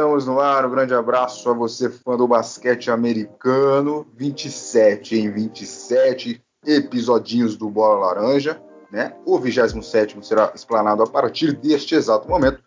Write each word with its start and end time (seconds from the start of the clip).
Estamos 0.00 0.24
no 0.24 0.40
ar. 0.40 0.64
Um 0.64 0.70
grande 0.70 0.94
abraço 0.94 1.46
a 1.50 1.52
você, 1.52 1.90
fã 1.90 2.16
do 2.16 2.26
basquete 2.26 2.90
americano. 2.90 4.06
27 4.16 5.14
em 5.14 5.30
27 5.30 6.42
episodinhos 6.66 7.54
do 7.54 7.68
Bola 7.68 8.06
Laranja, 8.06 8.58
né? 8.90 9.14
O 9.26 9.38
27 9.38 10.16
será 10.26 10.52
explanado 10.54 11.02
a 11.02 11.06
partir 11.06 11.52
deste 11.52 11.94
exato 11.94 12.26
momento. 12.26 12.62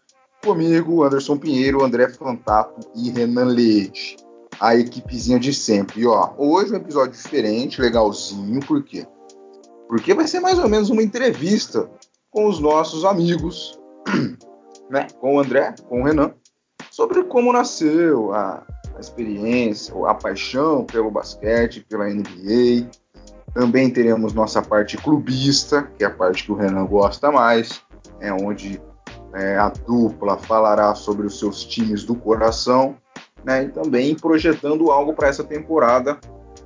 Comigo, 0.46 1.04
Anderson 1.04 1.36
Pinheiro, 1.36 1.84
André 1.84 2.08
Fantato 2.10 2.88
e 2.96 3.10
Renan 3.10 3.46
Leite. 3.46 4.16
A 4.60 4.76
equipezinha 4.76 5.40
de 5.40 5.56
sempre. 5.56 6.02
E 6.02 6.06
ó, 6.06 6.34
hoje 6.38 6.72
um 6.72 6.78
episódio 6.78 7.14
diferente, 7.14 7.82
legalzinho, 7.82 8.60
por 8.60 8.84
quê? 8.84 9.08
Porque 9.88 10.14
vai 10.14 10.28
ser 10.28 10.40
mais 10.40 10.60
ou 10.60 10.70
menos 10.70 10.92
uma 10.92 11.02
entrevista 11.02 11.90
com 12.30 12.46
os 12.46 12.60
nossos 12.60 13.04
amigos 13.04 13.80
né, 14.88 15.08
com 15.20 15.38
o 15.38 15.40
André, 15.40 15.74
com 15.90 16.02
o 16.02 16.06
Renan, 16.06 16.32
sobre 16.94 17.24
como 17.24 17.52
nasceu 17.52 18.32
a, 18.36 18.64
a 18.96 19.00
experiência, 19.00 19.96
a 20.08 20.14
paixão 20.14 20.86
pelo 20.86 21.10
basquete, 21.10 21.84
pela 21.90 22.06
NBA. 22.06 22.88
Também 23.52 23.90
teremos 23.90 24.32
nossa 24.32 24.62
parte 24.62 24.96
clubista, 24.98 25.90
que 25.98 26.04
é 26.04 26.08
a 26.08 26.12
parte 26.12 26.44
que 26.44 26.52
o 26.52 26.56
Renan 26.56 26.86
gosta 26.86 27.32
mais, 27.32 27.82
é 28.20 28.32
onde 28.32 28.80
é, 29.34 29.58
a 29.58 29.70
dupla 29.70 30.38
falará 30.38 30.94
sobre 30.94 31.26
os 31.26 31.40
seus 31.40 31.66
times 31.66 32.04
do 32.04 32.14
coração, 32.14 32.96
né, 33.44 33.64
e 33.64 33.70
também 33.70 34.14
projetando 34.14 34.92
algo 34.92 35.16
para 35.16 35.30
essa 35.30 35.44
temporada 35.44 36.20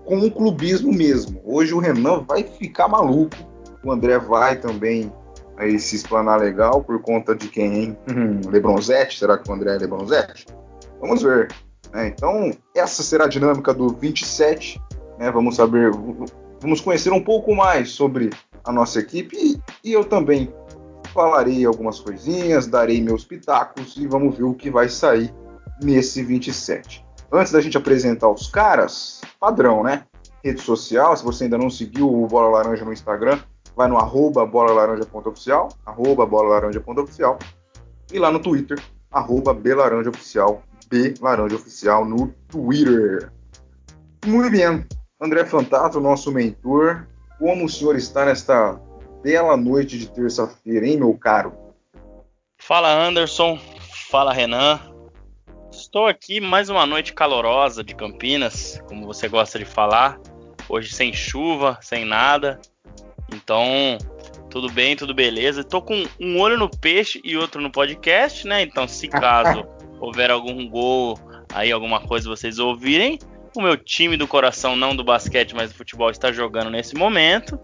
com 0.03 0.17
o 0.20 0.30
clubismo 0.30 0.92
mesmo. 0.92 1.42
Hoje 1.45 1.73
o 1.73 1.80
Renan 1.80 2.25
vai 2.28 2.44
ficar 2.44 2.89
maluco, 2.89 3.38
o 3.81 3.89
André 3.94 4.20
vai 4.20 4.58
também 4.58 5.09
aí 5.58 5.80
se 5.80 5.95
explanar 5.95 6.39
legal 6.39 6.83
por 6.83 7.02
conta 7.02 7.36
de 7.36 7.47
quem? 7.47 7.97
Hum, 8.09 8.41
Lebronzetti? 8.50 9.19
Será 9.19 9.38
que 9.38 9.50
o 9.50 9.53
André 9.53 9.75
é 9.75 9.77
Lebronzetti? 9.80 10.45
Vamos 11.02 11.22
ver. 11.22 11.52
É, 11.94 12.08
então, 12.08 12.52
essa 12.75 13.02
será 13.02 13.25
a 13.25 13.30
dinâmica 13.30 13.73
do 13.73 13.89
27. 13.89 14.81
Né? 15.19 15.31
Vamos 15.31 15.55
saber, 15.55 15.91
vamos 16.61 16.81
conhecer 16.81 17.11
um 17.11 17.23
pouco 17.23 17.55
mais 17.55 17.91
sobre 17.91 18.30
a 18.64 18.72
nossa 18.72 18.99
equipe 18.99 19.36
e, 19.36 19.61
e 19.83 19.94
eu 19.94 20.03
também 20.03 20.53
falarei 21.14 21.66
algumas 21.66 21.99
coisinhas, 21.99 22.67
darei 22.67 23.02
meus 23.02 23.25
pitacos 23.25 23.95
e 23.97 24.05
vamos 24.05 24.38
ver 24.38 24.44
o 24.44 24.53
que 24.53 24.69
vai 24.69 24.89
sair 24.89 25.33
nesse 25.81 26.21
27. 26.23 27.03
Antes 27.31 27.52
da 27.52 27.61
gente 27.61 27.77
apresentar 27.77 28.30
os 28.30 28.47
caras, 28.47 29.21
padrão, 29.39 29.83
né? 29.83 30.03
Rede 30.44 30.61
social, 30.61 31.16
se 31.17 31.23
você 31.23 31.45
ainda 31.45 31.58
não 31.58 31.69
seguiu 31.69 32.08
o 32.08 32.27
Bola 32.27 32.58
Laranja 32.58 32.86
no 32.86 32.94
Instagram, 32.94 33.39
vai 33.78 33.88
no 33.88 34.00
arroba 34.00 34.44
bolalaranja.oficial, 34.44 35.70
arroba 35.86 36.25
bolalaranja.oficial, 36.25 37.38
e 38.11 38.17
lá 38.17 38.31
no 38.31 38.39
Twitter, 38.39 38.81
arroba 39.11 39.53
belaranjaoficial, 39.53 40.64
belaranjaoficial 40.89 42.03
no 42.03 42.33
Twitter. 42.50 43.31
Muito 44.25 44.50
bem, 44.50 44.83
André 45.22 45.45
Fantato, 45.45 46.02
nosso 46.02 46.31
mentor, 46.31 47.08
como 47.38 47.66
o 47.66 47.70
senhor 47.70 47.95
está 47.95 48.25
nesta 48.25 48.81
bela 49.22 49.55
noite 49.55 50.00
de 50.00 50.09
terça-feira, 50.09 50.88
hein, 50.88 50.98
meu 50.98 51.14
caro? 51.14 51.53
Fala, 52.58 52.92
Anderson. 52.92 53.59
Fala, 54.09 54.33
Renan. 54.33 54.80
Estou 55.72 56.08
aqui 56.08 56.42
mais 56.42 56.70
uma 56.70 56.88
noite 56.88 57.14
calorosa 57.14 57.83
de 57.83 57.94
Campinas, 57.94 58.81
como 58.88 59.05
você 59.05 59.28
gosta 59.28 59.59
de 59.59 59.66
falar. 59.66 60.20
Hoje 60.67 60.92
sem 60.92 61.14
chuva, 61.14 61.78
sem 61.81 62.03
nada. 62.03 62.59
Então, 63.37 63.98
tudo 64.49 64.70
bem, 64.70 64.95
tudo 64.95 65.14
beleza. 65.14 65.64
Tô 65.64 65.81
com 65.81 66.05
um 66.20 66.39
olho 66.39 66.58
no 66.58 66.70
peixe 66.70 67.21
e 67.23 67.37
outro 67.37 67.61
no 67.61 67.71
podcast, 67.71 68.48
né? 68.48 68.64
Então, 68.64 68.87
se 68.87 69.08
caso 69.09 69.65
houver 69.99 70.31
algum 70.31 70.67
gol, 70.67 71.17
aí 71.53 71.71
alguma 71.71 72.02
coisa 72.02 72.27
vocês 72.27 72.59
ouvirem, 72.59 73.20
o 73.55 73.61
meu 73.61 73.77
time 73.77 74.17
do 74.17 74.27
coração, 74.27 74.76
não 74.76 74.95
do 74.95 75.03
basquete, 75.03 75.55
mas 75.55 75.71
do 75.71 75.77
futebol, 75.77 76.09
está 76.09 76.31
jogando 76.31 76.70
nesse 76.70 76.95
momento. 76.95 77.59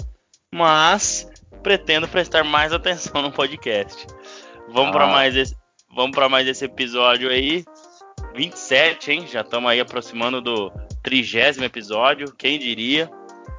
Mas 0.53 1.27
pretendo 1.63 2.07
prestar 2.07 2.43
mais 2.43 2.71
atenção 2.71 3.21
no 3.21 3.31
podcast. 3.31 4.05
Vamos 4.69 4.89
ah. 4.89 4.91
para 4.91 5.07
mais 5.07 5.35
esse, 5.35 5.55
vamos 5.95 6.15
para 6.15 6.29
mais 6.29 6.47
esse 6.47 6.65
episódio 6.65 7.29
aí. 7.29 7.65
27, 8.35 9.11
hein? 9.11 9.27
Já 9.27 9.41
estamos 9.41 9.69
aí 9.69 9.79
aproximando 9.79 10.41
do 10.41 10.71
trigésimo 11.03 11.65
episódio, 11.65 12.33
quem 12.35 12.57
diria? 12.57 13.09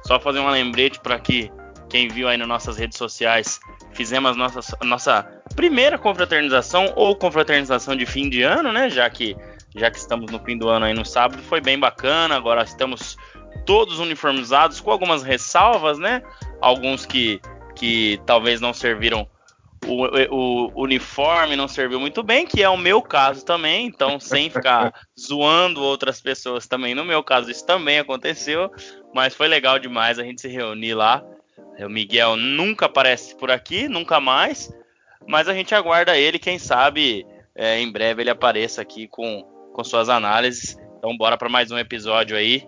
Só 0.05 0.19
fazer 0.19 0.39
um 0.39 0.49
lembrete 0.49 0.99
para 0.99 1.17
que 1.19 1.49
quem 1.89 2.07
viu 2.07 2.27
aí 2.27 2.37
nas 2.37 2.47
nossas 2.47 2.77
redes 2.77 2.97
sociais, 2.97 3.59
fizemos 3.93 4.35
nossa, 4.35 4.77
nossa 4.83 5.23
primeira 5.55 5.97
confraternização 5.97 6.91
ou 6.95 7.15
confraternização 7.15 7.95
de 7.95 8.05
fim 8.05 8.29
de 8.29 8.41
ano, 8.43 8.71
né? 8.71 8.89
Já 8.89 9.09
que, 9.09 9.35
já 9.75 9.91
que 9.91 9.97
estamos 9.97 10.31
no 10.31 10.39
fim 10.39 10.57
do 10.57 10.67
ano 10.67 10.85
aí 10.85 10.93
no 10.93 11.05
sábado, 11.05 11.41
foi 11.43 11.61
bem 11.61 11.79
bacana. 11.79 12.35
Agora 12.35 12.63
estamos 12.63 13.17
todos 13.65 13.99
uniformizados, 13.99 14.79
com 14.79 14.91
algumas 14.91 15.23
ressalvas, 15.23 15.97
né? 15.97 16.21
Alguns 16.61 17.05
que, 17.05 17.39
que 17.75 18.19
talvez 18.25 18.59
não 18.59 18.73
serviram 18.73 19.27
o, 19.87 20.05
o, 20.35 20.83
uniforme 20.83 21.55
não 21.55 21.67
serviu 21.67 21.99
muito 21.99 22.23
bem, 22.23 22.47
que 22.47 22.63
é 22.63 22.69
o 22.69 22.77
meu 22.77 23.03
caso 23.03 23.45
também, 23.45 23.85
então 23.85 24.19
sem 24.19 24.49
ficar 24.49 24.91
zoando 25.19 25.81
outras 25.83 26.19
pessoas 26.19 26.65
também, 26.65 26.95
no 26.95 27.05
meu 27.05 27.23
caso 27.23 27.51
isso 27.51 27.63
também 27.63 27.99
aconteceu, 27.99 28.71
mas 29.13 29.35
foi 29.35 29.47
legal 29.47 29.77
demais 29.77 30.17
a 30.17 30.23
gente 30.23 30.41
se 30.41 30.47
reunir 30.47 30.95
lá 30.95 31.23
o 31.79 31.89
Miguel 31.89 32.35
nunca 32.35 32.85
aparece 32.85 33.35
por 33.35 33.51
aqui, 33.51 33.87
nunca 33.87 34.19
mais. 34.19 34.71
Mas 35.27 35.47
a 35.47 35.53
gente 35.53 35.73
aguarda 35.73 36.17
ele, 36.17 36.37
quem 36.37 36.59
sabe 36.59 37.25
é, 37.55 37.79
em 37.79 37.91
breve 37.91 38.21
ele 38.21 38.29
apareça 38.29 38.81
aqui 38.81 39.07
com, 39.07 39.43
com 39.73 39.83
suas 39.83 40.09
análises. 40.09 40.77
Então 40.97 41.15
bora 41.17 41.37
para 41.37 41.49
mais 41.49 41.71
um 41.71 41.77
episódio 41.77 42.35
aí. 42.35 42.67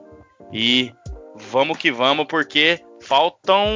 E 0.52 0.92
vamos 1.36 1.78
que 1.78 1.92
vamos, 1.92 2.26
porque 2.26 2.80
faltam 3.02 3.76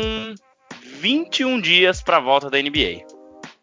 21 0.99 1.59
dias 1.59 2.01
para 2.01 2.17
a 2.17 2.21
volta 2.21 2.49
da 2.49 2.61
NBA. 2.61 3.05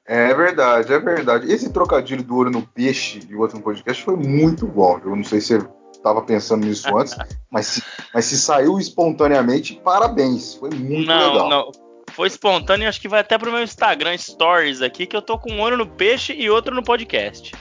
É 0.05 0.33
verdade, 0.35 0.93
é 0.93 0.99
verdade. 0.99 1.53
Esse 1.53 1.73
trocadilho 1.73 2.23
do 2.23 2.37
olho 2.37 2.51
no 2.51 2.63
peixe 2.63 3.21
e 3.29 3.35
o 3.35 3.41
outro 3.41 3.59
no 3.59 3.63
podcast 3.63 4.03
foi 4.03 4.17
muito 4.17 4.67
bom. 4.67 5.01
Eu 5.05 5.15
não 5.15 5.25
sei 5.25 5.41
se 5.41 5.59
estava 5.99 6.23
pensando 6.23 6.67
nisso 6.67 6.89
antes, 6.97 7.15
mas 7.51 7.67
se, 7.67 7.83
mas 8.15 8.25
se 8.25 8.39
saiu 8.39 8.79
espontaneamente, 8.79 9.81
parabéns. 9.85 10.55
Foi 10.55 10.71
muito 10.71 11.07
não, 11.07 11.33
legal. 11.33 11.49
Não, 11.51 11.73
foi 12.13 12.29
espontâneo 12.29 12.89
acho 12.89 13.01
que 13.01 13.09
vai 13.09 13.21
até 13.21 13.37
pro 13.37 13.53
meu 13.53 13.63
Instagram 13.63 14.17
Stories 14.17 14.83
aqui, 14.83 15.07
que 15.07 15.17
eu 15.17 15.23
tô 15.23 15.39
com 15.39 15.53
um 15.53 15.61
olho 15.61 15.77
no 15.77 15.87
peixe 15.87 16.33
e 16.33 16.49
outro 16.49 16.75
no 16.75 16.83
podcast. 16.83 17.53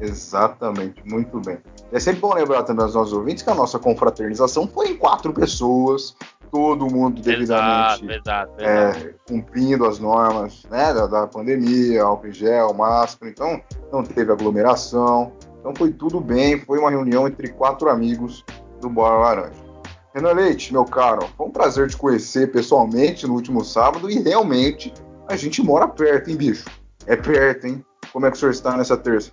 Exatamente, 0.00 1.00
muito 1.06 1.40
bem. 1.40 1.58
É 1.92 2.00
sempre 2.00 2.20
bom 2.20 2.34
lembrar 2.34 2.64
também 2.64 2.84
aos 2.84 2.94
nossos 2.94 3.12
ouvintes 3.12 3.42
que 3.42 3.50
a 3.50 3.54
nossa 3.54 3.78
confraternização 3.78 4.66
foi 4.66 4.88
em 4.88 4.96
quatro 4.96 5.32
pessoas, 5.32 6.16
todo 6.50 6.86
mundo 6.86 7.20
devidamente 7.20 8.04
exato, 8.04 8.12
exato, 8.12 8.52
é, 8.60 9.14
cumprindo 9.26 9.84
as 9.86 9.98
normas 9.98 10.64
né, 10.70 10.92
da, 10.92 11.06
da 11.06 11.26
pandemia, 11.26 12.02
álcool 12.02 12.28
em 12.28 12.32
gel, 12.32 12.72
máscara, 12.74 13.30
então 13.30 13.60
não 13.92 14.02
teve 14.02 14.30
aglomeração, 14.30 15.32
então 15.64 15.74
foi 15.74 15.90
tudo 15.90 16.20
bem, 16.20 16.60
foi 16.60 16.78
uma 16.78 16.90
reunião 16.90 17.26
entre 17.26 17.48
quatro 17.48 17.88
amigos 17.88 18.44
do 18.82 18.90
Bola 18.90 19.16
Laranja. 19.16 19.64
Renan 20.14 20.32
Leite, 20.32 20.70
meu 20.70 20.84
caro, 20.84 21.26
foi 21.38 21.46
um 21.46 21.50
prazer 21.50 21.88
te 21.88 21.96
conhecer 21.96 22.52
pessoalmente 22.52 23.26
no 23.26 23.32
último 23.32 23.64
sábado 23.64 24.10
e 24.10 24.20
realmente 24.20 24.92
a 25.26 25.34
gente 25.36 25.62
mora 25.62 25.88
perto, 25.88 26.28
hein, 26.28 26.36
bicho? 26.36 26.66
É 27.06 27.16
perto, 27.16 27.66
hein? 27.66 27.82
Como 28.12 28.26
é 28.26 28.30
que 28.30 28.36
o 28.36 28.40
senhor 28.40 28.50
está 28.50 28.76
nessa 28.76 28.94
terça? 28.94 29.32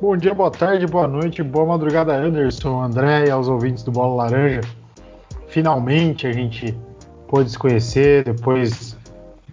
Bom 0.00 0.16
dia, 0.16 0.32
boa 0.32 0.50
tarde, 0.52 0.86
boa 0.86 1.08
noite, 1.08 1.42
boa 1.42 1.66
madrugada, 1.66 2.14
Anderson, 2.14 2.80
André 2.80 3.26
e 3.26 3.30
aos 3.32 3.48
ouvintes 3.48 3.82
do 3.82 3.90
Bola 3.90 4.22
Laranja. 4.22 4.60
Finalmente 5.48 6.24
a 6.24 6.32
gente 6.32 6.72
pôde 7.26 7.50
se 7.50 7.58
conhecer 7.58 8.22
depois 8.22 8.96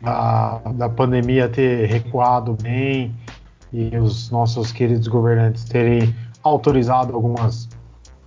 da, 0.03 0.62
da 0.75 0.88
pandemia 0.88 1.50
ter 1.50 1.88
recuado 1.88 2.56
bem 2.62 3.12
e 3.71 3.95
os 3.98 4.30
nossos 4.31 4.71
queridos 4.71 5.07
governantes 5.07 5.63
terem 5.66 6.16
autorizado 6.44 7.13
algumas 7.13 7.69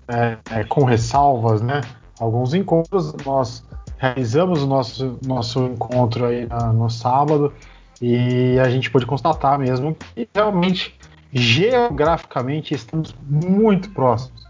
é, 0.09 0.37
é, 0.51 0.65
com 0.65 0.85
ressalvas, 0.85 1.63
né? 1.63 1.81
Alguns 2.21 2.55
encontros 2.55 3.15
nós 3.25 3.65
realizamos 3.99 4.63
o 4.63 4.67
nosso 4.67 5.19
nosso 5.27 5.65
encontro 5.65 6.27
aí 6.27 6.47
na, 6.47 6.73
no 6.73 6.91
sábado 6.91 7.53
e 8.01 8.59
a 8.59 8.69
gente 8.69 8.91
pôde 8.91 9.07
constatar 9.07 9.59
mesmo 9.59 9.95
que 10.15 10.29
realmente 10.35 10.99
geograficamente 11.33 12.75
estamos 12.75 13.15
muito 13.27 13.91
próximos. 13.91 14.47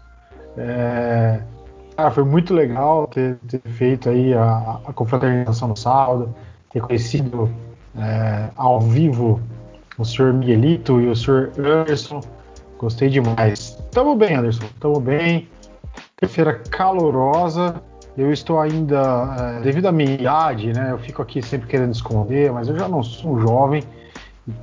É, 0.57 1.41
cara, 1.95 2.11
foi 2.11 2.23
muito 2.23 2.53
legal 2.53 3.07
ter, 3.07 3.37
ter 3.47 3.61
feito 3.61 4.09
aí 4.09 4.33
a, 4.33 4.79
a 4.85 4.93
confraternização 4.93 5.69
no 5.69 5.77
sábado, 5.77 6.35
ter 6.71 6.81
conhecido 6.81 7.49
é, 7.95 8.49
ao 8.55 8.81
vivo 8.81 9.39
o 9.97 10.05
senhor 10.05 10.33
Miguelito 10.33 10.99
e 10.99 11.07
o 11.07 11.15
senhor 11.15 11.51
Anderson. 11.57 12.21
Gostei 12.77 13.09
demais. 13.09 13.77
Tamo 13.91 14.15
bem, 14.15 14.35
Anderson. 14.35 14.65
Tamo 14.79 14.99
bem. 14.99 15.47
Terça-feira 16.17 16.53
calorosa. 16.69 17.81
Eu 18.17 18.31
estou 18.31 18.59
ainda, 18.59 19.57
é, 19.57 19.61
devido 19.61 19.87
à 19.87 19.91
minha 19.91 20.13
idade, 20.13 20.71
né? 20.71 20.91
Eu 20.91 20.99
fico 20.99 21.21
aqui 21.21 21.41
sempre 21.41 21.67
querendo 21.67 21.93
esconder, 21.93 22.51
mas 22.51 22.67
eu 22.67 22.77
já 22.77 22.87
não 22.87 23.01
sou 23.01 23.35
um 23.35 23.39
jovem. 23.39 23.83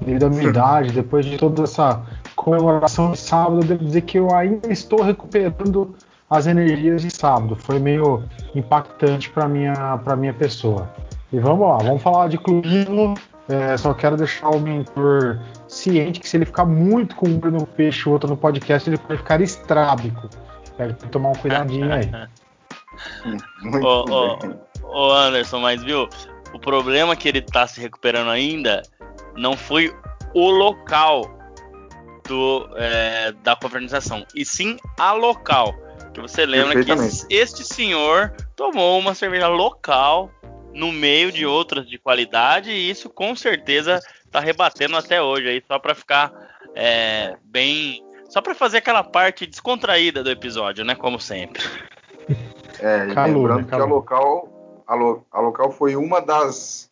Devido 0.02 0.26
à 0.26 0.28
minha 0.28 0.44
idade, 0.44 0.92
depois 0.92 1.24
de 1.24 1.38
toda 1.38 1.64
essa 1.64 2.02
comemoração 2.36 3.12
de 3.12 3.18
sábado, 3.18 3.62
eu 3.62 3.64
devo 3.64 3.84
dizer 3.84 4.02
que 4.02 4.18
eu 4.18 4.32
ainda 4.34 4.70
estou 4.70 5.02
recuperando 5.02 5.94
as 6.28 6.46
energias 6.46 7.02
de 7.02 7.10
sábado. 7.10 7.56
Foi 7.56 7.78
meio 7.78 8.22
impactante 8.54 9.30
para 9.30 9.48
minha 9.48 9.98
para 10.04 10.14
minha 10.14 10.34
pessoa. 10.34 10.88
E 11.32 11.38
vamos 11.38 11.66
lá, 11.66 11.78
vamos 11.78 12.02
falar 12.02 12.28
de 12.28 12.38
clubismo. 12.38 13.14
É, 13.50 13.76
só 13.76 13.92
quero 13.92 14.16
deixar 14.16 14.48
o 14.50 14.60
mentor 14.60 15.40
ciente 15.66 16.20
que 16.20 16.28
se 16.28 16.36
ele 16.36 16.44
ficar 16.44 16.64
muito 16.64 17.16
com 17.16 17.28
um 17.28 17.50
no 17.50 17.66
peixe 17.66 18.08
e 18.08 18.12
outro 18.12 18.28
no 18.28 18.36
podcast, 18.36 18.88
ele 18.88 18.96
pode 18.96 19.18
ficar 19.18 19.40
estrábico. 19.40 20.28
Deve 20.78 20.94
tomar 21.08 21.30
um 21.30 21.34
cuidadinho 21.34 21.92
aí. 21.92 22.08
Muito 23.62 23.86
ô, 23.86 24.04
ô, 24.04 25.08
ô, 25.08 25.12
Anderson, 25.12 25.58
mas 25.60 25.82
viu, 25.82 26.08
o 26.52 26.58
problema 26.58 27.16
que 27.16 27.28
ele 27.28 27.40
tá 27.40 27.66
se 27.66 27.80
recuperando 27.80 28.30
ainda 28.30 28.82
não 29.36 29.56
foi 29.56 29.94
o 30.34 30.50
local 30.50 31.22
do, 32.28 32.68
é, 32.76 33.32
da 33.42 33.56
confraternização, 33.56 34.24
e 34.34 34.44
sim 34.44 34.76
a 34.98 35.12
local. 35.12 35.74
Que 36.12 36.20
você 36.20 36.44
lembra 36.44 36.84
que 36.84 36.92
este 37.30 37.64
senhor 37.64 38.32
tomou 38.54 38.98
uma 38.98 39.14
cerveja 39.14 39.48
local 39.48 40.30
no 40.72 40.92
meio 40.92 41.32
de 41.32 41.44
outras 41.44 41.88
de 41.88 41.98
qualidade, 41.98 42.70
e 42.70 42.90
isso 42.90 43.08
com 43.10 43.34
certeza 43.34 44.00
tá 44.30 44.40
rebatendo 44.40 44.96
até 44.96 45.20
hoje 45.20 45.48
aí, 45.48 45.62
só 45.66 45.78
para 45.78 45.94
ficar 45.94 46.32
é, 46.74 47.36
bem. 47.44 48.04
Só 48.28 48.40
para 48.40 48.54
fazer 48.54 48.78
aquela 48.78 49.02
parte 49.02 49.46
descontraída 49.46 50.22
do 50.22 50.30
episódio, 50.30 50.84
né? 50.84 50.94
Como 50.94 51.18
sempre. 51.18 51.62
É, 52.82 53.12
calor, 53.12 53.50
lembrando 53.50 53.66
calor. 53.66 53.66
que 53.66 54.14
a 54.14 54.16
local, 54.16 54.84
a, 54.86 54.94
lo, 54.94 55.26
a 55.30 55.40
local 55.40 55.70
foi 55.70 55.96
uma 55.96 56.18
das 56.18 56.90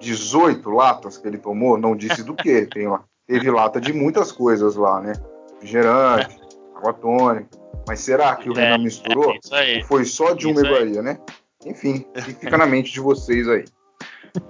18 0.00 0.70
latas 0.70 1.18
que 1.18 1.28
ele 1.28 1.36
tomou, 1.36 1.76
não 1.76 1.94
disse 1.94 2.22
do 2.22 2.34
que. 2.34 2.64
Tem 2.72 2.88
lá, 2.88 3.04
teve 3.26 3.50
lata 3.50 3.78
de 3.78 3.92
muitas 3.92 4.32
coisas 4.32 4.74
lá, 4.74 5.02
né? 5.02 5.12
Refrigerante, 5.52 6.38
água 6.74 6.94
tônica. 6.94 7.48
Mas 7.86 8.00
será 8.00 8.34
que 8.36 8.48
o 8.48 8.58
é, 8.58 8.70
Renan 8.70 8.84
misturou? 8.84 9.34
É 9.52 9.76
Ou 9.76 9.84
foi 9.84 10.04
só 10.06 10.32
de 10.32 10.46
uma 10.46 10.60
iguaria, 10.60 11.02
né? 11.02 11.18
Enfim, 11.66 12.06
fica 12.38 12.56
na 12.56 12.64
mente 12.64 12.92
de 12.92 13.00
vocês 13.00 13.48
aí. 13.48 13.64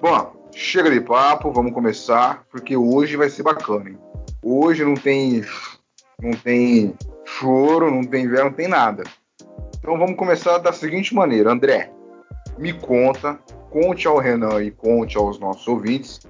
Bom, 0.03 0.51
chega 0.55 0.91
de 0.91 1.01
papo, 1.01 1.51
vamos 1.51 1.73
começar, 1.73 2.45
porque 2.51 2.77
hoje 2.77 3.17
vai 3.17 3.31
ser 3.31 3.43
bacana, 3.43 3.89
hein? 3.89 3.99
Hoje 4.43 4.85
não 4.85 4.95
tem 4.95 5.43
não 6.21 6.33
tem 6.33 6.95
choro, 7.25 7.91
não 7.91 8.05
tem 8.05 8.25
inverno, 8.25 8.51
não 8.51 8.57
tem 8.57 8.69
nada. 8.69 9.03
Então 9.79 9.99
vamos 9.99 10.17
começar 10.17 10.59
da 10.59 10.73
seguinte 10.73 11.15
maneira, 11.15 11.53
André, 11.53 11.91
me 12.59 12.73
conta, 12.73 13.39
conte 13.71 14.07
ao 14.07 14.19
Renan 14.19 14.63
e 14.63 14.71
conte 14.71 15.17
aos 15.17 15.39
nossos 15.39 15.67
ouvintes, 15.67 16.21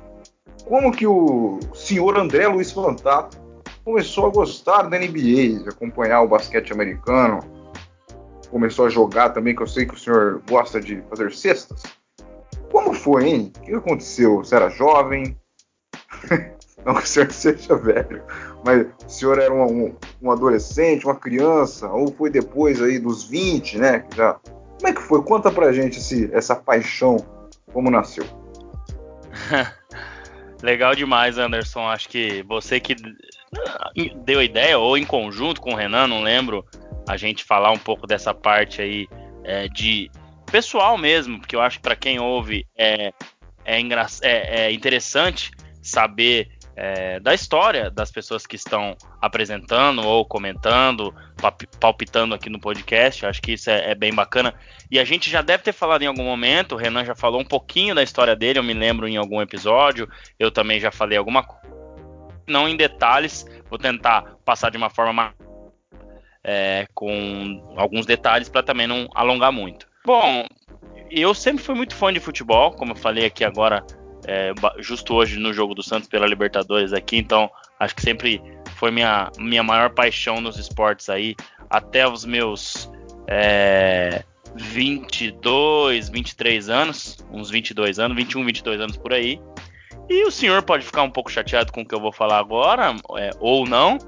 como 0.67 0.93
que 0.93 1.07
o 1.07 1.59
senhor 1.75 2.17
André 2.17 2.47
Luiz 2.47 2.71
Fantato 2.71 3.39
começou 3.85 4.27
a 4.27 4.31
gostar 4.31 4.83
da 4.83 4.99
NBA, 4.99 5.69
acompanhar 5.69 6.23
o 6.23 6.29
basquete 6.29 6.73
americano, 6.73 7.41
começou 8.51 8.87
a 8.87 8.91
jogar 8.91 9.31
também, 9.31 9.55
que 9.55 9.63
eu 9.63 9.67
sei 9.67 9.87
que 9.87 9.95
o 9.95 9.99
senhor 9.99 10.43
gosta 10.49 10.81
de 10.81 11.03
fazer 11.09 11.33
cestas. 11.33 11.83
Como 12.71 12.93
foi, 12.93 13.29
hein? 13.29 13.53
O 13.57 13.61
que 13.61 13.75
aconteceu? 13.75 14.39
Você 14.39 14.55
era 14.55 14.69
jovem? 14.71 15.37
Não 16.85 16.95
que 16.95 17.03
o 17.03 17.07
senhor 17.07 17.31
seja 17.33 17.77
velho, 17.77 18.23
mas 18.65 18.87
o 19.05 19.11
senhor 19.11 19.39
era 19.39 19.53
um, 19.53 19.87
um, 19.87 19.97
um, 20.23 20.31
adolescente, 20.31 21.05
uma 21.05 21.17
criança, 21.17 21.89
ou 21.89 22.13
foi 22.13 22.31
depois 22.31 22.81
aí 22.81 22.99
dos 22.99 23.25
20, 23.25 23.79
né? 23.79 24.05
Já... 24.15 24.35
Como 24.35 24.89
é 24.89 24.93
que 24.93 25.03
foi? 25.03 25.23
Conta 25.23 25.51
pra 25.51 25.73
gente 25.73 25.99
esse, 25.99 26.31
essa 26.33 26.55
paixão, 26.55 27.17
como 27.73 27.91
nasceu. 27.91 28.25
Legal 30.63 30.95
demais, 30.95 31.39
Anderson. 31.39 31.89
Acho 31.89 32.09
que 32.09 32.43
você 32.45 32.79
que 32.79 32.95
deu 34.25 34.43
ideia, 34.43 34.79
ou 34.79 34.97
em 34.97 35.05
conjunto 35.05 35.61
com 35.61 35.73
o 35.73 35.77
Renan, 35.77 36.07
não 36.07 36.23
lembro, 36.23 36.65
a 37.09 37.17
gente 37.17 37.45
falar 37.45 37.71
um 37.71 37.79
pouco 37.79 38.07
dessa 38.07 38.35
parte 38.35 38.83
aí 38.83 39.09
é, 39.45 39.69
de 39.69 40.11
pessoal 40.51 40.97
mesmo, 40.97 41.39
porque 41.39 41.57
eu 41.57 41.61
acho 41.61 41.79
que 41.79 41.83
para 41.83 41.97
quem 41.97 42.19
ouve 42.19 42.67
é, 42.77 43.13
é, 43.65 43.81
é, 44.23 44.67
é 44.67 44.73
interessante 44.73 45.51
saber 45.83 46.49
é, 46.77 47.19
da 47.21 47.33
história 47.33 47.91
das 47.91 48.11
pessoas 48.11 48.47
que 48.47 48.55
estão 48.55 48.97
apresentando 49.21 50.07
ou 50.07 50.27
comentando, 50.27 51.13
palpitando 51.81 52.35
aqui 52.35 52.51
no 52.51 52.61
podcast. 52.61 53.23
Eu 53.23 53.31
acho 53.31 53.41
que 53.41 53.53
isso 53.53 53.71
é, 53.71 53.93
é, 53.93 53.95
bem 53.95 54.15
bacana. 54.15 54.55
E 54.91 54.99
a 54.99 55.05
gente 55.05 55.31
já 55.31 55.41
deve 55.41 55.63
ter 55.63 55.73
falado 55.73 56.03
em 56.03 56.07
algum 56.07 56.25
momento, 56.25 56.73
o 56.73 56.79
Renan 56.79 57.05
já 57.05 57.15
falou 57.15 57.41
um 57.41 57.45
pouquinho 57.45 57.95
da 57.95 58.03
história 58.03 58.37
dele, 58.37 58.59
eu 58.59 58.63
me 58.63 58.75
lembro 58.75 59.09
em 59.09 59.17
algum 59.17 59.41
episódio, 59.41 60.09
eu 60.39 60.51
também 60.51 60.79
já 60.79 60.93
falei 60.93 61.17
alguma 61.17 61.43
coisa. 61.43 61.75
Não 62.47 62.69
em 62.69 62.77
detalhes, 62.77 63.45
vou 63.69 63.79
tentar 63.79 64.37
passar 64.45 64.71
de 64.71 64.77
uma 64.77 64.91
forma 64.91 65.13
mais 65.13 65.46
é, 66.49 66.87
com 66.95 67.61
alguns 67.77 68.07
detalhes 68.07 68.49
para 68.49 68.63
também 68.63 68.87
não 68.87 69.09
alongar 69.13 69.51
muito. 69.51 69.89
Bom, 70.05 70.47
eu 71.11 71.35
sempre 71.35 71.63
fui 71.63 71.75
muito 71.75 71.97
fã 71.97 72.13
de 72.13 72.21
futebol, 72.21 72.71
como 72.71 72.93
eu 72.93 72.97
falei 72.97 73.27
aqui 73.27 73.45
agora, 73.45 73.85
é, 74.25 74.53
justo 74.79 75.13
hoje 75.13 75.41
no 75.41 75.53
jogo 75.53 75.75
do 75.75 75.83
Santos 75.83 76.09
pela 76.09 76.25
Libertadores 76.25 76.93
aqui, 76.93 77.17
então 77.17 77.51
acho 77.81 77.97
que 77.97 78.03
sempre 78.03 78.41
foi 78.77 78.93
minha, 78.93 79.29
minha 79.37 79.65
maior 79.65 79.91
paixão 79.91 80.41
nos 80.41 80.57
esportes 80.57 81.09
aí, 81.09 81.35
até 81.69 82.07
os 82.09 82.25
meus 82.25 82.89
é, 83.27 84.23
22, 84.55 86.09
23 86.09 86.69
anos, 86.69 87.27
uns 87.33 87.51
22 87.51 87.99
anos, 87.99 88.17
21, 88.17 88.45
22 88.45 88.81
anos 88.81 88.97
por 88.97 89.13
aí. 89.13 89.41
E 90.09 90.25
o 90.25 90.31
senhor 90.31 90.63
pode 90.63 90.85
ficar 90.85 91.03
um 91.03 91.11
pouco 91.11 91.33
chateado 91.33 91.73
com 91.73 91.81
o 91.81 91.85
que 91.85 91.93
eu 91.93 92.01
vou 92.01 92.13
falar 92.13 92.39
agora, 92.39 92.95
é, 93.19 93.31
ou 93.41 93.67
não, 93.67 93.99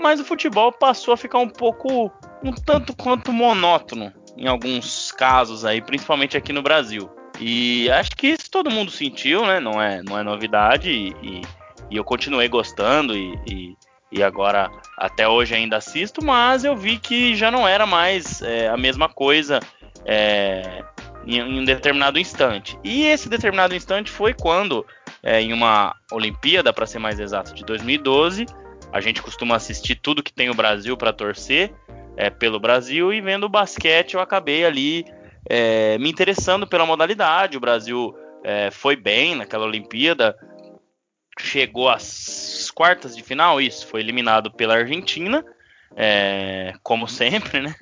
mas 0.00 0.20
o 0.20 0.24
futebol 0.24 0.72
passou 0.72 1.14
a 1.14 1.16
ficar 1.16 1.38
um 1.38 1.48
pouco, 1.48 2.10
um 2.42 2.52
tanto 2.52 2.94
quanto 2.94 3.32
monótono 3.32 4.12
em 4.36 4.46
alguns 4.46 5.10
casos 5.12 5.64
aí, 5.64 5.80
principalmente 5.80 6.36
aqui 6.36 6.52
no 6.52 6.62
Brasil. 6.62 7.10
E 7.40 7.90
acho 7.90 8.10
que 8.16 8.28
isso 8.28 8.50
todo 8.50 8.70
mundo 8.70 8.90
sentiu, 8.90 9.44
né? 9.44 9.60
Não 9.60 9.80
é, 9.80 10.02
não 10.02 10.18
é 10.18 10.22
novidade 10.22 10.90
e, 10.90 11.08
e, 11.22 11.42
e 11.90 11.96
eu 11.96 12.04
continuei 12.04 12.48
gostando 12.48 13.16
e, 13.16 13.34
e, 13.46 13.76
e, 14.12 14.22
agora 14.22 14.70
até 14.98 15.28
hoje 15.28 15.54
ainda 15.54 15.76
assisto, 15.76 16.24
mas 16.24 16.64
eu 16.64 16.76
vi 16.76 16.98
que 16.98 17.34
já 17.34 17.50
não 17.50 17.66
era 17.66 17.86
mais 17.86 18.40
é, 18.42 18.68
a 18.68 18.76
mesma 18.76 19.08
coisa 19.08 19.60
é, 20.04 20.82
em, 21.26 21.38
em, 21.38 21.60
um 21.60 21.64
determinado 21.64 22.18
instante. 22.18 22.78
E 22.82 23.04
esse 23.04 23.28
determinado 23.28 23.74
instante 23.74 24.10
foi 24.10 24.32
quando, 24.32 24.86
é, 25.22 25.40
em 25.40 25.52
uma 25.52 25.94
Olimpíada, 26.10 26.72
para 26.72 26.86
ser 26.86 26.98
mais 26.98 27.20
exato, 27.20 27.54
de 27.54 27.64
2012, 27.64 28.46
a 28.96 29.00
gente 29.00 29.22
costuma 29.22 29.56
assistir 29.56 29.96
tudo 29.96 30.22
que 30.22 30.32
tem 30.32 30.48
o 30.48 30.54
Brasil 30.54 30.96
para 30.96 31.12
torcer 31.12 31.72
é, 32.16 32.30
pelo 32.30 32.58
Brasil 32.58 33.12
e 33.12 33.20
vendo 33.20 33.44
o 33.44 33.48
basquete 33.48 34.14
eu 34.14 34.20
acabei 34.20 34.64
ali 34.64 35.04
é, 35.48 35.98
me 35.98 36.10
interessando 36.10 36.66
pela 36.66 36.86
modalidade. 36.86 37.58
O 37.58 37.60
Brasil 37.60 38.16
é, 38.42 38.70
foi 38.70 38.96
bem 38.96 39.34
naquela 39.34 39.66
Olimpíada, 39.66 40.34
chegou 41.38 41.90
às 41.90 42.70
quartas 42.70 43.14
de 43.14 43.22
final, 43.22 43.60
isso, 43.60 43.86
foi 43.86 44.00
eliminado 44.00 44.50
pela 44.50 44.76
Argentina, 44.76 45.44
é, 45.94 46.72
como 46.82 47.06
sempre, 47.06 47.60
né? 47.60 47.74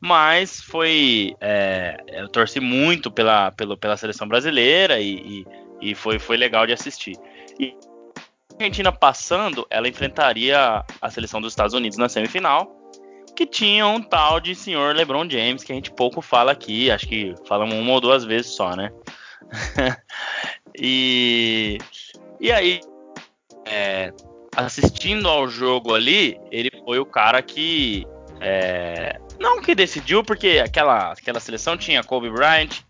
Mas 0.00 0.60
foi. 0.60 1.34
É, 1.40 1.96
eu 2.08 2.28
torci 2.28 2.60
muito 2.60 3.10
pela, 3.10 3.50
pela, 3.52 3.76
pela 3.76 3.96
seleção 3.96 4.26
brasileira 4.26 4.98
e, 4.98 5.44
e, 5.80 5.90
e 5.90 5.94
foi, 5.94 6.18
foi 6.18 6.36
legal 6.36 6.66
de 6.66 6.72
assistir. 6.72 7.16
E 7.58 7.74
Argentina 8.58 8.92
passando, 8.92 9.66
ela 9.68 9.88
enfrentaria 9.88 10.84
a 11.00 11.10
seleção 11.10 11.40
dos 11.40 11.52
Estados 11.52 11.74
Unidos 11.74 11.98
na 11.98 12.08
semifinal, 12.08 12.70
que 13.34 13.46
tinha 13.46 13.86
um 13.86 14.00
tal 14.00 14.38
de 14.38 14.54
senhor 14.54 14.94
LeBron 14.94 15.28
James, 15.28 15.64
que 15.64 15.72
a 15.72 15.74
gente 15.74 15.90
pouco 15.90 16.22
fala 16.22 16.52
aqui, 16.52 16.90
acho 16.90 17.08
que 17.08 17.34
falamos 17.48 17.74
uma 17.74 17.92
ou 17.92 18.00
duas 18.00 18.24
vezes 18.24 18.52
só, 18.54 18.76
né? 18.76 18.92
e, 20.78 21.78
e 22.40 22.52
aí, 22.52 22.80
é, 23.66 24.12
assistindo 24.56 25.28
ao 25.28 25.48
jogo 25.48 25.94
ali, 25.94 26.38
ele 26.50 26.70
foi 26.84 26.98
o 26.98 27.06
cara 27.06 27.42
que. 27.42 28.06
É, 28.40 29.18
não 29.38 29.60
que 29.60 29.74
decidiu, 29.74 30.22
porque 30.22 30.60
aquela, 30.64 31.12
aquela 31.12 31.40
seleção 31.40 31.76
tinha 31.76 32.04
Kobe 32.04 32.30
Bryant, 32.30 32.82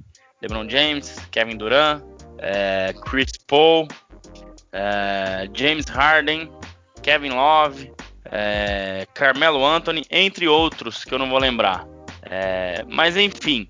LeBron 0.43 0.69
James, 0.69 1.17
Kevin 1.31 1.57
Durant, 1.57 2.03
é, 2.39 2.93
Chris 3.05 3.33
Paul, 3.47 3.89
é, 4.75 5.49
James 5.55 5.87
Harden, 5.87 6.51
Kevin 7.01 7.31
Love, 7.31 7.93
é, 8.25 9.07
Carmelo 9.15 9.65
Anthony, 9.65 10.05
entre 10.11 10.49
outros 10.49 11.05
que 11.05 11.15
eu 11.15 11.19
não 11.19 11.31
vou 11.31 11.39
lembrar. 11.39 11.87
É, 12.23 12.85
mas 12.89 13.17
enfim. 13.17 13.69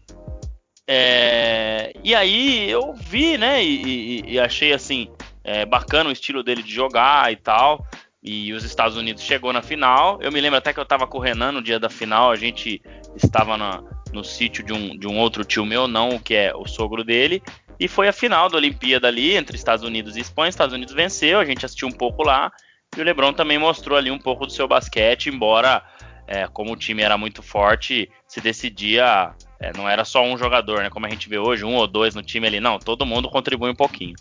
É, 0.87 1.93
e 2.03 2.15
aí 2.15 2.71
eu 2.71 2.95
vi, 2.95 3.37
né? 3.37 3.63
E, 3.63 4.23
e, 4.23 4.33
e 4.33 4.41
achei 4.41 4.73
assim 4.73 5.09
é, 5.43 5.67
bacana 5.67 6.09
o 6.09 6.13
estilo 6.13 6.43
dele 6.43 6.63
de 6.63 6.73
jogar 6.73 7.31
e 7.31 7.37
tal. 7.37 7.87
E 8.23 8.55
os 8.55 8.65
Estados 8.65 8.97
Unidos 8.97 9.23
chegou 9.23 9.53
na 9.53 9.61
final. 9.61 10.19
Eu 10.23 10.33
me 10.33 10.41
lembro 10.41 10.57
até 10.57 10.73
que 10.73 10.81
eu 10.81 10.87
tava 10.87 11.07
com 11.07 11.19
o 11.19 11.21
Renan 11.21 11.53
no 11.53 11.63
dia 11.63 11.79
da 11.79 11.91
final. 11.91 12.31
A 12.31 12.37
gente 12.37 12.81
estava 13.15 13.59
na, 13.59 13.83
no 14.15 14.25
sítio 14.25 14.65
de 14.65 14.73
um, 14.73 14.97
de 14.97 15.07
um 15.07 15.19
outro 15.19 15.45
tio 15.45 15.67
meu, 15.67 15.87
não 15.87 16.19
que 16.19 16.35
é 16.35 16.55
o 16.55 16.67
sogro 16.67 17.05
dele. 17.05 17.43
E 17.79 17.89
foi 17.89 18.09
a 18.09 18.13
final 18.13 18.49
da 18.49 18.57
Olimpíada 18.57 19.09
ali 19.09 19.37
entre 19.37 19.57
Estados 19.57 19.85
Unidos 19.85 20.17
e 20.17 20.21
Espanha. 20.21 20.49
Estados 20.49 20.75
Unidos 20.75 20.95
venceu, 20.95 21.39
a 21.39 21.45
gente 21.45 21.65
assistiu 21.65 21.89
um 21.89 21.93
pouco 21.93 22.23
lá. 22.23 22.53
E 22.97 23.01
o 23.01 23.05
LeBron 23.05 23.33
também 23.33 23.59
mostrou 23.59 23.99
ali 23.99 24.11
um 24.11 24.19
pouco 24.19 24.47
do 24.47 24.53
seu 24.53 24.69
basquete, 24.69 25.29
embora 25.29 25.83
é, 26.27 26.47
como 26.47 26.73
o 26.73 26.77
time 26.77 27.03
era 27.03 27.19
muito 27.19 27.43
forte, 27.43 28.11
se 28.27 28.41
decidia, 28.41 29.35
é, 29.61 29.73
não 29.77 29.89
era 29.89 30.05
só 30.05 30.23
um 30.25 30.39
jogador, 30.39 30.83
né? 30.83 30.91
Como 30.91 31.07
a 31.07 31.11
gente 31.11 31.29
vê 31.29 31.39
hoje, 31.39 31.65
um 31.65 31.75
ou 31.75 31.87
dois 31.87 32.15
no 32.15 32.23
time 32.23 32.47
ali, 32.47 32.61
não, 32.61 32.79
todo 32.79 33.05
mundo 33.05 33.29
contribui 33.29 33.71
um 33.71 33.75
pouquinho. 33.75 34.15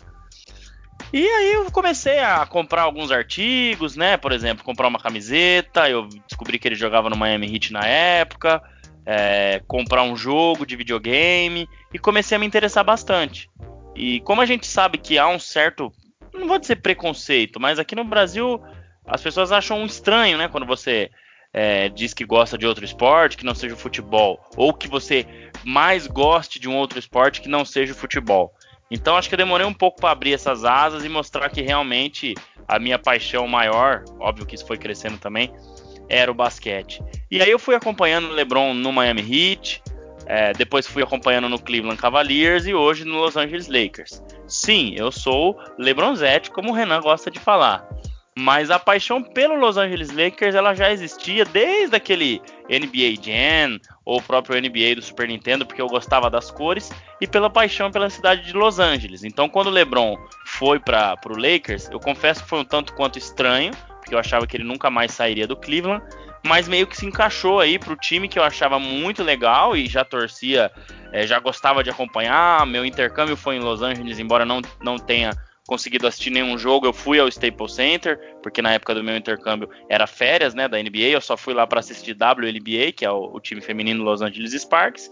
E 1.12 1.26
aí 1.26 1.52
eu 1.52 1.70
comecei 1.70 2.18
a 2.18 2.44
comprar 2.46 2.82
alguns 2.82 3.12
artigos, 3.12 3.94
né? 3.96 4.16
Por 4.16 4.32
exemplo, 4.32 4.64
comprar 4.64 4.88
uma 4.88 4.98
camiseta. 4.98 5.88
Eu 5.88 6.08
descobri 6.28 6.58
que 6.58 6.66
ele 6.66 6.74
jogava 6.74 7.08
no 7.08 7.16
Miami 7.16 7.52
Heat 7.52 7.72
na 7.72 7.86
época. 7.86 8.62
É, 9.06 9.60
comprar 9.66 10.02
um 10.02 10.16
jogo 10.16 10.64
de 10.64 10.76
videogame 10.76 11.68
e 11.92 11.98
comecei 11.98 12.36
a 12.36 12.38
me 12.38 12.46
interessar 12.46 12.82
bastante. 12.82 13.50
E 13.94 14.20
como 14.20 14.40
a 14.40 14.46
gente 14.46 14.66
sabe 14.66 14.98
que 14.98 15.18
há 15.18 15.28
um 15.28 15.38
certo, 15.38 15.92
não 16.32 16.48
vou 16.48 16.58
dizer 16.58 16.76
preconceito, 16.76 17.60
mas 17.60 17.78
aqui 17.78 17.94
no 17.94 18.04
Brasil 18.04 18.60
as 19.06 19.22
pessoas 19.22 19.52
acham 19.52 19.84
estranho, 19.84 20.38
né? 20.38 20.48
Quando 20.48 20.66
você 20.66 21.10
é, 21.52 21.88
diz 21.88 22.12
que 22.12 22.24
gosta 22.24 22.58
de 22.58 22.66
outro 22.66 22.84
esporte 22.84 23.36
que 23.36 23.44
não 23.44 23.54
seja 23.54 23.74
o 23.74 23.78
futebol, 23.78 24.40
ou 24.56 24.74
que 24.74 24.88
você 24.88 25.26
mais 25.62 26.06
goste 26.06 26.58
de 26.58 26.68
um 26.68 26.76
outro 26.76 26.98
esporte 26.98 27.40
que 27.40 27.48
não 27.48 27.64
seja 27.64 27.92
o 27.92 27.96
futebol. 27.96 28.52
Então 28.90 29.16
acho 29.16 29.28
que 29.28 29.34
eu 29.34 29.38
demorei 29.38 29.66
um 29.66 29.72
pouco 29.72 30.00
para 30.00 30.10
abrir 30.10 30.32
essas 30.32 30.64
asas 30.64 31.04
e 31.04 31.08
mostrar 31.08 31.48
que 31.50 31.62
realmente 31.62 32.34
a 32.66 32.78
minha 32.78 32.98
paixão 32.98 33.46
maior, 33.46 34.04
óbvio 34.18 34.46
que 34.46 34.54
isso 34.54 34.66
foi 34.66 34.76
crescendo 34.76 35.18
também, 35.18 35.52
era 36.08 36.30
o 36.30 36.34
basquete. 36.34 37.02
E 37.34 37.42
aí 37.42 37.50
eu 37.50 37.58
fui 37.58 37.74
acompanhando 37.74 38.28
o 38.28 38.32
LeBron 38.32 38.72
no 38.74 38.92
Miami 38.92 39.22
Heat, 39.22 39.82
é, 40.24 40.52
depois 40.52 40.86
fui 40.86 41.02
acompanhando 41.02 41.48
no 41.48 41.58
Cleveland 41.58 42.00
Cavaliers 42.00 42.64
e 42.64 42.72
hoje 42.72 43.04
no 43.04 43.16
Los 43.16 43.36
Angeles 43.36 43.66
Lakers. 43.66 44.22
Sim, 44.46 44.94
eu 44.96 45.10
sou 45.10 45.60
LeBronzete, 45.76 46.48
como 46.52 46.70
o 46.70 46.72
Renan 46.72 47.00
gosta 47.00 47.32
de 47.32 47.40
falar. 47.40 47.88
Mas 48.38 48.70
a 48.70 48.78
paixão 48.78 49.20
pelo 49.20 49.56
Los 49.56 49.76
Angeles 49.76 50.12
Lakers 50.12 50.54
ela 50.54 50.76
já 50.76 50.92
existia 50.92 51.44
desde 51.44 51.96
aquele 51.96 52.40
NBA 52.68 53.20
Jam 53.20 53.80
ou 54.04 54.18
o 54.18 54.22
próprio 54.22 54.56
NBA 54.60 54.94
do 54.94 55.02
Super 55.02 55.26
Nintendo, 55.26 55.66
porque 55.66 55.82
eu 55.82 55.88
gostava 55.88 56.30
das 56.30 56.52
cores 56.52 56.92
e 57.20 57.26
pela 57.26 57.50
paixão 57.50 57.90
pela 57.90 58.10
cidade 58.10 58.42
de 58.42 58.52
Los 58.52 58.78
Angeles. 58.78 59.24
Então, 59.24 59.48
quando 59.48 59.66
o 59.66 59.70
LeBron 59.70 60.16
foi 60.46 60.78
para 60.78 61.18
o 61.26 61.36
Lakers, 61.36 61.90
eu 61.90 61.98
confesso 61.98 62.44
que 62.44 62.48
foi 62.48 62.60
um 62.60 62.64
tanto 62.64 62.94
quanto 62.94 63.18
estranho, 63.18 63.72
porque 63.98 64.14
eu 64.14 64.20
achava 64.20 64.46
que 64.46 64.56
ele 64.56 64.62
nunca 64.62 64.88
mais 64.88 65.10
sairia 65.10 65.48
do 65.48 65.56
Cleveland, 65.56 66.00
mas 66.44 66.68
meio 66.68 66.86
que 66.86 66.96
se 66.96 67.06
encaixou 67.06 67.58
aí 67.58 67.78
para 67.78 67.92
o 67.92 67.96
time 67.96 68.28
que 68.28 68.38
eu 68.38 68.42
achava 68.42 68.78
muito 68.78 69.22
legal 69.22 69.74
e 69.74 69.86
já 69.86 70.04
torcia, 70.04 70.70
é, 71.10 71.26
já 71.26 71.38
gostava 71.38 71.82
de 71.82 71.90
acompanhar. 71.90 72.66
Meu 72.66 72.84
intercâmbio 72.84 73.36
foi 73.36 73.56
em 73.56 73.60
Los 73.60 73.80
Angeles, 73.82 74.18
embora 74.18 74.44
não, 74.44 74.60
não 74.82 74.98
tenha 74.98 75.30
conseguido 75.66 76.06
assistir 76.06 76.30
nenhum 76.30 76.58
jogo, 76.58 76.86
eu 76.86 76.92
fui 76.92 77.18
ao 77.18 77.28
Staples 77.28 77.72
Center, 77.72 78.18
porque 78.42 78.60
na 78.60 78.72
época 78.72 78.94
do 78.94 79.02
meu 79.02 79.16
intercâmbio 79.16 79.68
era 79.88 80.06
férias, 80.06 80.54
né, 80.54 80.68
da 80.68 80.78
NBA, 80.78 81.08
eu 81.10 81.20
só 81.20 81.36
fui 81.36 81.54
lá 81.54 81.66
para 81.66 81.80
assistir 81.80 82.12
WNBA, 82.12 82.92
que 82.94 83.04
é 83.04 83.10
o, 83.10 83.34
o, 83.34 83.40
time 83.40 83.60
feminino 83.60 84.04
Los 84.04 84.20
Angeles 84.20 84.52
Sparks, 84.52 85.10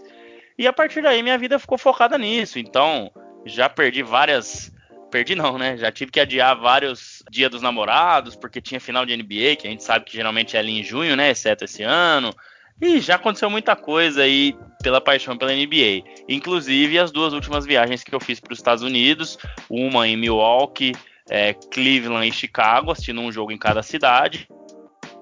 e 0.57 0.67
a 0.67 0.73
partir 0.73 1.01
daí 1.01 1.23
minha 1.23 1.37
vida 1.37 1.57
ficou 1.57 1.77
focada 1.77 2.17
nisso, 2.17 2.59
então 2.59 3.11
já 3.45 3.67
perdi 3.67 4.03
várias, 4.03 4.71
perdi 5.13 5.35
não, 5.35 5.59
né, 5.59 5.77
já 5.77 5.91
tive 5.91 6.11
que 6.11 6.19
adiar 6.19 6.59
vários 6.59 7.21
Dia 7.29 7.47
dos 7.47 7.61
Namorados, 7.61 8.35
porque 8.35 8.59
tinha 8.59 8.79
final 8.79 9.05
de 9.05 9.15
NBA, 9.15 9.57
que 9.59 9.67
a 9.67 9.69
gente 9.69 9.83
sabe 9.83 10.05
que 10.05 10.17
geralmente 10.17 10.57
é 10.57 10.59
ali 10.59 10.79
em 10.79 10.83
junho, 10.83 11.15
né, 11.15 11.29
exceto 11.29 11.63
esse 11.63 11.83
ano, 11.83 12.33
e 12.81 12.99
já 12.99 13.13
aconteceu 13.13 13.47
muita 13.47 13.75
coisa 13.75 14.23
aí 14.23 14.55
pela 14.81 14.99
paixão 14.99 15.37
pela 15.37 15.53
NBA. 15.53 16.03
Inclusive 16.27 16.97
as 16.97 17.11
duas 17.11 17.31
últimas 17.31 17.63
viagens 17.63 18.03
que 18.03 18.13
eu 18.13 18.19
fiz 18.19 18.39
para 18.39 18.53
os 18.53 18.57
Estados 18.57 18.83
Unidos, 18.83 19.37
uma 19.69 20.07
em 20.07 20.17
Milwaukee, 20.17 20.93
é, 21.29 21.53
Cleveland 21.53 22.27
e 22.27 22.31
Chicago, 22.31 22.91
assistindo 22.91 23.21
um 23.21 23.31
jogo 23.31 23.51
em 23.51 23.57
cada 23.57 23.83
cidade. 23.83 24.47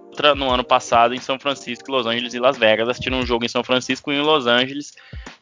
Outra 0.08 0.34
no 0.34 0.50
ano 0.50 0.64
passado 0.64 1.14
em 1.14 1.20
São 1.20 1.38
Francisco, 1.38 1.92
Los 1.92 2.06
Angeles 2.06 2.34
e 2.34 2.40
Las 2.40 2.58
Vegas, 2.58 2.88
assistindo 2.88 3.18
um 3.18 3.26
jogo 3.26 3.44
em 3.44 3.50
São 3.50 3.64
Francisco 3.64 4.10
e 4.10 4.16
em 4.16 4.22
Los 4.22 4.48
Angeles. 4.48 4.94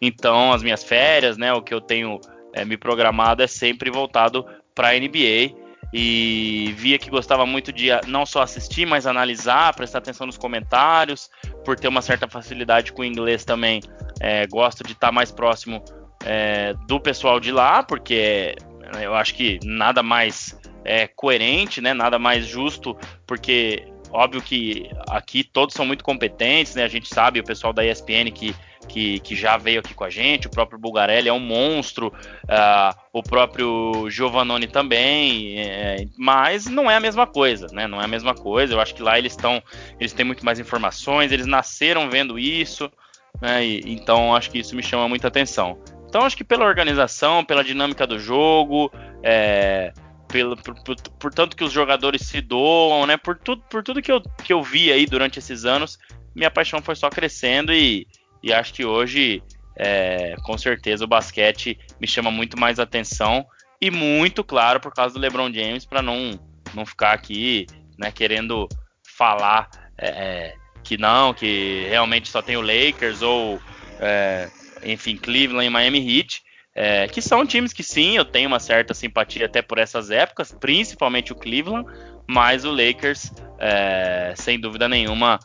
Então 0.01 0.51
as 0.51 0.63
minhas 0.63 0.83
férias, 0.83 1.37
né, 1.37 1.53
o 1.53 1.61
que 1.61 1.73
eu 1.73 1.79
tenho 1.79 2.19
é, 2.59 2.65
me 2.65 2.77
programado 2.77 3.41
é 3.41 3.47
sempre 3.47 3.89
voltado 3.89 4.45
para 4.75 4.89
a. 4.89 4.99
NBA 4.99 5.55
e 5.91 6.73
via 6.77 6.99
que 6.99 7.09
gostava 7.09 7.45
muito 7.45 7.73
de 7.73 7.89
não 8.07 8.25
só 8.25 8.41
assistir, 8.41 8.85
mas 8.85 9.07
analisar, 9.07 9.73
prestar 9.73 9.99
atenção 9.99 10.27
nos 10.27 10.37
comentários, 10.37 11.29
por 11.65 11.79
ter 11.79 11.87
uma 11.87 12.01
certa 12.01 12.27
facilidade 12.27 12.93
com 12.93 13.01
o 13.01 13.05
inglês 13.05 13.43
também. 13.43 13.81
É, 14.19 14.45
gosto 14.45 14.83
de 14.83 14.93
estar 14.93 15.11
mais 15.11 15.31
próximo 15.31 15.83
é, 16.23 16.73
do 16.87 16.99
pessoal 16.99 17.39
de 17.39 17.51
lá, 17.51 17.81
porque 17.81 18.55
eu 19.01 19.15
acho 19.15 19.33
que 19.33 19.59
nada 19.63 20.03
mais 20.03 20.59
é, 20.85 21.07
coerente, 21.07 21.81
né, 21.81 21.93
nada 21.93 22.19
mais 22.19 22.45
justo, 22.45 22.95
porque 23.25 23.87
óbvio 24.11 24.41
que 24.41 24.89
aqui 25.09 25.43
todos 25.43 25.73
são 25.73 25.85
muito 25.85 26.03
competentes, 26.03 26.75
né, 26.75 26.83
a 26.83 26.87
gente 26.87 27.07
sabe, 27.07 27.39
o 27.39 27.43
pessoal 27.43 27.73
da 27.73 27.85
ESPN 27.85 28.31
que 28.33 28.55
que, 28.89 29.19
que 29.19 29.35
já 29.35 29.55
veio 29.55 29.79
aqui 29.79 29.93
com 29.93 30.03
a 30.03 30.09
gente, 30.09 30.47
o 30.47 30.49
próprio 30.49 30.79
Bugarelli 30.79 31.29
é 31.29 31.33
um 31.33 31.39
monstro, 31.39 32.07
uh, 32.07 32.99
o 33.13 33.21
próprio 33.21 34.09
Giovannone 34.09 34.67
também, 34.67 35.59
é, 35.59 36.05
mas 36.17 36.65
não 36.65 36.89
é 36.89 36.95
a 36.95 36.99
mesma 36.99 37.27
coisa, 37.27 37.67
né? 37.71 37.87
Não 37.87 38.01
é 38.01 38.05
a 38.05 38.07
mesma 38.07 38.33
coisa. 38.33 38.73
Eu 38.73 38.81
acho 38.81 38.95
que 38.95 39.03
lá 39.03 39.17
eles 39.17 39.33
estão, 39.33 39.61
eles 39.99 40.11
têm 40.11 40.25
muito 40.25 40.43
mais 40.43 40.59
informações, 40.59 41.31
eles 41.31 41.45
nasceram 41.45 42.09
vendo 42.09 42.39
isso, 42.39 42.91
né? 43.39 43.63
E, 43.63 43.81
então 43.85 44.35
acho 44.35 44.49
que 44.49 44.59
isso 44.59 44.75
me 44.75 44.83
chama 44.83 45.07
muita 45.07 45.27
atenção. 45.27 45.77
Então 46.07 46.23
acho 46.23 46.35
que 46.35 46.43
pela 46.43 46.65
organização, 46.65 47.45
pela 47.45 47.63
dinâmica 47.63 48.07
do 48.07 48.17
jogo, 48.17 48.91
é, 49.21 49.93
pelo, 50.27 50.57
por, 50.57 50.73
por, 50.83 50.95
por, 50.95 51.33
tanto 51.33 51.55
que 51.55 51.63
os 51.63 51.71
jogadores 51.71 52.23
se 52.23 52.41
doam, 52.41 53.05
né? 53.05 53.17
Por 53.17 53.37
tudo, 53.37 53.61
por 53.69 53.83
tudo 53.83 54.01
que, 54.01 54.11
eu, 54.11 54.19
que 54.43 54.51
eu 54.51 54.63
vi 54.63 54.91
aí 54.91 55.05
durante 55.05 55.37
esses 55.37 55.63
anos, 55.63 55.99
minha 56.35 56.49
paixão 56.49 56.81
foi 56.81 56.95
só 56.95 57.09
crescendo 57.09 57.71
e, 57.71 58.07
e 58.41 58.53
acho 58.53 58.73
que 58.73 58.85
hoje, 58.85 59.43
é, 59.75 60.35
com 60.43 60.57
certeza, 60.57 61.05
o 61.05 61.07
basquete 61.07 61.77
me 61.99 62.07
chama 62.07 62.31
muito 62.31 62.59
mais 62.59 62.79
atenção 62.79 63.45
e 63.81 63.89
muito 63.89 64.43
claro 64.43 64.79
por 64.79 64.93
causa 64.93 65.13
do 65.13 65.19
LeBron 65.19 65.51
James 65.53 65.85
para 65.85 66.01
não 66.01 66.39
não 66.73 66.85
ficar 66.85 67.13
aqui, 67.13 67.65
né, 67.97 68.11
querendo 68.11 68.69
falar 69.17 69.67
é, 69.97 70.07
é, 70.07 70.55
que 70.83 70.97
não, 70.97 71.33
que 71.33 71.85
realmente 71.89 72.29
só 72.29 72.41
tem 72.41 72.57
o 72.57 72.61
Lakers 72.61 73.21
ou 73.21 73.59
é, 73.99 74.49
enfim 74.83 75.17
Cleveland 75.17 75.65
e 75.65 75.69
Miami 75.69 76.17
Heat. 76.17 76.41
É, 76.75 77.07
que 77.07 77.21
são 77.21 77.45
times 77.45 77.73
que 77.73 77.83
sim, 77.83 78.15
eu 78.15 78.23
tenho 78.23 78.47
uma 78.47 78.59
certa 78.59 78.93
simpatia 78.93 79.47
até 79.47 79.61
por 79.61 79.79
essas 79.79 80.11
épocas, 80.11 80.55
principalmente 80.57 81.33
o 81.33 81.35
Cleveland, 81.35 81.85
mas 82.25 82.63
o 82.63 82.71
Lakers, 82.71 83.33
é, 83.59 84.33
sem 84.37 84.57
dúvida 84.57 84.87
nenhuma, 84.87 85.39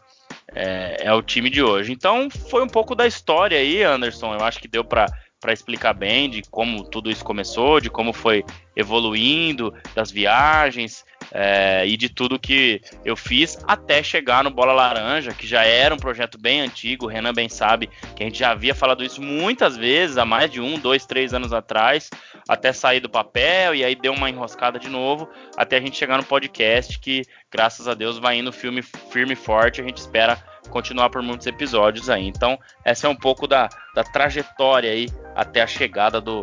é, 0.52 0.96
é, 1.00 1.12
o 1.12 1.22
time 1.22 1.48
de 1.50 1.62
hoje. 1.62 1.92
Então 1.92 2.28
foi 2.30 2.62
um 2.62 2.68
pouco 2.68 2.94
da 2.94 3.06
história 3.06 3.58
aí, 3.58 3.82
Anderson. 3.82 4.34
Eu 4.34 4.44
acho 4.44 4.60
que 4.60 4.68
deu 4.68 4.84
para 4.84 5.06
para 5.44 5.52
explicar 5.52 5.92
bem 5.92 6.30
de 6.30 6.40
como 6.50 6.82
tudo 6.82 7.10
isso 7.10 7.22
começou, 7.22 7.78
de 7.78 7.90
como 7.90 8.14
foi 8.14 8.42
evoluindo, 8.74 9.74
das 9.94 10.10
viagens 10.10 11.04
é, 11.30 11.86
e 11.86 11.98
de 11.98 12.08
tudo 12.08 12.38
que 12.38 12.80
eu 13.04 13.14
fiz 13.14 13.58
até 13.68 14.02
chegar 14.02 14.42
no 14.42 14.50
Bola 14.50 14.72
Laranja, 14.72 15.34
que 15.34 15.46
já 15.46 15.62
era 15.62 15.94
um 15.94 15.98
projeto 15.98 16.38
bem 16.38 16.62
antigo. 16.62 17.04
O 17.04 17.08
Renan 17.08 17.34
bem 17.34 17.50
sabe 17.50 17.90
que 18.16 18.22
a 18.22 18.26
gente 18.26 18.38
já 18.38 18.52
havia 18.52 18.74
falado 18.74 19.04
isso 19.04 19.20
muitas 19.20 19.76
vezes, 19.76 20.16
há 20.16 20.24
mais 20.24 20.50
de 20.50 20.62
um, 20.62 20.78
dois, 20.78 21.04
três 21.04 21.34
anos 21.34 21.52
atrás, 21.52 22.08
até 22.48 22.72
sair 22.72 23.00
do 23.00 23.10
papel 23.10 23.74
e 23.74 23.84
aí 23.84 23.94
deu 23.94 24.14
uma 24.14 24.30
enroscada 24.30 24.78
de 24.78 24.88
novo, 24.88 25.28
até 25.58 25.76
a 25.76 25.80
gente 25.80 25.98
chegar 25.98 26.16
no 26.16 26.24
podcast, 26.24 26.98
que 26.98 27.20
graças 27.52 27.86
a 27.86 27.92
Deus 27.92 28.16
vai 28.16 28.38
indo 28.38 28.50
filme 28.50 28.80
firme 28.80 29.34
e 29.34 29.36
forte. 29.36 29.82
A 29.82 29.84
gente 29.84 29.98
espera 29.98 30.42
continuar 30.70 31.10
por 31.10 31.20
muitos 31.20 31.46
episódios 31.46 32.08
aí. 32.08 32.26
Então, 32.26 32.58
essa 32.82 33.06
é 33.06 33.10
um 33.10 33.14
pouco 33.14 33.46
da, 33.46 33.68
da 33.94 34.02
trajetória 34.02 34.90
aí 34.90 35.06
até 35.34 35.62
a 35.62 35.66
chegada 35.66 36.20
do, 36.20 36.42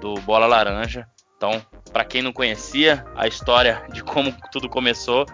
do 0.00 0.14
Bola 0.22 0.46
Laranja. 0.46 1.06
Então, 1.36 1.62
para 1.92 2.04
quem 2.04 2.22
não 2.22 2.32
conhecia 2.32 3.04
a 3.16 3.26
história 3.26 3.84
de 3.92 4.02
como 4.02 4.34
tudo 4.52 4.68
começou, 4.68 5.26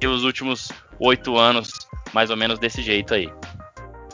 e 0.00 0.06
os 0.06 0.24
últimos 0.24 0.68
oito 0.98 1.36
anos, 1.36 1.70
mais 2.12 2.30
ou 2.30 2.36
menos 2.36 2.58
desse 2.58 2.80
jeito 2.80 3.14
aí. 3.14 3.30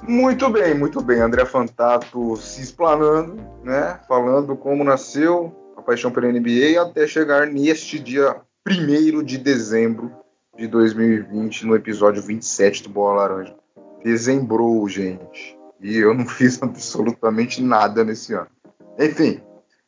Muito 0.03 0.49
bem, 0.51 0.75
muito 0.75 1.01
bem. 1.01 1.21
André 1.21 1.45
Fantato 1.45 2.37
se 2.37 2.61
explanando, 2.61 3.37
né? 3.63 3.99
Falando 4.09 4.57
como 4.57 4.85
nasceu 4.85 5.55
a 5.77 5.83
paixão 5.83 6.11
pela 6.11 6.31
NBA 6.31 6.81
até 6.81 7.07
chegar 7.07 7.47
neste 7.47 7.99
dia 7.99 8.37
1 8.69 9.23
de 9.23 9.39
dezembro 9.39 10.13
de 10.57 10.67
2020 10.67 11.67
no 11.67 11.77
episódio 11.77 12.23
27 12.23 12.83
do 12.83 12.89
Bola 12.89 13.23
Laranja. 13.23 13.55
Dezembrou, 14.03 14.89
gente. 14.89 15.56
E 15.81 15.99
eu 15.99 16.15
não 16.15 16.27
fiz 16.29 16.63
absolutamente 16.63 17.63
nada 17.63 18.05
nesse 18.05 18.35
ano. 18.35 18.49
Enfim, 18.99 19.43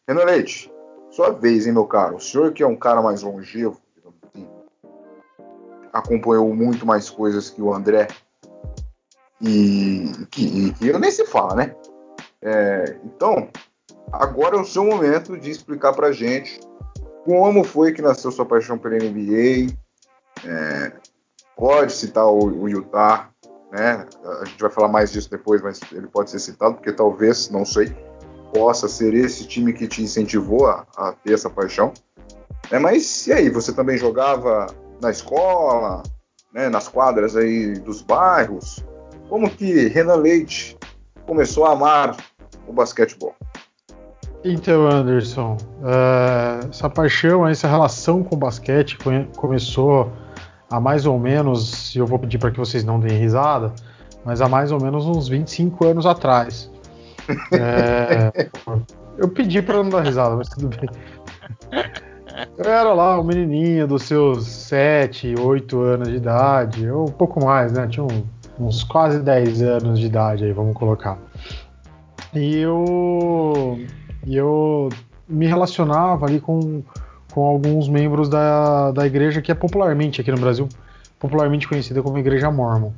Renan 0.06 0.24
Leite, 0.24 0.72
sua 1.10 1.30
vez, 1.30 1.66
hein, 1.66 1.72
meu 1.72 1.86
caro? 1.86 2.16
O 2.16 2.20
senhor 2.20 2.52
que 2.52 2.62
é 2.62 2.66
um 2.66 2.76
cara 2.76 3.00
mais 3.02 3.22
longevo, 3.22 3.80
assim, 4.22 4.48
acompanhou 5.92 6.54
muito 6.54 6.84
mais 6.84 7.08
coisas 7.08 7.50
que 7.50 7.62
o 7.62 7.72
André 7.72 8.08
e 9.40 10.12
que, 10.30 10.72
que 10.74 10.88
eu 10.88 10.98
nem 10.98 11.10
se 11.10 11.24
fala, 11.26 11.54
né? 11.54 11.74
É, 12.42 12.96
então, 13.04 13.48
agora 14.12 14.56
é 14.56 14.60
o 14.60 14.64
seu 14.64 14.84
momento 14.84 15.38
de 15.38 15.50
explicar 15.50 15.92
pra 15.92 16.12
gente 16.12 16.60
como 17.24 17.62
foi 17.62 17.92
que 17.92 18.00
nasceu 18.00 18.30
sua 18.30 18.46
paixão 18.46 18.78
pela 18.78 18.96
NBA, 18.96 19.74
É, 20.46 20.92
pode 21.56 21.92
citar 21.92 22.26
o, 22.26 22.62
o, 22.62 22.68
Utah, 22.68 23.28
né? 23.70 24.06
A 24.40 24.44
gente 24.44 24.60
vai 24.60 24.70
falar 24.70 24.88
mais 24.88 25.12
disso 25.12 25.30
depois, 25.30 25.62
mas 25.62 25.80
ele 25.92 26.06
pode 26.06 26.30
ser 26.30 26.38
citado, 26.38 26.74
porque 26.74 26.92
talvez, 26.92 27.50
não 27.50 27.64
sei, 27.64 27.94
possa 28.52 28.88
ser 28.88 29.14
esse 29.14 29.46
time 29.46 29.72
que 29.72 29.86
te 29.86 30.02
incentivou 30.02 30.66
a, 30.66 30.86
a 30.96 31.12
ter 31.12 31.34
essa 31.34 31.50
paixão. 31.50 31.92
É, 32.70 32.78
mas 32.78 33.26
e 33.26 33.32
aí, 33.32 33.50
você 33.50 33.72
também 33.72 33.96
jogava 33.96 34.66
na 35.00 35.10
escola, 35.10 36.02
né, 36.52 36.68
nas 36.68 36.88
quadras 36.88 37.36
aí 37.36 37.74
dos 37.74 38.02
bairros? 38.02 38.84
Como 39.28 39.50
que 39.50 39.88
Renan 39.88 40.16
Leite 40.16 40.76
começou 41.26 41.66
a 41.66 41.72
amar 41.72 42.16
o 42.66 42.72
basquetebol? 42.72 43.34
Então, 44.44 44.88
Anderson, 44.88 45.56
uh, 45.80 46.68
essa 46.70 46.88
paixão, 46.88 47.46
essa 47.46 47.66
relação 47.66 48.22
com 48.22 48.36
o 48.36 48.38
basquete 48.38 48.96
começou 49.36 50.12
há 50.70 50.80
mais 50.80 51.06
ou 51.06 51.18
menos, 51.18 51.94
e 51.94 51.98
eu 51.98 52.06
vou 52.06 52.18
pedir 52.18 52.38
para 52.38 52.50
que 52.50 52.58
vocês 52.58 52.84
não 52.84 53.00
deem 53.00 53.18
risada, 53.18 53.72
mas 54.24 54.40
há 54.40 54.48
mais 54.48 54.72
ou 54.72 54.80
menos 54.80 55.06
uns 55.06 55.28
25 55.28 55.86
anos 55.86 56.06
atrás. 56.06 56.70
É, 57.52 58.48
eu 59.16 59.28
pedi 59.28 59.62
para 59.62 59.82
não 59.82 59.90
dar 59.90 60.02
risada, 60.02 60.36
mas 60.36 60.48
tudo 60.48 60.68
bem. 60.68 60.88
Eu 62.56 62.70
era 62.70 62.92
lá 62.92 63.20
um 63.20 63.24
menininho 63.24 63.86
dos 63.86 64.04
seus 64.04 64.46
7, 64.46 65.34
8 65.38 65.80
anos 65.80 66.08
de 66.08 66.16
idade, 66.16 66.88
ou 66.88 67.08
um 67.08 67.12
pouco 67.12 67.44
mais, 67.44 67.72
né? 67.72 67.86
Tinha 67.88 68.04
um, 68.04 68.24
uns 68.58 68.84
quase 68.84 69.20
10 69.20 69.62
anos 69.62 69.98
de 69.98 70.06
idade 70.06 70.44
aí, 70.44 70.52
vamos 70.52 70.74
colocar. 70.76 71.18
E 72.34 72.58
eu, 72.58 73.78
eu 74.26 74.88
me 75.28 75.46
relacionava 75.46 76.26
ali 76.26 76.40
com, 76.40 76.82
com 77.32 77.44
alguns 77.44 77.88
membros 77.88 78.28
da, 78.28 78.90
da 78.92 79.06
igreja 79.06 79.40
que 79.40 79.52
é 79.52 79.54
popularmente 79.54 80.20
aqui 80.20 80.30
no 80.30 80.38
Brasil, 80.38 80.68
popularmente 81.18 81.68
conhecida 81.68 82.02
como 82.02 82.18
Igreja 82.18 82.50
Mormon. 82.50 82.92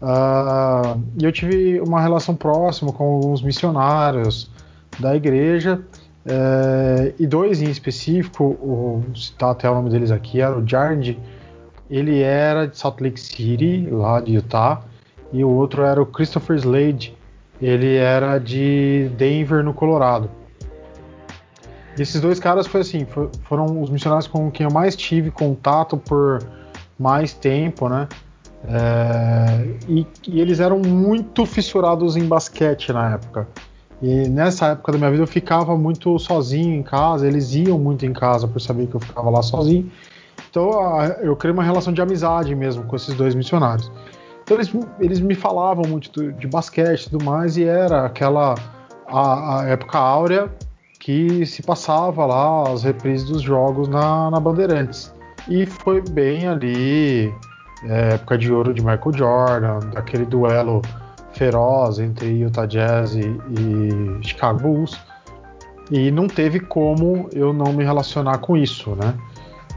Uh, 0.00 1.02
e 1.18 1.24
eu 1.24 1.32
tive 1.32 1.80
uma 1.80 2.00
relação 2.00 2.36
próxima 2.36 2.92
com 2.92 3.04
alguns 3.14 3.42
missionários 3.42 4.50
da 4.98 5.16
igreja 5.16 5.82
é, 6.28 7.14
e 7.20 7.26
dois 7.26 7.62
em 7.62 7.70
específico, 7.70 8.58
vou 8.60 9.04
citar 9.14 9.52
até 9.52 9.70
o 9.70 9.74
nome 9.74 9.90
deles 9.90 10.10
aqui, 10.10 10.40
era 10.40 10.58
o 10.58 10.66
Jard, 10.66 11.16
ele 11.88 12.20
era 12.20 12.66
de 12.66 12.76
Salt 12.76 13.00
Lake 13.00 13.20
City, 13.20 13.86
lá 13.88 14.20
de 14.20 14.34
Utah, 14.34 14.82
e 15.32 15.44
o 15.44 15.48
outro 15.48 15.84
era 15.84 16.02
o 16.02 16.06
Christopher 16.06 16.56
Slade, 16.56 17.16
ele 17.62 17.94
era 17.94 18.38
de 18.38 19.08
Denver, 19.16 19.62
no 19.62 19.72
Colorado. 19.72 20.28
Esses 21.98 22.20
dois 22.20 22.38
caras 22.38 22.66
foi 22.66 22.82
assim, 22.82 23.06
foram 23.44 23.80
os 23.80 23.90
missionários 23.90 24.26
com 24.26 24.50
quem 24.50 24.64
eu 24.64 24.72
mais 24.72 24.94
tive 24.94 25.30
contato 25.30 25.96
por 25.96 26.46
mais 26.98 27.32
tempo, 27.32 27.88
né? 27.88 28.08
É, 28.68 29.76
e, 29.88 30.06
e, 30.26 30.40
eles 30.40 30.60
eram 30.60 30.78
muito 30.78 31.46
fissurados 31.46 32.16
em 32.16 32.24
basquete 32.24 32.92
na 32.92 33.14
época. 33.14 33.46
E 34.02 34.28
nessa 34.28 34.68
época 34.68 34.92
da 34.92 34.98
minha 34.98 35.10
vida 35.10 35.22
eu 35.22 35.26
ficava 35.26 35.76
muito 35.76 36.18
sozinho 36.18 36.74
em 36.74 36.82
casa, 36.82 37.26
eles 37.26 37.54
iam 37.54 37.78
muito 37.78 38.04
em 38.04 38.12
casa 38.12 38.46
por 38.46 38.60
saber 38.60 38.88
que 38.88 38.94
eu 38.94 39.00
ficava 39.00 39.30
lá 39.30 39.42
sozinho. 39.42 39.90
Então 40.50 40.70
eu 41.22 41.34
criei 41.36 41.52
uma 41.52 41.62
relação 41.62 41.92
de 41.92 42.00
amizade 42.02 42.54
mesmo 42.54 42.84
com 42.84 42.96
esses 42.96 43.14
dois 43.14 43.34
missionários. 43.34 43.90
Então 44.42 44.56
eles, 44.56 44.70
eles 45.00 45.20
me 45.20 45.34
falavam 45.34 45.84
muito 45.88 46.32
de 46.32 46.46
basquete 46.46 47.04
e 47.04 47.10
tudo 47.10 47.24
mais, 47.24 47.56
e 47.56 47.64
era 47.64 48.04
aquela 48.04 48.54
a, 49.06 49.60
a, 49.60 49.68
época 49.68 49.98
áurea 49.98 50.50
que 51.06 51.46
se 51.46 51.62
passava 51.62 52.26
lá 52.26 52.68
as 52.68 52.82
reprises 52.82 53.28
dos 53.28 53.40
jogos 53.40 53.86
na, 53.86 54.28
na 54.28 54.40
Bandeirantes. 54.40 55.14
E 55.48 55.64
foi 55.64 56.00
bem 56.00 56.48
ali, 56.48 57.32
é, 57.84 58.14
época 58.14 58.36
de 58.36 58.52
ouro 58.52 58.74
de 58.74 58.80
Michael 58.80 59.12
Jordan, 59.14 59.78
daquele 59.94 60.24
duelo 60.24 60.82
feroz 61.32 62.00
entre 62.00 62.26
Utah 62.26 62.66
Jazz 62.66 63.14
e, 63.14 63.20
e 63.20 64.26
Chicago 64.26 64.58
Bulls. 64.58 65.00
E 65.92 66.10
não 66.10 66.26
teve 66.26 66.58
como 66.58 67.30
eu 67.32 67.52
não 67.52 67.72
me 67.72 67.84
relacionar 67.84 68.38
com 68.38 68.56
isso, 68.56 68.96
né? 68.96 69.14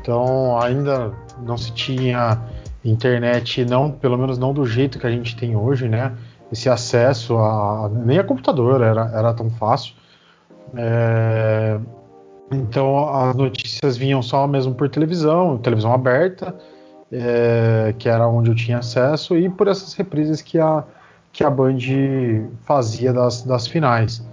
Então 0.02 0.60
ainda 0.60 1.14
não 1.46 1.58
se 1.58 1.72
tinha 1.74 2.40
internet, 2.84 3.64
não, 3.66 3.92
pelo 3.92 4.18
menos 4.18 4.40
não 4.40 4.52
do 4.52 4.66
jeito 4.66 4.98
que 4.98 5.06
a 5.06 5.12
gente 5.12 5.36
tem 5.36 5.56
hoje, 5.56 5.88
né? 5.88 6.12
Esse 6.52 6.70
acesso 6.70 7.38
a 7.38 7.88
nem 7.94 8.18
a 8.18 8.24
computador 8.24 8.82
era, 8.82 9.12
era 9.14 9.32
tão 9.32 9.48
fácil. 9.52 9.99
É, 10.76 11.80
então 12.52 13.08
as 13.10 13.36
notícias 13.36 13.98
vinham 13.98 14.22
só 14.22 14.48
mesmo 14.48 14.74
por 14.74 14.90
televisão, 14.90 15.58
televisão 15.58 15.94
aberta, 15.94 16.56
é, 17.12 17.94
que 17.98 18.08
era 18.08 18.28
onde 18.28 18.50
eu 18.50 18.56
tinha 18.56 18.80
acesso, 18.80 19.38
e 19.38 19.50
por 19.50 19.68
essas 19.68 19.94
reprises 19.94 20.42
que 20.42 20.60
a, 20.60 20.84
que 21.32 21.44
a 21.44 21.50
Band 21.50 21.78
fazia 22.64 23.14
das, 23.14 23.44
das 23.44 23.68
finais. 23.68 24.24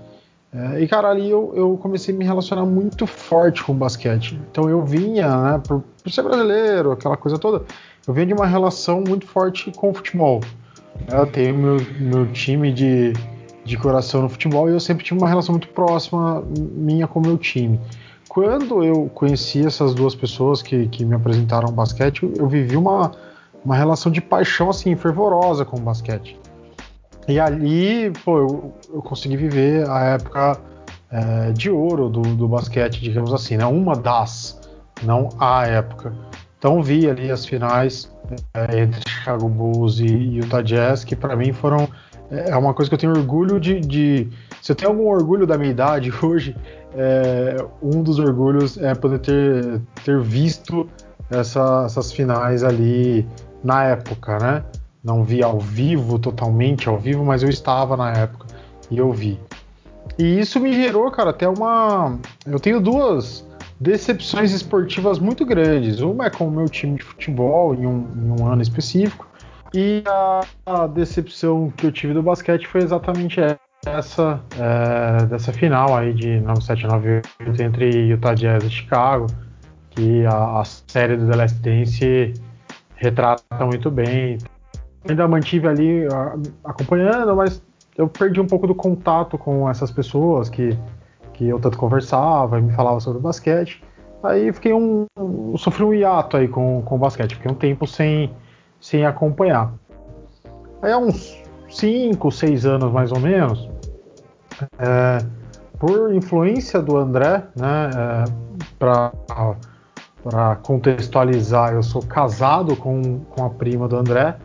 É, 0.52 0.80
e, 0.80 0.88
cara, 0.88 1.10
ali 1.10 1.28
eu, 1.28 1.52
eu, 1.54 1.76
comecei 1.76 2.14
a 2.14 2.18
me 2.18 2.24
relacionar 2.24 2.64
muito 2.64 3.06
forte 3.06 3.62
com 3.62 3.72
o 3.72 3.74
basquete. 3.74 4.40
Então 4.50 4.70
eu 4.70 4.82
vinha, 4.82 5.28
né, 5.28 5.62
por, 5.66 5.82
por, 6.02 6.10
ser 6.10 6.22
brasileiro, 6.22 6.92
aquela 6.92 7.16
coisa 7.16 7.38
toda, 7.38 7.64
eu 8.06 8.14
vinha 8.14 8.26
de 8.26 8.32
uma 8.32 8.46
relação 8.46 9.02
muito 9.06 9.26
forte 9.26 9.70
com 9.72 9.90
o 9.90 9.94
futebol. 9.94 10.40
Eu 11.12 11.26
tenho 11.26 11.58
meu, 11.58 11.76
meu 12.00 12.32
time 12.32 12.72
de, 12.72 13.12
de 13.66 13.76
coração 13.76 14.22
no 14.22 14.28
futebol 14.28 14.70
e 14.70 14.72
eu 14.72 14.80
sempre 14.80 15.04
tive 15.04 15.18
uma 15.18 15.28
relação 15.28 15.52
muito 15.52 15.68
próxima 15.68 16.42
minha 16.56 17.06
com 17.06 17.18
o 17.18 17.22
meu 17.22 17.36
time. 17.36 17.80
Quando 18.28 18.84
eu 18.84 19.10
conheci 19.12 19.66
essas 19.66 19.94
duas 19.94 20.14
pessoas 20.14 20.62
que, 20.62 20.86
que 20.88 21.04
me 21.04 21.14
apresentaram 21.14 21.68
o 21.68 21.72
basquete, 21.72 22.30
eu, 22.36 22.46
vivi 22.46 22.76
uma, 22.76 23.12
uma 23.64 23.74
relação 23.74 24.12
de 24.12 24.20
paixão 24.20 24.70
assim 24.70 24.94
fervorosa 24.94 25.64
com 25.64 25.76
o 25.76 25.80
basquete. 25.80 26.38
E 27.26 27.40
ali, 27.40 28.12
pô, 28.24 28.38
eu, 28.38 28.74
eu 28.94 29.02
consegui 29.02 29.36
viver 29.36 29.88
a 29.90 30.04
época 30.04 30.60
é, 31.10 31.50
de 31.52 31.70
ouro 31.70 32.08
do, 32.08 32.22
do, 32.22 32.46
basquete, 32.46 33.00
digamos 33.00 33.32
assim, 33.34 33.56
né? 33.56 33.66
Uma 33.66 33.96
das, 33.96 34.60
não 35.02 35.28
a 35.40 35.66
época. 35.66 36.14
Então 36.58 36.82
vi 36.82 37.08
ali 37.08 37.30
as 37.30 37.44
finais 37.44 38.10
é, 38.54 38.80
entre 38.80 39.00
Chicago 39.08 39.48
Bulls 39.48 39.98
e, 39.98 40.06
Utah 40.06 40.62
Jazz, 40.62 41.04
que 41.04 41.16
para 41.16 41.34
mim 41.34 41.52
foram 41.52 41.88
é, 42.30 42.56
uma 42.56 42.74
coisa 42.74 42.88
que 42.88 42.94
eu 42.94 42.98
tenho 42.98 43.12
orgulho 43.12 43.60
de, 43.60 43.80
de, 43.80 44.28
Se 44.60 44.72
eu 44.72 44.76
tenho 44.76 44.90
algum 44.90 45.08
orgulho 45.08 45.46
da 45.46 45.56
minha 45.56 45.70
idade 45.70 46.12
hoje, 46.22 46.56
é, 46.94 47.56
um 47.82 48.02
dos 48.02 48.18
orgulhos 48.18 48.78
é 48.78 48.94
poder 48.94 49.18
ter, 49.20 49.80
ter 50.04 50.20
visto 50.20 50.88
essa, 51.30 51.84
essas 51.86 52.12
finais 52.12 52.62
ali 52.62 53.26
na 53.62 53.84
época, 53.84 54.38
né? 54.38 54.64
não 55.06 55.22
vi 55.22 55.40
ao 55.40 55.60
vivo, 55.60 56.18
totalmente 56.18 56.88
ao 56.88 56.98
vivo, 56.98 57.24
mas 57.24 57.44
eu 57.44 57.48
estava 57.48 57.96
na 57.96 58.10
época 58.10 58.46
e 58.90 58.98
eu 58.98 59.12
vi. 59.12 59.38
E 60.18 60.40
isso 60.40 60.58
me 60.58 60.72
gerou, 60.72 61.08
cara, 61.12 61.30
até 61.30 61.48
uma. 61.48 62.18
Eu 62.44 62.58
tenho 62.58 62.80
duas 62.80 63.46
decepções 63.78 64.52
esportivas 64.52 65.20
muito 65.20 65.46
grandes. 65.46 66.00
Uma 66.00 66.26
é 66.26 66.30
com 66.30 66.48
o 66.48 66.50
meu 66.50 66.68
time 66.68 66.96
de 66.96 67.04
futebol 67.04 67.72
em 67.72 67.86
um, 67.86 68.08
em 68.16 68.42
um 68.42 68.46
ano 68.46 68.62
específico, 68.62 69.28
e 69.76 70.02
a, 70.06 70.40
a, 70.64 70.86
decepção 70.86 71.70
que 71.76 71.86
eu 71.86 71.92
tive 71.92 72.14
do 72.14 72.22
basquete 72.22 72.66
foi 72.66 72.82
exatamente 72.82 73.40
essa, 73.84 74.40
é, 74.58 75.26
dessa 75.26 75.52
final 75.52 75.94
aí 75.94 76.14
de 76.14 76.40
9798 76.40 77.62
entre 77.62 77.90
Utah 78.06 78.34
Jazz 78.34 78.64
e 78.64 78.70
Chicago, 78.70 79.26
que 79.90 80.24
a, 80.24 80.60
a 80.60 80.64
série 80.64 81.18
do 81.18 81.28
The 81.28 81.36
Last 81.36 81.58
Dance 81.60 82.34
retrata 82.94 83.66
muito 83.66 83.90
bem 83.90 84.38
ainda 85.06 85.28
mantive 85.28 85.68
ali 85.68 86.06
acompanhando, 86.64 87.36
mas 87.36 87.62
eu 87.96 88.08
perdi 88.08 88.40
um 88.40 88.46
pouco 88.46 88.66
do 88.66 88.74
contato 88.74 89.36
com 89.36 89.68
essas 89.68 89.90
pessoas 89.90 90.48
que, 90.48 90.76
que 91.34 91.46
eu 91.46 91.60
tanto 91.60 91.76
conversava 91.76 92.58
e 92.58 92.62
me 92.62 92.72
falava 92.72 92.98
sobre 93.00 93.20
basquete. 93.20 93.82
Aí 94.22 94.52
fiquei 94.52 94.72
um, 94.72 95.04
um 95.18 95.56
sofri 95.56 95.84
um 95.84 95.94
hiato 95.94 96.38
aí 96.38 96.48
com, 96.48 96.82
com 96.82 96.96
o 96.96 96.98
basquete, 96.98 97.36
fiquei 97.36 97.50
um 97.50 97.54
tempo 97.54 97.86
sem, 97.86 98.30
sem 98.80 99.04
acompanhar. 99.04 99.72
Aí 100.82 100.92
há 100.92 100.98
uns 100.98 101.42
5, 101.68 102.30
6 102.30 102.66
anos 102.66 102.92
mais 102.92 103.12
ou 103.12 103.20
menos, 103.20 103.68
é, 104.78 105.18
por 105.78 106.14
influência 106.14 106.80
do 106.80 106.96
André, 106.96 107.42
né, 107.56 107.90
é, 107.94 108.24
para 108.78 110.56
contextualizar, 110.62 111.72
eu 111.72 111.82
sou 111.82 112.02
casado 112.02 112.76
com, 112.76 113.20
com 113.20 113.44
a 113.44 113.50
prima 113.50 113.86
do 113.88 113.96
André, 113.96 114.36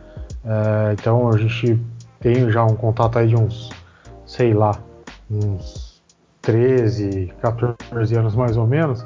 é, 0.44 0.92
então 0.92 1.28
a 1.28 1.36
gente 1.36 1.80
tem 2.20 2.50
já 2.50 2.64
um 2.64 2.76
contato 2.76 3.18
aí 3.18 3.28
de 3.28 3.36
uns, 3.36 3.70
sei 4.26 4.52
lá, 4.54 4.72
uns 5.30 6.02
13, 6.42 7.32
14 7.40 8.16
anos 8.16 8.34
mais 8.34 8.56
ou 8.56 8.66
menos. 8.66 9.04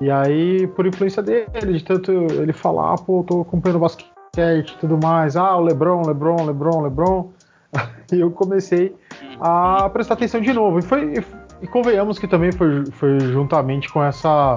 E 0.00 0.10
aí, 0.10 0.66
por 0.66 0.86
influência 0.86 1.22
dele, 1.22 1.78
de 1.78 1.84
tanto 1.84 2.10
ele 2.10 2.52
falar, 2.52 2.96
pô, 2.98 3.24
tô 3.26 3.42
acompanhando 3.42 3.78
basquete 3.78 4.11
e 4.34 4.62
tudo 4.80 4.96
mais, 4.96 5.36
ah, 5.36 5.58
o 5.58 5.60
Lebron, 5.60 6.06
Lebron, 6.06 6.46
Lebron, 6.46 6.80
Lebron. 6.80 7.30
E 8.10 8.20
eu 8.20 8.30
comecei 8.30 8.94
a 9.38 9.90
prestar 9.90 10.14
atenção 10.14 10.40
de 10.40 10.52
novo. 10.54 10.78
E, 10.78 10.82
foi, 10.82 11.22
e 11.60 11.66
convenhamos 11.66 12.18
que 12.18 12.26
também 12.26 12.50
foi, 12.50 12.86
foi 12.92 13.20
juntamente 13.20 13.90
com 13.92 14.02
essa, 14.02 14.54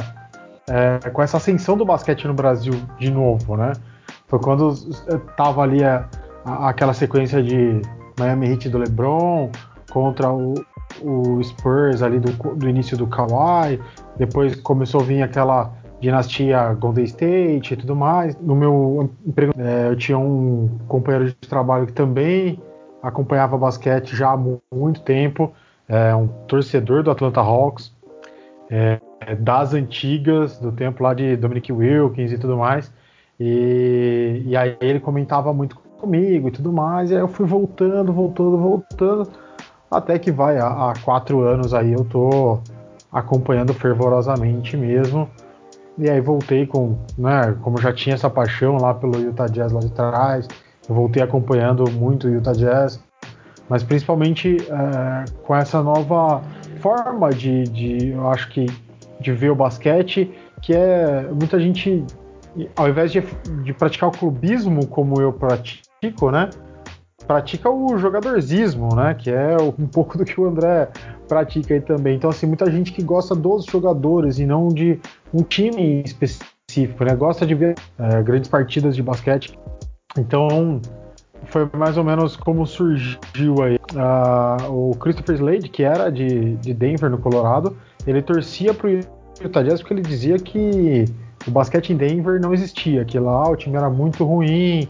é, 0.69 1.09
com 1.09 1.21
essa 1.21 1.37
ascensão 1.37 1.75
do 1.75 1.85
basquete 1.85 2.25
no 2.25 2.33
Brasil 2.33 2.73
de 2.97 3.11
novo, 3.11 3.57
né? 3.57 3.73
Foi 4.27 4.39
quando 4.39 4.73
tava 5.35 5.61
ali 5.63 5.83
a, 5.83 6.07
a, 6.45 6.69
aquela 6.69 6.93
sequência 6.93 7.43
de 7.43 7.81
Miami 8.17 8.51
Heat 8.51 8.69
do 8.69 8.77
LeBron 8.77 9.49
contra 9.89 10.31
o, 10.31 10.53
o 11.01 11.43
Spurs 11.43 12.01
ali 12.01 12.19
do, 12.19 12.31
do 12.55 12.69
início 12.69 12.97
do 12.97 13.07
Kawhi. 13.07 13.79
Depois 14.17 14.55
começou 14.55 15.01
a 15.01 15.03
vir 15.03 15.21
aquela 15.21 15.71
dinastia 15.99 16.73
Golden 16.73 17.05
State 17.05 17.73
e 17.73 17.77
tudo 17.77 17.95
mais. 17.95 18.35
No 18.39 18.55
meu 18.55 19.09
emprego, 19.25 19.53
é, 19.57 19.87
eu 19.89 19.95
tinha 19.95 20.17
um 20.17 20.79
companheiro 20.87 21.27
de 21.27 21.35
trabalho 21.35 21.87
que 21.87 21.93
também 21.93 22.61
acompanhava 23.01 23.57
basquete 23.57 24.15
já 24.15 24.31
há 24.31 24.37
muito 24.73 25.01
tempo, 25.01 25.53
é 25.87 26.15
um 26.15 26.27
torcedor 26.47 27.03
do 27.03 27.11
Atlanta 27.11 27.39
Hawks, 27.39 27.93
é, 28.69 28.99
das 29.37 29.73
antigas, 29.73 30.57
do 30.57 30.71
tempo 30.71 31.03
lá 31.03 31.13
de 31.13 31.35
Dominic 31.37 31.71
Wilkins 31.71 32.31
e 32.31 32.37
tudo 32.37 32.57
mais. 32.57 32.91
E, 33.39 34.43
e 34.45 34.57
aí 34.57 34.75
ele 34.81 34.99
comentava 34.99 35.53
muito 35.53 35.77
comigo 35.99 36.47
e 36.47 36.51
tudo 36.51 36.71
mais. 36.71 37.11
E 37.11 37.15
aí 37.15 37.19
eu 37.19 37.27
fui 37.27 37.45
voltando, 37.45 38.11
voltando, 38.11 38.57
voltando. 38.57 39.29
Até 39.89 40.17
que 40.17 40.31
vai, 40.31 40.57
há, 40.57 40.91
há 40.91 40.93
quatro 41.03 41.41
anos 41.41 41.73
aí 41.73 41.93
eu 41.93 42.03
tô 42.05 42.59
acompanhando 43.11 43.73
fervorosamente 43.73 44.75
mesmo. 44.75 45.29
E 45.97 46.09
aí 46.09 46.19
voltei 46.19 46.67
com, 46.67 46.97
né, 47.17 47.55
como 47.61 47.79
já 47.79 47.93
tinha 47.93 48.15
essa 48.15 48.29
paixão 48.29 48.77
lá 48.77 48.93
pelo 48.93 49.17
Utah 49.17 49.47
Jazz 49.47 49.71
lá 49.71 49.79
de 49.79 49.91
trás, 49.91 50.47
eu 50.89 50.93
voltei 50.93 51.23
acompanhando 51.23 51.89
muito 51.89 52.27
o 52.27 52.31
Utah 52.31 52.51
Jazz, 52.51 53.01
mas 53.69 53.81
principalmente 53.81 54.57
é, 54.69 55.25
com 55.43 55.55
essa 55.55 55.81
nova 55.81 56.43
forma 56.79 57.29
de, 57.29 57.63
de, 57.63 58.09
eu 58.09 58.29
acho 58.29 58.49
que, 58.49 58.65
de 59.21 59.31
ver 59.31 59.51
o 59.51 59.55
basquete, 59.55 60.31
que 60.61 60.73
é 60.73 61.29
muita 61.31 61.59
gente, 61.59 62.03
ao 62.75 62.89
invés 62.89 63.11
de, 63.11 63.21
de 63.63 63.73
praticar 63.73 64.09
o 64.09 64.11
clubismo 64.11 64.85
como 64.87 65.21
eu 65.21 65.31
pratico, 65.31 66.29
né, 66.29 66.49
pratica 67.25 67.69
o 67.69 67.97
jogadorzismo, 67.97 68.93
né, 68.95 69.13
que 69.13 69.31
é 69.31 69.55
um 69.57 69.87
pouco 69.87 70.17
do 70.17 70.25
que 70.25 70.39
o 70.39 70.45
André 70.45 70.89
pratica 71.25 71.73
aí 71.73 71.81
também. 71.81 72.15
Então, 72.15 72.29
assim, 72.29 72.45
muita 72.45 72.69
gente 72.71 72.91
que 72.91 73.03
gosta 73.03 73.35
dos 73.35 73.65
jogadores 73.65 74.39
e 74.39 74.45
não 74.45 74.67
de 74.69 74.99
um 75.33 75.43
time 75.43 76.01
específico, 76.03 77.03
né, 77.03 77.15
gosta 77.15 77.45
de 77.45 77.55
ver 77.55 77.75
é, 77.99 78.23
grandes 78.23 78.49
partidas 78.49 78.95
de 78.95 79.03
basquete 79.03 79.57
então, 80.17 80.81
foi 81.47 81.69
mais 81.73 81.97
ou 81.97 82.03
menos 82.03 82.35
como 82.35 82.65
surgiu 82.65 83.61
aí. 83.61 83.75
Uh, 83.93 84.91
o 84.91 84.95
Christopher 84.95 85.35
Slade, 85.35 85.69
que 85.69 85.83
era 85.83 86.09
de, 86.09 86.55
de 86.55 86.73
Denver, 86.73 87.09
no 87.09 87.17
Colorado, 87.17 87.75
ele 88.07 88.21
torcia 88.21 88.73
pro 88.73 88.89
Utah 88.89 89.61
Jazz 89.61 89.81
porque 89.81 89.93
ele 89.93 90.01
dizia 90.01 90.37
que 90.37 91.05
o 91.45 91.51
basquete 91.51 91.91
em 91.91 91.97
Denver 91.97 92.39
não 92.39 92.53
existia, 92.53 93.03
que 93.03 93.19
lá 93.19 93.49
o 93.49 93.55
time 93.55 93.75
era 93.75 93.89
muito 93.89 94.23
ruim. 94.23 94.87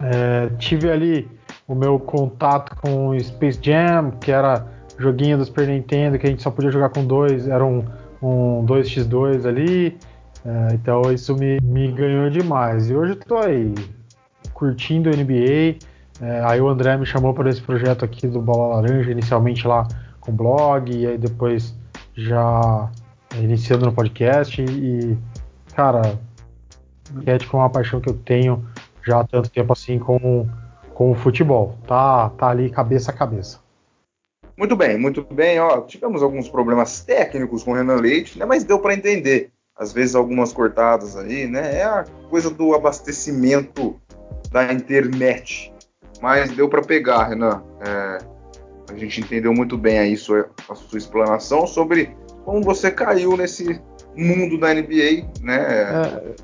É, 0.00 0.48
tive 0.58 0.90
ali 0.90 1.28
o 1.66 1.74
meu 1.74 1.98
contato 1.98 2.76
com 2.80 3.08
o 3.08 3.20
Space 3.20 3.58
Jam, 3.60 4.12
que 4.20 4.30
era 4.30 4.64
joguinho 4.98 5.38
do 5.38 5.44
Super 5.44 5.68
Nintendo, 5.68 6.18
que 6.18 6.26
a 6.26 6.30
gente 6.30 6.42
só 6.42 6.50
podia 6.50 6.70
jogar 6.70 6.90
com 6.90 7.04
dois, 7.04 7.48
era 7.48 7.64
um, 7.64 7.84
um 8.20 8.64
2x2 8.66 9.46
ali. 9.46 9.96
É, 10.44 10.74
então 10.74 11.02
isso 11.12 11.34
me, 11.36 11.60
me 11.62 11.90
ganhou 11.92 12.28
demais. 12.30 12.90
E 12.90 12.94
hoje 12.94 13.12
eu 13.12 13.16
tô 13.16 13.38
aí, 13.38 13.74
curtindo 14.52 15.08
a 15.08 15.12
NBA. 15.12 15.78
É, 16.20 16.42
aí 16.44 16.60
o 16.60 16.68
André 16.68 16.96
me 16.96 17.06
chamou 17.06 17.32
para 17.32 17.48
esse 17.48 17.60
projeto 17.60 18.04
aqui 18.04 18.26
do 18.26 18.40
Bola 18.40 18.76
Laranja, 18.76 19.10
inicialmente 19.10 19.66
lá 19.66 19.86
com 20.20 20.32
blog, 20.32 20.90
e 20.90 21.06
aí 21.06 21.16
depois 21.16 21.74
já 22.14 22.90
iniciando 23.36 23.86
no 23.86 23.92
podcast. 23.92 24.60
E, 24.62 25.16
cara, 25.74 26.18
basquete 27.10 27.46
com 27.46 27.58
uma 27.58 27.70
paixão 27.70 28.00
que 28.00 28.08
eu 28.08 28.14
tenho 28.14 28.64
já 29.06 29.20
há 29.20 29.24
tanto 29.24 29.48
tempo 29.48 29.72
assim 29.72 29.98
com, 29.98 30.46
com 30.92 31.12
o 31.12 31.14
futebol. 31.14 31.76
Tá, 31.86 32.30
tá 32.30 32.48
ali 32.48 32.68
cabeça 32.68 33.10
a 33.10 33.14
cabeça. 33.14 33.67
Muito 34.58 34.74
bem, 34.74 34.98
muito 34.98 35.22
bem. 35.22 35.60
Ó, 35.60 35.82
tivemos 35.82 36.20
alguns 36.20 36.48
problemas 36.48 37.00
técnicos 37.02 37.62
com 37.62 37.70
o 37.70 37.74
Renan 37.74 37.94
Leite, 37.94 38.36
né, 38.36 38.44
mas 38.44 38.64
deu 38.64 38.80
para 38.80 38.92
entender. 38.92 39.52
Às 39.76 39.92
vezes 39.92 40.16
algumas 40.16 40.52
cortadas 40.52 41.16
aí, 41.16 41.46
né? 41.46 41.78
É 41.78 41.84
a 41.84 42.04
coisa 42.28 42.50
do 42.50 42.74
abastecimento 42.74 43.94
da 44.50 44.72
internet. 44.72 45.72
Mas 46.20 46.50
deu 46.50 46.68
para 46.68 46.82
pegar, 46.82 47.28
Renan. 47.28 47.62
É, 47.80 48.18
a 48.92 48.96
gente 48.96 49.20
entendeu 49.20 49.54
muito 49.54 49.78
bem 49.78 50.00
aí 50.00 50.16
sua, 50.16 50.50
a 50.68 50.74
sua 50.74 50.98
explanação 50.98 51.64
sobre 51.64 52.16
como 52.44 52.60
você 52.60 52.90
caiu 52.90 53.36
nesse 53.36 53.80
mundo 54.16 54.58
da 54.58 54.74
NBA, 54.74 55.30
né? 55.40 55.58
É, 55.60 56.34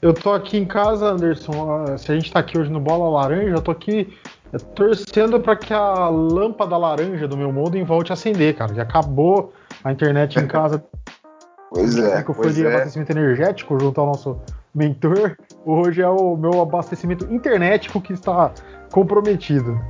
eu 0.00 0.14
tô 0.14 0.32
aqui 0.32 0.56
em 0.56 0.64
casa, 0.64 1.06
Anderson. 1.06 1.96
Se 1.98 2.12
a 2.12 2.14
gente 2.14 2.30
tá 2.30 2.38
aqui 2.38 2.56
hoje 2.56 2.70
no 2.70 2.78
Bola 2.78 3.08
Laranja, 3.08 3.56
eu 3.56 3.62
tô 3.62 3.72
aqui 3.72 4.16
torcendo 4.58 5.40
para 5.40 5.56
que 5.56 5.72
a 5.72 6.08
lâmpada 6.08 6.76
laranja 6.76 7.26
do 7.26 7.36
meu 7.36 7.52
modem 7.52 7.84
volte 7.84 8.12
a 8.12 8.14
acender, 8.14 8.54
cara. 8.56 8.74
Já 8.74 8.82
acabou 8.82 9.52
a 9.82 9.92
internet 9.92 10.38
em 10.38 10.46
casa. 10.46 10.84
pois 11.70 11.96
é. 11.96 12.22
Que 12.22 12.34
foi 12.34 12.52
de 12.52 12.64
é. 12.64 12.68
abastecimento 12.68 13.12
energético 13.12 13.78
junto 13.78 14.00
ao 14.00 14.06
nosso 14.06 14.40
mentor, 14.74 15.36
hoje 15.64 16.02
é 16.02 16.08
o 16.08 16.36
meu 16.36 16.60
abastecimento 16.60 17.32
internetico 17.32 18.00
que 18.00 18.12
está 18.12 18.52
comprometido. 18.92 19.80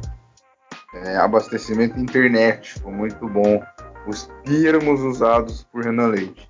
É, 0.95 1.17
abastecimento 1.17 1.99
internetico, 1.99 2.91
muito 2.91 3.27
bom. 3.29 3.63
Os 4.07 4.31
termos 4.45 5.01
usados 5.01 5.65
por 5.73 5.83
Renan 5.83 6.09
Leite. 6.09 6.47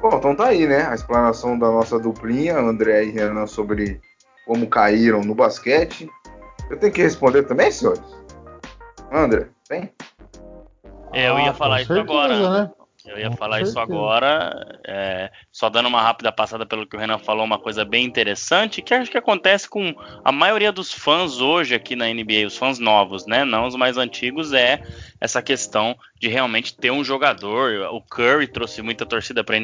Bom, 0.00 0.16
então 0.16 0.34
tá 0.34 0.46
aí, 0.46 0.66
né? 0.66 0.86
A 0.86 0.94
explanação 0.94 1.58
da 1.58 1.70
nossa 1.70 1.98
duplinha, 1.98 2.58
André 2.58 3.04
e 3.04 3.10
Renan, 3.10 3.46
sobre 3.46 4.00
como 4.46 4.66
caíram 4.66 5.20
no 5.20 5.34
basquete. 5.34 6.08
Eu 6.70 6.78
tenho 6.78 6.92
que 6.92 7.02
responder 7.02 7.44
também, 7.44 7.70
senhores? 7.70 8.02
André, 9.12 9.48
tem? 9.68 9.92
É, 11.12 11.28
eu 11.28 11.38
ia 11.38 11.50
ah, 11.50 11.54
falar 11.54 11.82
isso 11.82 11.94
certeza, 11.94 12.12
agora. 12.12 12.50
Né? 12.50 12.70
Eu 13.06 13.18
ia 13.18 13.30
falar 13.32 13.60
isso 13.60 13.78
agora, 13.78 14.80
é, 14.84 15.30
só 15.52 15.70
dando 15.70 15.86
uma 15.86 16.02
rápida 16.02 16.32
passada 16.32 16.66
pelo 16.66 16.84
que 16.84 16.96
o 16.96 16.98
Renan 16.98 17.18
falou, 17.18 17.44
uma 17.44 17.58
coisa 17.58 17.84
bem 17.84 18.04
interessante, 18.04 18.82
que 18.82 18.92
acho 18.92 19.10
que 19.10 19.16
acontece 19.16 19.68
com 19.68 19.94
a 20.24 20.32
maioria 20.32 20.72
dos 20.72 20.92
fãs 20.92 21.40
hoje 21.40 21.74
aqui 21.74 21.94
na 21.94 22.06
NBA, 22.06 22.46
os 22.46 22.56
fãs 22.56 22.80
novos, 22.80 23.24
né? 23.24 23.44
Não 23.44 23.66
os 23.66 23.76
mais 23.76 23.96
antigos, 23.96 24.52
é 24.52 24.82
essa 25.20 25.40
questão 25.40 25.96
de 26.20 26.26
realmente 26.26 26.76
ter 26.76 26.90
um 26.90 27.04
jogador. 27.04 27.88
O 27.92 28.02
Curry 28.02 28.48
trouxe 28.48 28.82
muita 28.82 29.06
torcida 29.06 29.44
para 29.44 29.56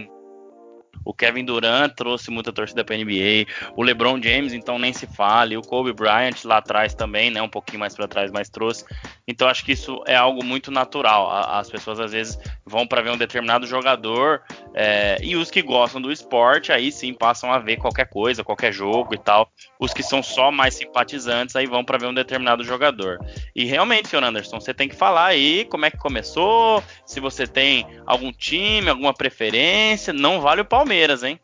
o 1.05 1.12
Kevin 1.12 1.44
Durant 1.44 1.94
trouxe 1.94 2.31
muita 2.31 2.52
torcida 2.52 2.85
para 2.85 2.96
NBA. 2.96 3.46
O 3.76 3.83
LeBron 3.83 4.20
James, 4.22 4.52
então, 4.52 4.78
nem 4.78 4.92
se 4.92 5.07
fale. 5.07 5.57
O 5.57 5.62
Kobe 5.62 5.92
Bryant 5.92 6.44
lá 6.44 6.59
atrás 6.59 6.94
também, 6.94 7.31
né? 7.31 7.42
Um 7.42 7.48
pouquinho 7.48 7.81
mais 7.81 7.94
para 7.94 8.07
trás, 8.07 8.31
mas 8.31 8.48
trouxe. 8.48 8.85
Então, 9.26 9.48
acho 9.48 9.64
que 9.64 9.72
isso 9.72 10.02
é 10.06 10.16
algo 10.16 10.44
muito 10.44 10.70
natural. 10.70 11.30
As 11.30 11.70
pessoas 11.70 12.00
às 12.00 12.12
vezes 12.12 12.38
vão 12.66 12.87
para 12.87 13.02
ver 13.02 13.11
um 13.11 13.16
determinado 13.16 13.66
jogador 13.66 14.42
é, 14.74 15.16
e 15.22 15.37
os 15.37 15.50
que 15.50 15.62
gostam 15.62 16.00
do 16.00 16.11
esporte 16.11 16.72
aí 16.72 16.90
sim 16.90 17.14
passam 17.14 17.52
a 17.52 17.58
ver 17.58 17.76
qualquer 17.76 18.06
coisa, 18.06 18.42
qualquer 18.42 18.72
jogo 18.72 19.14
e 19.14 19.18
tal. 19.18 19.48
Os 19.78 19.92
que 19.92 20.02
são 20.02 20.22
só 20.22 20.50
mais 20.50 20.74
simpatizantes 20.74 21.54
aí 21.54 21.66
vão 21.66 21.85
para 21.85 21.98
ver 21.98 22.06
um 22.06 22.14
determinado 22.14 22.64
jogador. 22.64 23.18
E 23.54 23.64
realmente, 23.64 24.08
senhor 24.08 24.24
Anderson, 24.24 24.61
você 24.61 24.74
tem 24.74 24.88
que 24.88 24.96
falar 24.96 25.26
aí 25.26 25.64
como 25.66 25.87
é 25.87 25.90
que 25.90 25.98
começou, 25.98 26.82
se 27.06 27.20
você 27.20 27.46
tem 27.46 27.87
algum 28.06 28.32
time, 28.32 28.88
alguma 28.88 29.14
preferência. 29.14 30.12
Não 30.12 30.40
vale 30.40 30.62
o 30.62 30.64
Palmeiras, 30.66 31.22
hein? 31.22 31.38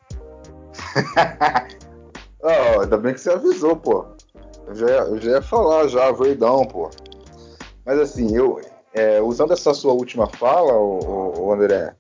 oh, 2.42 2.80
ainda 2.80 2.96
bem 2.96 3.14
que 3.14 3.20
você 3.20 3.30
avisou, 3.30 3.76
pô. 3.76 4.06
Eu 4.66 4.74
já, 4.74 4.86
eu 4.86 5.20
já 5.20 5.30
ia 5.30 5.42
falar 5.42 5.88
já, 5.88 6.10
verdão, 6.12 6.66
pô. 6.66 6.90
Mas 7.88 7.98
assim, 8.01 8.37
eu 8.37 8.61
é, 8.92 9.18
usando 9.18 9.55
essa 9.55 9.72
sua 9.72 9.94
última 9.94 10.29
fala, 10.29 10.74
o, 10.74 11.40
o, 11.40 11.53
André, 11.55 11.96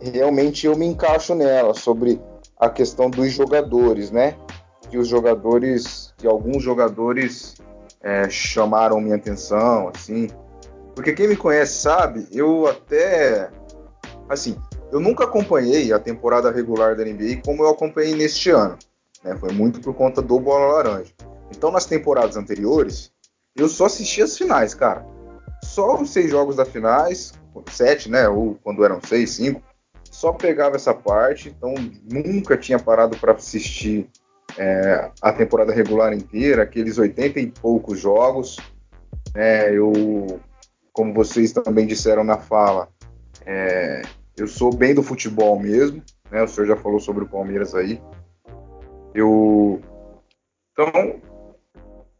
realmente 0.00 0.66
eu 0.66 0.76
me 0.76 0.84
encaixo 0.84 1.32
nela 1.32 1.74
sobre 1.74 2.20
a 2.58 2.68
questão 2.68 3.08
dos 3.08 3.30
jogadores, 3.30 4.10
né? 4.10 4.36
Que 4.90 4.98
os 4.98 5.06
jogadores, 5.06 6.12
que 6.18 6.26
alguns 6.26 6.60
jogadores 6.60 7.54
é, 8.02 8.28
chamaram 8.28 9.00
minha 9.00 9.14
atenção, 9.14 9.92
assim. 9.94 10.26
Porque 10.92 11.12
quem 11.12 11.28
me 11.28 11.36
conhece 11.36 11.74
sabe, 11.74 12.26
eu 12.32 12.66
até, 12.66 13.48
assim, 14.28 14.56
eu 14.90 14.98
nunca 14.98 15.22
acompanhei 15.22 15.92
a 15.92 16.00
temporada 16.00 16.50
regular 16.50 16.96
da 16.96 17.04
NBA 17.04 17.42
como 17.44 17.62
eu 17.62 17.68
acompanhei 17.68 18.16
neste 18.16 18.50
ano. 18.50 18.76
Né? 19.22 19.36
Foi 19.36 19.52
muito 19.52 19.80
por 19.80 19.94
conta 19.94 20.20
do 20.20 20.40
Bola 20.40 20.66
Laranja. 20.66 21.12
Então, 21.48 21.70
nas 21.70 21.86
temporadas 21.86 22.36
anteriores, 22.36 23.12
eu 23.54 23.68
só 23.68 23.84
assisti 23.84 24.20
as 24.20 24.36
finais, 24.36 24.74
cara. 24.74 25.11
Só 25.64 26.00
os 26.00 26.10
seis 26.10 26.30
jogos 26.30 26.56
da 26.56 26.64
finais, 26.64 27.32
sete, 27.70 28.10
né? 28.10 28.28
Ou 28.28 28.58
quando 28.62 28.84
eram 28.84 29.00
seis, 29.02 29.30
cinco, 29.30 29.62
só 30.10 30.32
pegava 30.32 30.76
essa 30.76 30.92
parte. 30.92 31.48
Então 31.48 31.74
nunca 32.10 32.56
tinha 32.56 32.78
parado 32.78 33.16
para 33.16 33.32
assistir 33.32 34.08
é, 34.58 35.10
a 35.20 35.32
temporada 35.32 35.72
regular 35.72 36.12
inteira, 36.12 36.62
aqueles 36.62 36.98
oitenta 36.98 37.40
e 37.40 37.46
poucos 37.46 37.98
jogos. 37.98 38.56
É, 39.34 39.72
eu, 39.72 40.40
como 40.92 41.14
vocês 41.14 41.52
também 41.52 41.86
disseram 41.86 42.24
na 42.24 42.36
fala, 42.36 42.88
é, 43.46 44.02
eu 44.36 44.46
sou 44.46 44.74
bem 44.74 44.94
do 44.94 45.02
futebol 45.02 45.58
mesmo. 45.58 46.02
Né? 46.30 46.42
O 46.42 46.48
senhor 46.48 46.66
já 46.66 46.76
falou 46.76 47.00
sobre 47.00 47.24
o 47.24 47.28
Palmeiras 47.28 47.74
aí. 47.74 48.00
Eu 49.14 49.80
Então, 50.72 51.20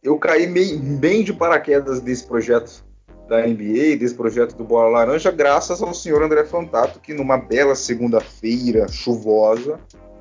eu 0.03 0.19
caí 0.19 0.47
meio, 0.47 0.79
bem 0.79 1.23
de 1.23 1.33
paraquedas 1.33 2.01
desse 2.01 2.27
projeto 2.27 2.85
da 3.29 3.47
NBA, 3.47 3.97
desse 3.99 4.15
projeto 4.15 4.57
do 4.57 4.65
Bola 4.65 4.99
Laranja, 4.99 5.31
graças 5.31 5.83
ao 5.83 5.95
senhor 5.95 6.23
André 6.23 6.45
Fantato, 6.45 7.01
que 7.01 7.15
numa 7.15 7.37
bela 7.37 7.75
segunda-feira 7.75 8.87
chuvosa, 8.89 9.79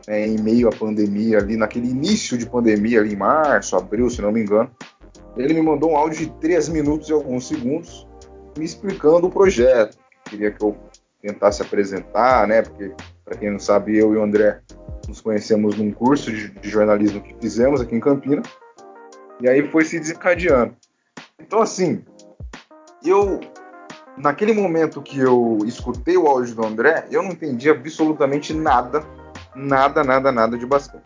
né, 0.07 0.27
em 0.27 0.39
meio 0.39 0.67
à 0.67 0.71
pandemia, 0.71 1.39
ali 1.39 1.57
naquele 1.57 1.89
início 1.89 2.37
de 2.37 2.45
pandemia, 2.45 2.99
ali 3.01 3.13
em 3.13 3.17
março, 3.17 3.75
abril, 3.75 4.09
se 4.09 4.21
não 4.21 4.31
me 4.31 4.41
engano, 4.41 4.71
ele 5.35 5.53
me 5.53 5.61
mandou 5.61 5.91
um 5.91 5.97
áudio 5.97 6.19
de 6.25 6.31
3 6.39 6.69
minutos 6.69 7.09
e 7.09 7.13
alguns 7.13 7.47
segundos 7.47 8.07
me 8.57 8.65
explicando 8.65 9.27
o 9.27 9.31
projeto. 9.31 9.97
Queria 10.25 10.51
que 10.51 10.63
eu 10.63 10.75
tentasse 11.21 11.61
apresentar, 11.61 12.47
né? 12.47 12.61
Porque, 12.61 12.91
para 13.23 13.37
quem 13.37 13.51
não 13.51 13.59
sabe, 13.59 13.97
eu 13.97 14.13
e 14.13 14.17
o 14.17 14.23
André 14.23 14.59
nos 15.07 15.21
conhecemos 15.21 15.77
num 15.77 15.91
curso 15.91 16.31
de, 16.31 16.49
de 16.49 16.69
jornalismo 16.69 17.21
que 17.21 17.35
fizemos 17.39 17.79
aqui 17.79 17.95
em 17.95 17.99
Campinas. 17.99 18.45
E 19.41 19.47
aí 19.47 19.67
foi 19.69 19.85
se 19.85 19.99
desencadeando. 19.99 20.75
Então, 21.39 21.61
assim, 21.61 22.03
eu 23.09 23.39
naquele 24.17 24.53
momento 24.53 25.01
que 25.01 25.19
eu 25.19 25.59
escutei 25.65 26.17
o 26.17 26.27
áudio 26.27 26.55
do 26.55 26.65
André, 26.65 27.07
eu 27.09 27.23
não 27.23 27.31
entendi 27.31 27.69
absolutamente 27.69 28.53
nada, 28.53 29.03
nada, 29.55 30.03
nada, 30.03 30.31
nada 30.31 30.57
de 30.57 30.65
basquete. 30.65 31.03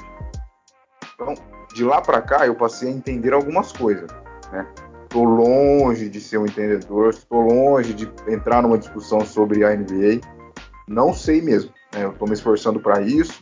Então, 1.14 1.34
de 1.74 1.84
lá 1.84 2.02
para 2.02 2.22
cá, 2.22 2.46
eu 2.46 2.56
passei 2.56 2.90
a 2.90 2.92
entender 2.92 3.34
algumas 3.34 3.72
coisas, 3.72 4.10
né? 4.52 4.68
Estou 5.04 5.24
longe 5.24 6.10
de 6.10 6.20
ser 6.20 6.38
um 6.38 6.46
entendedor, 6.46 7.12
estou 7.12 7.42
longe 7.42 7.94
de 7.94 8.12
entrar 8.28 8.62
numa 8.62 8.78
discussão 8.78 9.22
sobre 9.22 9.64
a 9.64 9.74
NBA. 9.74 10.20
Não 10.90 11.14
sei 11.14 11.42
mesmo. 11.42 11.72
Né? 11.94 12.04
Eu 12.04 12.12
estou 12.12 12.28
me 12.28 12.34
esforçando 12.34 12.82
para 12.82 13.00
isso, 13.00 13.42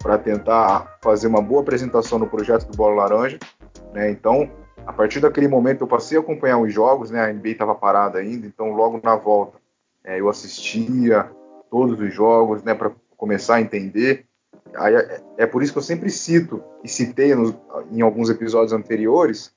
para 0.00 0.16
tentar 0.16 0.96
fazer 1.02 1.26
uma 1.26 1.42
boa 1.42 1.62
apresentação 1.62 2.20
no 2.20 2.28
projeto 2.28 2.70
do 2.70 2.76
Bola 2.76 3.02
Laranja. 3.02 3.36
Né? 3.92 4.12
Então, 4.12 4.48
a 4.88 4.92
partir 4.94 5.20
daquele 5.20 5.48
momento, 5.48 5.82
eu 5.82 5.86
passei 5.86 6.16
a 6.16 6.20
acompanhar 6.22 6.56
os 6.56 6.72
jogos, 6.72 7.10
né? 7.10 7.20
A 7.20 7.30
NBA 7.30 7.50
estava 7.50 7.74
parada 7.74 8.20
ainda, 8.20 8.46
então 8.46 8.72
logo 8.72 8.98
na 9.04 9.14
volta 9.16 9.58
é, 10.02 10.18
eu 10.18 10.30
assistia 10.30 11.30
todos 11.70 12.00
os 12.00 12.14
jogos, 12.14 12.62
né? 12.62 12.72
Para 12.72 12.92
começar 13.14 13.56
a 13.56 13.60
entender. 13.60 14.24
Aí, 14.74 14.96
é, 14.96 15.20
é, 15.36 15.46
por 15.46 15.62
isso 15.62 15.72
que 15.72 15.78
eu 15.78 15.82
sempre 15.82 16.08
cito 16.08 16.64
e 16.82 16.88
citei 16.88 17.34
nos, 17.34 17.54
em 17.92 18.00
alguns 18.00 18.30
episódios 18.30 18.72
anteriores 18.72 19.52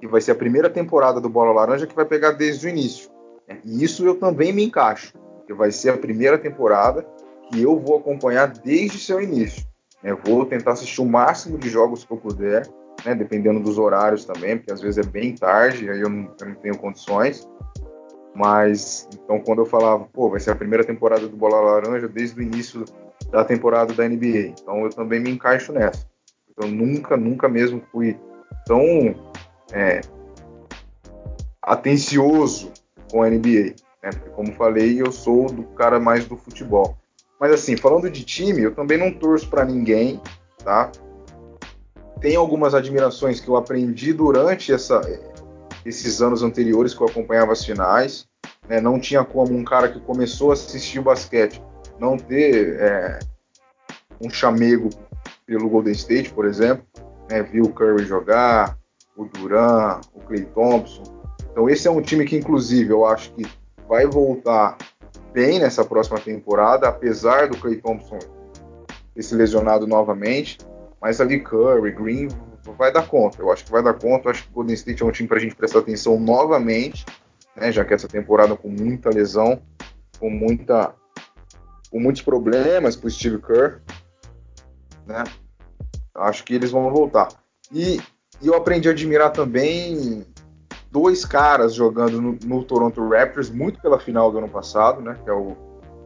que 0.00 0.08
vai 0.08 0.22
ser 0.22 0.30
a 0.30 0.36
primeira 0.36 0.70
temporada 0.70 1.20
do 1.20 1.28
Bola 1.28 1.52
Laranja 1.52 1.86
que 1.86 1.94
vai 1.94 2.06
pegar 2.06 2.30
desde 2.30 2.66
o 2.66 2.70
início. 2.70 3.10
Né? 3.46 3.58
E 3.62 3.84
isso 3.84 4.06
eu 4.06 4.14
também 4.14 4.54
me 4.54 4.64
encaixo, 4.64 5.12
que 5.46 5.52
vai 5.52 5.70
ser 5.70 5.90
a 5.90 5.98
primeira 5.98 6.38
temporada 6.38 7.06
que 7.50 7.60
eu 7.60 7.78
vou 7.78 7.98
acompanhar 7.98 8.46
desde 8.46 9.00
seu 9.00 9.20
início. 9.20 9.68
Né? 10.02 10.14
vou 10.14 10.46
tentar 10.46 10.72
assistir 10.72 11.02
o 11.02 11.06
máximo 11.06 11.58
de 11.58 11.68
jogos 11.68 12.04
que 12.04 12.10
eu 12.10 12.16
puder 12.16 12.66
né, 13.04 13.14
dependendo 13.14 13.60
dos 13.60 13.78
horários 13.78 14.24
também, 14.24 14.56
porque 14.56 14.72
às 14.72 14.80
vezes 14.80 15.04
é 15.04 15.08
bem 15.08 15.34
tarde, 15.34 15.90
aí 15.90 16.00
eu 16.00 16.08
não, 16.08 16.34
eu 16.40 16.48
não, 16.48 16.54
tenho 16.56 16.76
condições. 16.76 17.48
Mas, 18.34 19.08
então, 19.12 19.40
quando 19.40 19.60
eu 19.60 19.66
falava, 19.66 20.04
pô, 20.12 20.30
vai 20.30 20.38
ser 20.38 20.52
a 20.52 20.56
primeira 20.56 20.84
temporada 20.84 21.26
do 21.26 21.36
Bola 21.36 21.60
Laranja 21.60 22.08
desde 22.08 22.38
o 22.38 22.42
início 22.42 22.84
da 23.30 23.44
temporada 23.44 23.92
da 23.92 24.08
NBA. 24.08 24.54
Então, 24.60 24.84
eu 24.84 24.90
também 24.90 25.20
me 25.20 25.30
encaixo 25.30 25.72
nessa. 25.72 26.08
Eu 26.56 26.68
nunca, 26.68 27.16
nunca 27.16 27.48
mesmo 27.48 27.82
fui 27.90 28.16
tão 28.66 29.14
é, 29.72 30.00
atencioso 31.62 32.72
com 33.10 33.22
a 33.22 33.28
NBA. 33.28 33.74
Né? 34.02 34.10
Porque, 34.10 34.30
como 34.30 34.52
falei, 34.52 35.00
eu 35.00 35.10
sou 35.10 35.46
do 35.46 35.64
cara 35.64 35.98
mais 35.98 36.24
do 36.26 36.36
futebol. 36.36 36.96
Mas, 37.40 37.52
assim, 37.52 37.76
falando 37.76 38.08
de 38.10 38.24
time, 38.24 38.62
eu 38.62 38.74
também 38.74 38.96
não 38.96 39.12
torço 39.12 39.48
para 39.48 39.64
ninguém, 39.64 40.20
tá? 40.62 40.92
Tem 42.20 42.36
algumas 42.36 42.74
admirações 42.74 43.40
que 43.40 43.48
eu 43.48 43.56
aprendi 43.56 44.12
durante 44.12 44.72
essa, 44.72 45.00
esses 45.84 46.20
anos 46.20 46.42
anteriores 46.42 46.92
que 46.92 47.00
eu 47.00 47.06
acompanhava 47.06 47.52
as 47.52 47.64
finais. 47.64 48.28
Né? 48.68 48.80
Não 48.80 49.00
tinha 49.00 49.24
como 49.24 49.56
um 49.56 49.64
cara 49.64 49.88
que 49.88 50.00
começou 50.00 50.50
a 50.50 50.52
assistir 50.52 51.00
basquete 51.00 51.62
não 51.98 52.16
ter 52.16 52.80
é, 52.80 53.18
um 54.20 54.30
chamego 54.30 54.88
pelo 55.46 55.68
Golden 55.68 55.92
State, 55.92 56.32
por 56.32 56.46
exemplo. 56.46 56.84
Né? 57.30 57.42
Viu 57.42 57.64
o 57.64 57.72
Curry 57.72 58.04
jogar, 58.04 58.78
o 59.16 59.24
Duran, 59.24 60.00
o 60.14 60.20
Clay 60.20 60.44
Thompson. 60.46 61.02
Então 61.50 61.68
esse 61.68 61.88
é 61.88 61.90
um 61.90 62.00
time 62.00 62.24
que, 62.24 62.36
inclusive, 62.36 62.90
eu 62.92 63.04
acho 63.04 63.32
que 63.32 63.46
vai 63.88 64.06
voltar 64.06 64.76
bem 65.32 65.58
nessa 65.58 65.84
próxima 65.84 66.18
temporada, 66.20 66.88
apesar 66.88 67.48
do 67.48 67.56
Clay 67.56 67.76
Thompson 67.76 68.18
ter 69.14 69.22
se 69.22 69.34
lesionado 69.34 69.86
novamente. 69.86 70.58
Mas 71.00 71.20
ali 71.20 71.40
Curry, 71.40 71.92
Green 71.92 72.28
vai 72.76 72.92
dar 72.92 73.06
conta. 73.06 73.40
Eu 73.40 73.50
acho 73.50 73.64
que 73.64 73.70
vai 73.70 73.82
dar 73.82 73.94
conta. 73.94 74.28
Eu 74.28 74.30
acho 74.30 74.44
que 74.44 74.50
o 74.50 74.52
Golden 74.52 74.74
State 74.74 75.02
é 75.02 75.06
um 75.06 75.10
time 75.10 75.28
para 75.28 75.38
a 75.38 75.40
gente 75.40 75.54
prestar 75.54 75.78
atenção 75.78 76.20
novamente, 76.20 77.06
né, 77.56 77.72
já 77.72 77.84
que 77.84 77.94
essa 77.94 78.06
temporada 78.06 78.54
com 78.56 78.68
muita 78.68 79.10
lesão, 79.10 79.62
com 80.18 80.30
muita 80.30 80.94
com 81.90 81.98
muitos 81.98 82.22
problemas 82.22 82.94
para 82.94 83.08
o 83.08 83.10
Steve 83.10 83.38
Kerr, 83.38 83.80
né? 85.06 85.24
Acho 86.14 86.44
que 86.44 86.54
eles 86.54 86.70
vão 86.70 86.88
voltar. 86.90 87.28
E, 87.72 88.00
e, 88.40 88.46
eu 88.46 88.54
aprendi 88.54 88.88
a 88.88 88.92
admirar 88.92 89.32
também 89.32 90.24
dois 90.90 91.24
caras 91.24 91.74
jogando 91.74 92.20
no, 92.20 92.38
no, 92.44 92.64
Toronto 92.64 93.08
Raptors, 93.08 93.50
muito 93.50 93.80
pela 93.80 93.98
final 93.98 94.30
do 94.30 94.38
ano 94.38 94.48
passado, 94.48 95.00
né? 95.00 95.18
Que 95.24 95.30
é 95.30 95.32
o, 95.32 95.56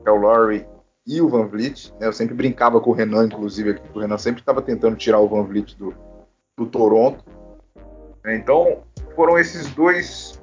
que 0.03 0.09
é 0.09 0.11
o 0.11 0.17
Laurie 0.17 0.65
e 1.07 1.21
o 1.21 1.29
Van 1.29 1.47
Vliet. 1.47 1.93
Né? 2.01 2.07
Eu 2.07 2.13
sempre 2.13 2.35
brincava 2.35 2.81
com 2.81 2.91
o 2.91 2.95
Renan, 2.95 3.27
inclusive, 3.27 3.71
aqui, 3.71 3.83
o 3.95 4.01
Renan 4.01 4.19
sempre 4.19 4.41
estava 4.41 4.63
tentando 4.63 4.97
tirar 4.97 5.21
o 5.21 5.29
Van 5.29 5.43
Vliet 5.43 5.77
do, 5.77 5.95
do 6.57 6.67
Toronto. 6.67 7.25
Então, 8.27 8.83
foram 9.15 9.39
esses 9.39 9.69
dois 9.75 10.41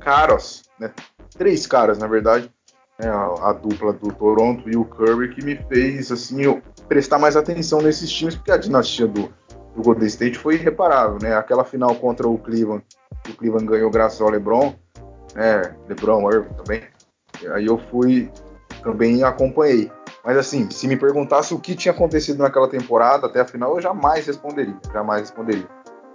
caras, 0.00 0.64
né? 0.78 0.92
três 1.36 1.66
caras, 1.66 1.98
na 1.98 2.06
verdade, 2.06 2.50
né? 2.98 3.08
a, 3.08 3.50
a, 3.50 3.52
dupla 3.52 3.92
do 3.92 4.12
Toronto 4.12 4.68
e 4.68 4.76
o 4.76 4.84
Curry, 4.84 5.34
que 5.34 5.44
me 5.44 5.56
fez 5.56 6.12
assim, 6.12 6.42
eu 6.42 6.62
prestar 6.86 7.18
mais 7.18 7.36
atenção 7.36 7.80
nesses 7.80 8.12
times, 8.12 8.34
porque 8.34 8.52
a 8.52 8.58
dinastia 8.58 9.06
do, 9.06 9.32
do 9.74 9.82
Golden 9.82 10.06
State 10.06 10.38
foi 10.38 10.54
irreparável. 10.56 11.18
Né? 11.22 11.34
Aquela 11.34 11.64
final 11.64 11.94
contra 11.94 12.28
o 12.28 12.38
Cleveland, 12.38 12.84
o 13.28 13.34
Cleveland 13.34 13.66
ganhou 13.66 13.90
graças 13.90 14.20
ao 14.20 14.28
LeBron, 14.28 14.74
né? 15.34 15.74
LeBron, 15.88 16.30
Irving 16.30 16.54
também. 16.54 16.82
Aí 17.52 17.66
eu 17.66 17.78
fui 17.90 18.30
também 18.84 19.24
acompanhei. 19.24 19.90
Mas 20.24 20.36
assim, 20.36 20.70
se 20.70 20.86
me 20.86 20.96
perguntasse 20.96 21.52
o 21.52 21.58
que 21.58 21.74
tinha 21.74 21.92
acontecido 21.92 22.38
naquela 22.38 22.68
temporada 22.68 23.26
até 23.26 23.40
a 23.40 23.44
final, 23.44 23.74
eu 23.74 23.80
jamais 23.80 24.26
responderia. 24.26 24.76
Jamais 24.92 25.22
responderia. 25.22 25.68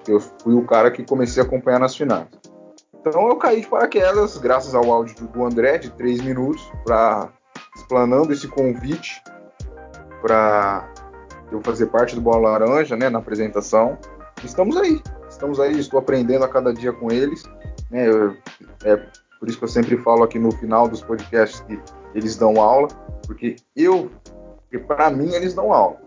Eu 0.08 0.20
fui 0.20 0.54
o 0.54 0.66
cara 0.66 0.90
que 0.90 1.04
comecei 1.04 1.44
a 1.44 1.46
acompanhar 1.46 1.80
nas 1.80 1.96
finais. 1.96 2.28
Então 3.02 3.28
eu 3.28 3.36
caí 3.36 3.62
de 3.62 3.68
paraquedas, 3.68 4.38
graças 4.38 4.76
ao 4.76 4.92
áudio 4.92 5.28
do 5.28 5.46
André, 5.46 5.78
de 5.78 5.90
3 5.92 6.22
minutos, 6.22 6.62
para 6.86 7.30
explanando 7.76 8.34
esse 8.34 8.48
convite 8.48 9.22
para 10.22 10.90
eu 11.52 11.62
fazer 11.62 11.88
parte 11.88 12.16
do 12.16 12.22
Bola 12.22 12.50
Laranja, 12.50 12.96
né, 12.96 13.10
na 13.10 13.20
apresentação. 13.20 13.98
Estamos 14.44 14.76
aí, 14.78 15.02
estamos 15.30 15.60
aí, 15.60 15.80
estou 15.80 16.00
aprendendo 16.00 16.44
a 16.44 16.50
cada 16.50 16.74
dia 16.74 16.92
com 16.92 17.12
eles. 17.12 17.44
Né, 17.90 18.08
eu, 18.08 18.36
é 18.84 18.98
por 19.40 19.48
isso 19.48 19.58
que 19.58 19.64
eu 19.64 19.70
sempre 19.70 19.98
falo 19.98 20.24
aqui 20.24 20.38
no 20.38 20.52
final 20.52 20.88
dos 20.88 21.02
podcasts 21.02 21.62
que 21.62 21.80
eles 22.14 22.36
dão 22.36 22.60
aula, 22.62 22.88
porque 23.26 23.56
eu, 23.76 24.10
para 24.88 25.10
mim, 25.10 25.34
eles 25.34 25.54
dão 25.54 25.72
aula. 25.72 25.98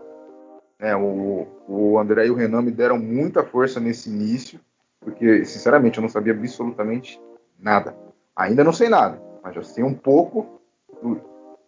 É, 0.79 0.95
o, 0.95 1.47
o 1.67 1.97
André 1.97 2.27
e 2.27 2.31
o 2.31 2.35
Renan 2.35 2.61
me 2.61 2.71
deram 2.71 2.97
muita 2.99 3.43
força 3.43 3.79
nesse 3.79 4.09
início, 4.09 4.59
porque, 4.99 5.45
sinceramente, 5.45 5.97
eu 5.97 6.01
não 6.01 6.09
sabia 6.09 6.33
absolutamente 6.33 7.19
nada. 7.59 7.95
Ainda 8.35 8.63
não 8.63 8.73
sei 8.73 8.89
nada, 8.89 9.21
mas 9.41 9.55
já 9.55 9.63
sei 9.63 9.83
um 9.83 9.93
pouco 9.93 10.61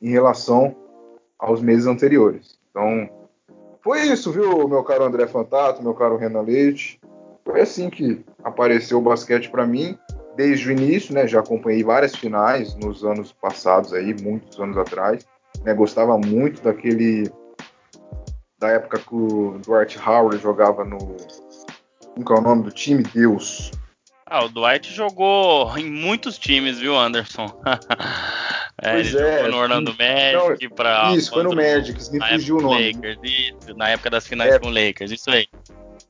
em 0.01 0.09
relação 0.09 0.75
aos 1.37 1.61
meses 1.61 1.87
anteriores. 1.87 2.57
Então, 2.69 3.09
foi 3.81 4.01
isso, 4.01 4.31
viu, 4.31 4.67
meu 4.67 4.83
caro 4.83 5.03
André 5.03 5.27
Fantato, 5.27 5.83
meu 5.83 5.93
caro 5.93 6.17
Renan 6.17 6.41
Leite. 6.41 6.99
Foi 7.43 7.61
assim 7.61 7.89
que 7.89 8.25
apareceu 8.43 8.97
o 8.97 9.01
basquete 9.01 9.49
para 9.49 9.65
mim 9.65 9.97
desde 10.35 10.69
o 10.69 10.71
início, 10.71 11.13
né? 11.13 11.27
Já 11.27 11.39
acompanhei 11.39 11.83
várias 11.83 12.15
finais 12.15 12.75
nos 12.75 13.03
anos 13.03 13.31
passados 13.31 13.93
aí, 13.93 14.13
muitos 14.21 14.59
anos 14.59 14.77
atrás. 14.77 15.25
Né, 15.63 15.73
gostava 15.73 16.17
muito 16.17 16.61
daquele 16.61 17.31
da 18.59 18.69
época 18.69 18.99
que 18.99 19.15
o 19.15 19.57
Dwight 19.65 19.97
Howard 19.99 20.37
jogava 20.41 20.83
no 20.83 21.15
como 22.23 22.37
é 22.37 22.39
o 22.39 22.43
nome 22.43 22.63
do 22.63 22.71
time? 22.71 23.03
Deus. 23.03 23.71
Ah, 24.25 24.45
o 24.45 24.49
Dwight 24.49 24.91
jogou 24.91 25.77
em 25.77 25.89
muitos 25.89 26.37
times, 26.37 26.79
viu, 26.79 26.97
Anderson? 26.97 27.45
é, 28.81 28.93
pois 28.93 29.13
ele 29.13 29.23
é, 29.23 29.37
jogou 29.37 29.51
no 29.51 29.57
Orlando 29.57 29.95
Magic 29.97 30.69
para 30.73 31.13
Isso, 31.13 31.31
foi 31.31 31.43
no 31.43 31.55
Magic, 31.55 32.11
me 32.11 32.19
fugiu 32.29 32.57
o 32.57 32.61
nome. 32.61 32.91
Lakers, 32.93 33.19
isso, 33.23 33.75
na 33.75 33.89
época 33.89 34.09
das 34.09 34.25
finais 34.25 34.53
é, 34.53 34.59
com 34.59 34.67
o 34.67 34.71
Lakers, 34.71 35.11
isso 35.11 35.29
aí. 35.29 35.47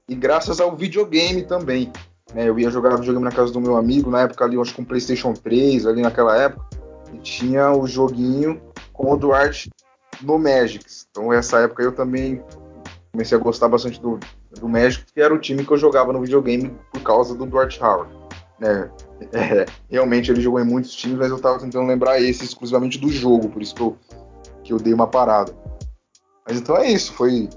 E 0.08 0.16
graças 0.16 0.62
ao 0.62 0.76
videogame 0.76 1.44
também. 1.44 1.92
Né? 2.36 2.50
Eu 2.50 2.60
ia 2.60 2.70
jogar 2.70 2.98
videogame 2.98 3.24
na 3.24 3.32
casa 3.32 3.54
do 3.54 3.62
meu 3.62 3.78
amigo, 3.78 4.12
na 4.12 4.24
época 4.24 4.44
ali, 4.44 4.60
acho 4.60 4.76
que 4.76 4.82
um 4.82 4.86
PlayStation 4.86 5.34
3, 5.34 5.88
ali 5.88 6.02
naquela 6.02 6.36
época, 6.38 6.66
e 7.14 7.18
tinha 7.20 7.72
o 7.72 7.88
joguinho 7.88 8.62
com 8.92 9.14
o 9.14 9.18
Duarte 9.18 9.70
no 10.22 10.38
Magic. 10.38 10.86
Então, 11.10 11.32
essa 11.32 11.60
época 11.60 11.82
eu 11.82 11.94
também 11.94 12.44
comecei 13.14 13.38
a 13.38 13.42
gostar 13.42 13.70
bastante 13.70 14.02
do, 14.02 14.20
do 14.60 14.68
México, 14.68 15.06
que 15.14 15.22
era 15.22 15.34
o 15.34 15.40
time 15.40 15.66
que 15.66 15.72
eu 15.72 15.78
jogava 15.78 16.12
no 16.12 16.20
videogame 16.20 16.78
por 16.92 17.02
causa 17.02 17.34
do 17.34 17.46
Dwight 17.46 17.82
Howard. 17.82 18.14
Né? 18.60 18.92
É, 19.32 19.66
realmente 19.90 20.30
ele 20.30 20.42
jogou 20.42 20.60
em 20.60 20.66
muitos 20.66 20.94
times, 20.94 21.18
mas 21.18 21.30
eu 21.30 21.38
estava 21.38 21.58
tentando 21.58 21.88
lembrar 21.88 22.22
esse 22.22 22.44
exclusivamente 22.44 23.00
do 23.00 23.08
jogo, 23.08 23.48
por 23.48 23.62
isso 23.62 23.74
que 23.74 23.82
eu, 23.82 23.98
que 24.62 24.74
eu 24.74 24.78
dei 24.78 24.94
uma 24.94 25.08
parada. 25.08 25.56
Mas 26.46 26.58
então 26.58 26.76
é 26.76 26.92
isso, 26.92 27.14
foi, 27.14 27.48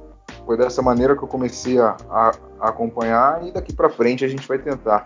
foi 0.48 0.56
dessa 0.56 0.80
maneira 0.80 1.14
que 1.14 1.22
eu 1.22 1.28
comecei 1.28 1.78
a, 1.78 1.94
a, 2.08 2.32
acompanhar 2.62 3.46
e 3.46 3.52
daqui 3.52 3.70
para 3.70 3.90
frente 3.90 4.24
a 4.24 4.28
gente 4.28 4.48
vai 4.48 4.56
tentar 4.56 5.04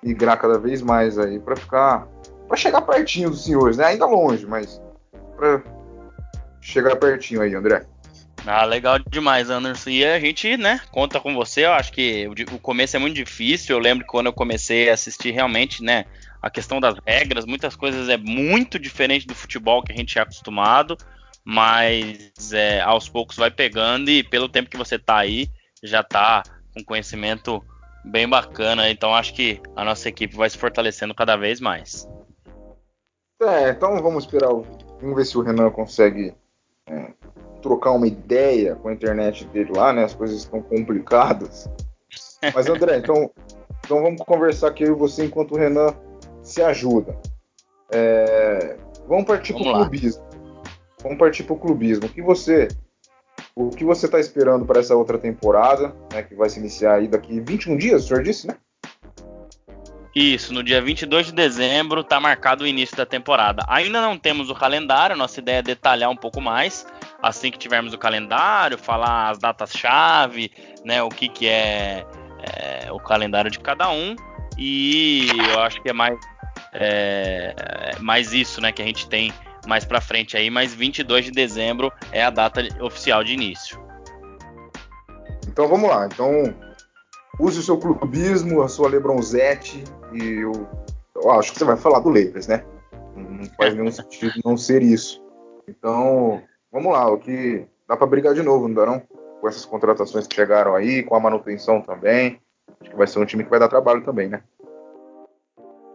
migrar 0.00 0.38
cada 0.38 0.56
vez 0.56 0.80
mais 0.80 1.18
aí 1.18 1.40
para 1.40 1.56
ficar 1.56 2.06
para 2.46 2.56
chegar 2.56 2.80
pertinho 2.82 3.28
dos 3.28 3.42
senhores, 3.42 3.76
né? 3.76 3.86
Ainda 3.86 4.06
longe, 4.06 4.46
mas 4.46 4.80
para 5.36 5.60
chegar 6.60 6.94
pertinho 6.94 7.42
aí, 7.42 7.56
André. 7.56 7.84
Ah, 8.46 8.64
legal 8.64 9.00
demais, 9.00 9.50
Anderson. 9.50 9.90
E 9.90 10.04
a 10.04 10.20
gente, 10.20 10.56
né, 10.56 10.80
conta 10.92 11.18
com 11.18 11.34
você. 11.34 11.64
Eu 11.64 11.72
acho 11.72 11.92
que 11.92 12.28
o 12.52 12.58
começo 12.60 12.94
é 12.94 13.00
muito 13.00 13.16
difícil. 13.16 13.74
Eu 13.74 13.82
lembro 13.82 14.04
que 14.04 14.10
quando 14.12 14.26
eu 14.26 14.32
comecei 14.32 14.88
a 14.88 14.94
assistir 14.94 15.32
realmente, 15.32 15.82
né, 15.82 16.04
a 16.40 16.48
questão 16.48 16.78
das 16.78 16.94
regras, 17.04 17.46
muitas 17.46 17.74
coisas 17.74 18.08
é 18.08 18.16
muito 18.16 18.78
diferente 18.78 19.26
do 19.26 19.34
futebol 19.34 19.82
que 19.82 19.90
a 19.90 19.96
gente 19.96 20.16
é 20.20 20.22
acostumado, 20.22 20.96
mas 21.44 22.52
é, 22.52 22.80
aos 22.80 23.08
poucos 23.08 23.36
vai 23.36 23.50
pegando 23.50 24.10
e 24.10 24.24
pelo 24.24 24.48
tempo 24.48 24.70
que 24.70 24.78
você 24.78 24.98
tá 24.98 25.18
aí, 25.18 25.48
já 25.82 26.02
tá 26.02 26.42
com 26.72 26.82
conhecimento 26.82 27.62
bem 28.04 28.28
bacana. 28.28 28.90
Então 28.90 29.14
acho 29.14 29.34
que 29.34 29.60
a 29.76 29.84
nossa 29.84 30.08
equipe 30.08 30.34
vai 30.34 30.48
se 30.48 30.56
fortalecendo 30.56 31.14
cada 31.14 31.36
vez 31.36 31.60
mais. 31.60 32.08
É, 33.42 33.70
então 33.70 34.00
vamos 34.02 34.24
esperar. 34.24 34.50
Vamos 35.00 35.16
ver 35.16 35.26
se 35.26 35.36
o 35.36 35.42
Renan 35.42 35.70
consegue 35.70 36.34
é, 36.86 37.12
trocar 37.60 37.90
uma 37.92 38.06
ideia 38.06 38.74
com 38.76 38.88
a 38.88 38.92
internet 38.92 39.44
dele 39.46 39.72
lá, 39.74 39.92
né? 39.92 40.04
As 40.04 40.14
coisas 40.14 40.38
estão 40.38 40.62
complicadas. 40.62 41.68
Mas 42.54 42.66
André, 42.68 42.96
então, 42.98 43.30
então 43.84 44.02
vamos 44.02 44.22
conversar 44.22 44.68
aqui 44.68 44.84
eu 44.84 44.92
e 44.92 44.98
você 44.98 45.26
enquanto 45.26 45.52
o 45.52 45.58
Renan 45.58 45.94
se 46.42 46.62
ajuda. 46.62 47.18
É, 47.90 48.76
vamos 49.06 49.24
partir 49.24 49.52
para 49.52 49.62
o 49.62 49.72
clubismo. 49.74 50.24
Vamos 51.04 51.18
partir 51.18 51.44
para 51.44 51.54
o 51.54 51.58
clubismo. 51.58 52.06
O 52.06 52.08
que 52.08 52.22
você 52.22 52.66
o 53.54 53.70
que 53.70 53.84
você 53.84 54.06
está 54.06 54.18
esperando 54.18 54.66
para 54.66 54.80
essa 54.80 54.96
outra 54.96 55.16
temporada, 55.16 55.94
né, 56.12 56.22
que 56.22 56.34
vai 56.34 56.48
se 56.48 56.58
iniciar 56.58 56.94
aí 56.94 57.06
daqui 57.06 57.40
21 57.40 57.76
dias, 57.76 58.04
o 58.04 58.08
senhor 58.08 58.22
disse, 58.22 58.48
né? 58.48 58.56
Isso, 60.14 60.54
no 60.54 60.62
dia 60.62 60.80
22 60.80 61.26
de 61.26 61.32
dezembro 61.32 62.00
está 62.00 62.20
marcado 62.20 62.64
o 62.64 62.66
início 62.66 62.96
da 62.96 63.04
temporada. 63.04 63.64
Ainda 63.68 64.00
não 64.00 64.16
temos 64.16 64.48
o 64.48 64.54
calendário, 64.54 65.16
nossa 65.16 65.40
ideia 65.40 65.58
é 65.58 65.62
detalhar 65.62 66.08
um 66.08 66.16
pouco 66.16 66.40
mais, 66.40 66.86
assim 67.20 67.50
que 67.50 67.58
tivermos 67.58 67.92
o 67.92 67.98
calendário, 67.98 68.78
falar 68.78 69.30
as 69.30 69.38
datas-chave, 69.38 70.52
né, 70.84 71.02
o 71.02 71.08
que, 71.08 71.28
que 71.28 71.48
é, 71.48 72.04
é, 72.42 72.92
o 72.92 72.98
calendário 72.98 73.50
de 73.50 73.58
cada 73.58 73.90
um. 73.90 74.14
E 74.56 75.28
eu 75.52 75.60
acho 75.60 75.82
que 75.82 75.90
é 75.90 75.92
mais, 75.92 76.16
é, 76.72 77.54
é 77.96 77.98
mais 77.98 78.32
isso 78.32 78.60
né, 78.60 78.70
que 78.70 78.82
a 78.82 78.86
gente 78.86 79.08
tem 79.08 79.32
mais 79.66 79.84
para 79.84 80.00
frente 80.00 80.36
aí, 80.36 80.50
mas 80.50 80.74
22 80.74 81.26
de 81.26 81.30
dezembro 81.30 81.92
é 82.12 82.22
a 82.24 82.30
data 82.30 82.60
oficial 82.80 83.22
de 83.24 83.32
início. 83.32 83.82
Então 85.48 85.68
vamos 85.68 85.88
lá. 85.88 86.06
Então 86.06 86.54
use 87.38 87.58
o 87.58 87.62
seu 87.62 87.78
clubismo, 87.78 88.62
a 88.62 88.68
sua 88.68 88.88
Lebronzete 88.88 89.84
e 90.12 90.40
eu, 90.40 90.68
eu 91.14 91.30
acho 91.32 91.52
que 91.52 91.58
você 91.58 91.64
vai 91.64 91.76
falar 91.76 92.00
do 92.00 92.08
Lakers, 92.08 92.46
né? 92.46 92.64
Não 93.16 93.44
faz 93.56 93.74
nenhum 93.74 93.90
sentido 93.90 94.34
não 94.44 94.56
ser 94.56 94.82
isso. 94.82 95.22
Então 95.68 96.42
vamos 96.72 96.92
lá, 96.92 97.10
o 97.10 97.18
que 97.18 97.66
dá 97.88 97.96
para 97.96 98.06
brigar 98.06 98.34
de 98.34 98.42
novo, 98.42 98.68
não 98.68 98.74
dá 98.74 98.86
não? 98.86 99.00
Com 99.40 99.48
essas 99.48 99.64
contratações 99.64 100.26
que 100.26 100.34
chegaram 100.34 100.74
aí, 100.74 101.02
com 101.02 101.14
a 101.14 101.20
manutenção 101.20 101.80
também. 101.80 102.40
Acho 102.80 102.90
que 102.90 102.96
vai 102.96 103.06
ser 103.06 103.18
um 103.18 103.26
time 103.26 103.44
que 103.44 103.50
vai 103.50 103.60
dar 103.60 103.68
trabalho 103.68 104.02
também, 104.02 104.28
né? 104.28 104.42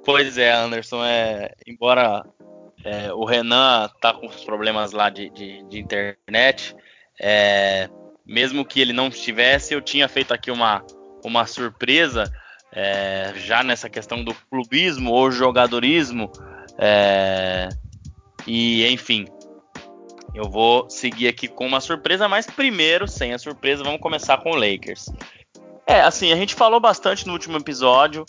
Pois 0.05 0.37
é, 0.37 0.51
Anderson. 0.51 1.03
É, 1.03 1.51
embora 1.67 2.25
é, 2.83 3.13
o 3.13 3.25
Renan 3.25 3.89
tá 4.01 4.13
com 4.13 4.27
os 4.27 4.43
problemas 4.43 4.91
lá 4.91 5.09
de, 5.09 5.29
de, 5.29 5.63
de 5.63 5.79
internet, 5.79 6.75
é, 7.19 7.89
mesmo 8.25 8.63
que 8.63 8.79
ele 8.79 8.93
não 8.93 9.07
estivesse, 9.07 9.73
eu 9.73 9.81
tinha 9.81 10.07
feito 10.07 10.33
aqui 10.33 10.49
uma, 10.51 10.85
uma 11.23 11.45
surpresa 11.45 12.31
é, 12.71 13.33
já 13.35 13.63
nessa 13.63 13.89
questão 13.89 14.23
do 14.23 14.33
clubismo 14.49 15.11
ou 15.11 15.31
jogadorismo. 15.31 16.31
É, 16.77 17.67
e 18.47 18.87
enfim, 18.87 19.25
eu 20.33 20.49
vou 20.49 20.89
seguir 20.89 21.27
aqui 21.27 21.47
com 21.47 21.65
uma 21.65 21.81
surpresa, 21.81 22.27
mas 22.27 22.45
primeiro, 22.45 23.07
sem 23.07 23.33
a 23.33 23.39
surpresa, 23.39 23.83
vamos 23.83 23.99
começar 23.99 24.37
com 24.37 24.51
o 24.51 24.55
Lakers. 24.55 25.07
É, 25.85 26.01
assim, 26.01 26.31
a 26.31 26.35
gente 26.35 26.53
falou 26.53 26.79
bastante 26.79 27.25
no 27.25 27.33
último 27.33 27.57
episódio 27.57 28.23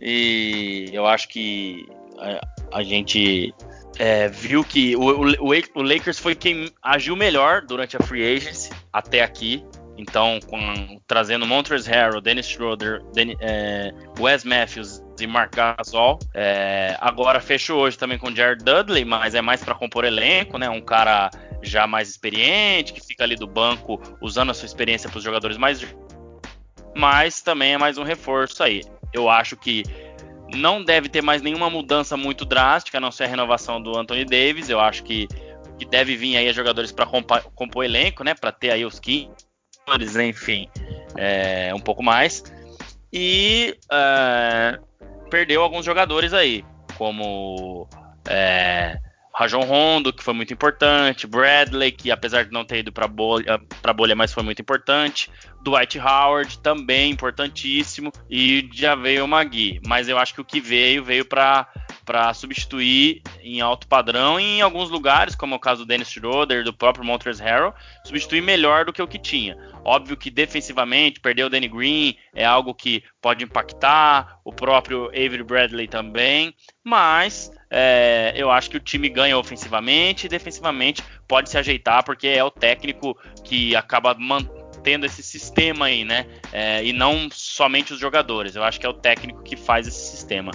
e 0.00 0.88
eu 0.92 1.06
acho 1.06 1.28
que 1.28 1.86
a, 2.18 2.78
a 2.78 2.82
gente 2.82 3.54
é, 4.02 4.26
viu 4.26 4.64
que 4.64 4.96
o, 4.96 5.00
o, 5.00 5.52
o, 5.74 5.82
Lakers 5.82 6.18
foi 6.18 6.34
quem 6.34 6.68
agiu 6.82 7.14
melhor 7.14 7.62
durante 7.62 7.96
a 7.96 8.00
free 8.00 8.36
agency 8.36 8.68
até 8.92 9.22
aqui. 9.22 9.64
Então, 9.96 10.40
com, 10.48 11.00
trazendo 11.06 11.46
Montrezl 11.46 11.88
Harrell, 11.88 12.20
Dennis 12.20 12.48
Schroeder, 12.48 13.00
Den, 13.14 13.36
é, 13.38 13.92
Wes 14.18 14.42
Matthews 14.42 15.00
e 15.20 15.26
Mark 15.28 15.54
Gasol. 15.54 16.18
É, 16.34 16.96
agora 17.00 17.38
fechou 17.38 17.80
hoje 17.80 17.96
também 17.96 18.18
com 18.18 18.34
Jared 18.34 18.64
Dudley, 18.64 19.04
mas 19.04 19.36
é 19.36 19.40
mais 19.40 19.62
para 19.62 19.72
compor 19.72 20.04
elenco, 20.04 20.58
né? 20.58 20.68
Um 20.68 20.80
cara 20.80 21.30
já 21.62 21.86
mais 21.86 22.10
experiente, 22.10 22.92
que 22.92 23.06
fica 23.06 23.22
ali 23.22 23.36
do 23.36 23.46
banco 23.46 24.02
usando 24.20 24.50
a 24.50 24.54
sua 24.54 24.66
experiência 24.66 25.08
para 25.08 25.18
os 25.18 25.22
jogadores 25.22 25.56
mais. 25.56 25.86
Mas 26.96 27.40
também 27.40 27.74
é 27.74 27.78
mais 27.78 27.98
um 27.98 28.02
reforço 28.02 28.64
aí. 28.64 28.82
Eu 29.12 29.30
acho 29.30 29.56
que 29.56 29.84
não 30.54 30.82
deve 30.82 31.08
ter 31.08 31.22
mais 31.22 31.42
nenhuma 31.42 31.68
mudança 31.68 32.16
muito 32.16 32.44
drástica, 32.44 32.98
a 32.98 33.00
não 33.00 33.10
ser 33.10 33.24
a 33.24 33.28
renovação 33.28 33.80
do 33.80 33.96
Anthony 33.96 34.24
Davis. 34.24 34.68
Eu 34.68 34.80
acho 34.80 35.02
que, 35.02 35.26
que 35.78 35.84
deve 35.84 36.16
vir 36.16 36.36
aí 36.36 36.52
jogadores 36.52 36.92
para 36.92 37.06
compor 37.06 37.80
o 37.80 37.82
elenco, 37.82 38.22
né? 38.24 38.34
Para 38.34 38.52
ter 38.52 38.70
aí 38.70 38.84
os 38.84 38.98
15, 38.98 39.30
enfim, 40.26 40.68
é, 41.16 41.72
um 41.74 41.80
pouco 41.80 42.02
mais. 42.02 42.42
E 43.12 43.76
é, 43.90 44.78
perdeu 45.30 45.62
alguns 45.62 45.84
jogadores 45.84 46.32
aí, 46.32 46.64
como 46.96 47.88
é, 48.28 48.98
Rajon 49.34 49.64
Rondo, 49.64 50.12
que 50.12 50.22
foi 50.22 50.34
muito 50.34 50.52
importante, 50.52 51.26
Bradley, 51.26 51.90
que 51.90 52.10
apesar 52.10 52.44
de 52.44 52.52
não 52.52 52.64
ter 52.64 52.78
ido 52.78 52.92
para 52.92 53.08
bolha, 53.08 53.60
bolha, 53.94 54.14
mas 54.14 54.32
foi 54.32 54.42
muito 54.42 54.60
importante, 54.60 55.30
Dwight 55.62 55.98
Howard 55.98 56.58
também 56.58 57.10
importantíssimo 57.10 58.12
e 58.28 58.68
já 58.72 58.94
veio 58.94 59.24
o 59.24 59.28
Magui, 59.28 59.80
mas 59.86 60.08
eu 60.08 60.18
acho 60.18 60.34
que 60.34 60.40
o 60.40 60.44
que 60.44 60.60
veio 60.60 61.04
veio 61.04 61.24
para 61.24 61.68
para 62.04 62.34
substituir 62.34 63.22
em 63.42 63.60
alto 63.60 63.86
padrão 63.86 64.38
e 64.38 64.58
em 64.58 64.60
alguns 64.60 64.90
lugares, 64.90 65.34
como 65.34 65.54
é 65.54 65.56
o 65.56 65.60
caso 65.60 65.84
do 65.84 65.86
Dennis 65.86 66.10
Schroeder, 66.10 66.64
do 66.64 66.72
próprio 66.72 67.04
Montrezl 67.04 67.42
Harrell, 67.42 67.74
substituir 68.04 68.40
melhor 68.40 68.84
do 68.84 68.92
que 68.92 69.00
o 69.00 69.06
que 69.06 69.18
tinha. 69.18 69.56
Óbvio 69.84 70.16
que 70.16 70.30
defensivamente, 70.30 71.20
perder 71.20 71.44
o 71.44 71.50
Danny 71.50 71.68
Green 71.68 72.16
é 72.34 72.44
algo 72.44 72.74
que 72.74 73.04
pode 73.20 73.44
impactar, 73.44 74.40
o 74.44 74.52
próprio 74.52 75.06
Avery 75.08 75.44
Bradley 75.44 75.88
também, 75.88 76.54
mas 76.84 77.50
é, 77.70 78.32
eu 78.36 78.50
acho 78.50 78.70
que 78.70 78.76
o 78.76 78.80
time 78.80 79.08
ganha 79.08 79.38
ofensivamente 79.38 80.26
e 80.26 80.28
defensivamente 80.28 81.02
pode 81.28 81.50
se 81.50 81.58
ajeitar, 81.58 82.04
porque 82.04 82.26
é 82.26 82.42
o 82.42 82.50
técnico 82.50 83.16
que 83.44 83.76
acaba 83.76 84.14
mantendo 84.14 84.61
esse 84.84 85.22
sistema 85.22 85.86
aí, 85.86 86.04
né? 86.04 86.26
É, 86.52 86.84
e 86.84 86.92
não 86.92 87.28
somente 87.30 87.92
os 87.92 88.00
jogadores. 88.00 88.56
Eu 88.56 88.64
acho 88.64 88.78
que 88.80 88.86
é 88.86 88.88
o 88.88 88.94
técnico 88.94 89.42
que 89.42 89.56
faz 89.56 89.86
esse 89.86 90.10
sistema. 90.10 90.52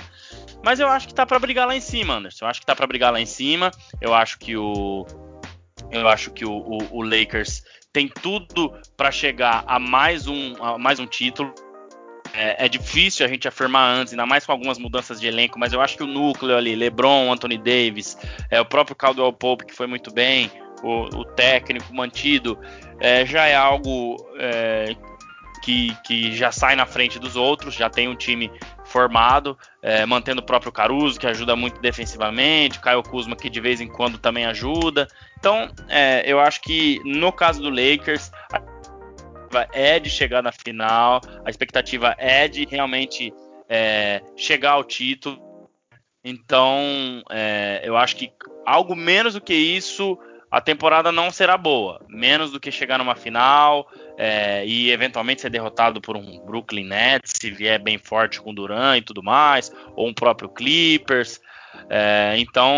Mas 0.63 0.80
eu 0.80 0.88
acho 0.88 1.07
que 1.07 1.13
tá 1.13 1.25
para 1.25 1.39
brigar 1.39 1.67
lá 1.67 1.75
em 1.75 1.82
cima, 1.82 2.15
Anderson. 2.15 2.45
Eu 2.45 2.49
acho 2.49 2.59
que 2.59 2.65
tá 2.65 2.75
para 2.75 2.88
brigar 2.88 3.11
lá 3.11 3.21
em 3.21 3.25
cima. 3.25 3.71
Eu 4.01 4.13
acho 4.13 4.38
que 4.39 4.55
o 4.57 5.05
eu 5.91 6.07
acho 6.07 6.32
que 6.32 6.45
o, 6.45 6.51
o, 6.51 6.97
o 6.97 7.01
Lakers 7.01 7.63
tem 7.93 8.07
tudo 8.07 8.73
para 8.95 9.11
chegar 9.11 9.63
a 9.65 9.80
mais 9.80 10.28
um, 10.28 10.53
a 10.61 10.78
mais 10.78 10.99
um 10.99 11.07
título. 11.07 11.53
É, 12.34 12.65
é, 12.65 12.69
difícil 12.69 13.25
a 13.25 13.30
gente 13.30 13.47
afirmar 13.47 13.89
antes, 13.89 14.13
ainda 14.13 14.25
mais 14.25 14.45
com 14.45 14.51
algumas 14.51 14.78
mudanças 14.78 15.19
de 15.19 15.25
elenco, 15.25 15.57
mas 15.57 15.73
eu 15.73 15.82
acho 15.82 15.97
que 15.97 16.03
o 16.03 16.07
núcleo 16.07 16.55
ali, 16.55 16.75
LeBron, 16.75 17.32
Anthony 17.32 17.57
Davis, 17.57 18.15
é, 18.51 18.61
o 18.61 18.65
próprio 18.65 18.95
Caldwell 18.95 19.34
Pope, 19.34 19.65
que 19.65 19.73
foi 19.73 19.88
muito 19.88 20.13
bem, 20.13 20.51
o, 20.84 21.05
o 21.17 21.25
técnico 21.25 21.91
mantido, 21.95 22.59
é, 23.00 23.26
já 23.26 23.45
é 23.45 23.56
algo 23.56 24.18
é, 24.38 24.95
que, 25.64 25.95
que 26.04 26.36
já 26.36 26.52
sai 26.52 26.76
na 26.76 26.86
frente 26.86 27.20
dos 27.20 27.36
outros, 27.36 27.74
já 27.74 27.89
tem 27.89 28.08
um 28.08 28.16
time 28.16 28.52
formado, 28.86 29.58
é, 29.82 30.06
mantendo 30.06 30.41
o 30.41 30.45
próprio 30.45 30.72
Caruso, 30.72 31.20
que 31.20 31.28
ajuda 31.28 31.56
muito 31.56 31.82
defensivamente, 31.82 32.80
o 32.80 32.82
Caio 32.82 33.04
Kuzma, 33.04 33.36
que 33.36 33.50
de 33.50 33.60
vez 33.60 33.82
em 33.82 33.88
quando 33.88 34.18
também 34.18 34.45
ajuda. 34.45 35.08
Então, 35.38 35.70
é, 35.89 36.24
eu 36.26 36.39
acho 36.39 36.62
que 36.62 37.02
no 37.04 37.32
caso 37.32 37.62
do 37.62 37.70
Lakers, 37.70 38.32
a 38.52 38.58
expectativa 38.58 39.68
é 39.74 40.00
de 40.00 40.10
chegar 40.10 40.41
na 40.41 40.52
final, 40.52 41.22
a 41.45 41.50
expectativa 41.50 42.16
é 42.18 42.48
de 42.48 42.66
realmente 42.66 43.34
é, 43.70 44.22
chegar 44.36 44.72
ao 44.72 44.84
título. 44.84 45.70
Então, 46.24 47.24
é, 47.30 47.82
eu 47.84 47.95
acho 47.95 48.16
que 48.16 48.32
algo 48.66 48.95
menos 48.95 49.34
do 49.34 49.41
que 49.41 49.54
isso, 49.54 50.18
a 50.50 50.62
temporada 50.62 51.12
não 51.12 51.30
será 51.30 51.58
boa. 51.58 52.02
Menos 52.08 52.52
do 52.52 52.60
que 52.60 52.72
chegar 52.72 52.98
numa 52.98 53.16
final, 53.16 53.89
é, 54.18 54.66
e 54.66 54.91
eventualmente 54.91 55.41
ser 55.41 55.50
derrotado 55.50 56.00
por 56.00 56.16
um 56.16 56.39
Brooklyn 56.45 56.86
Nets, 56.86 57.34
se 57.39 57.52
vier 57.52 57.80
bem 57.80 57.98
forte 57.98 58.41
com 58.41 58.54
Durant 58.54 59.00
e 59.00 59.02
tudo 59.02 59.22
mais, 59.22 59.72
ou 59.95 60.08
um 60.08 60.14
próprio 60.14 60.50
Clippers. 60.50 61.41
É, 61.89 62.36
então, 62.38 62.74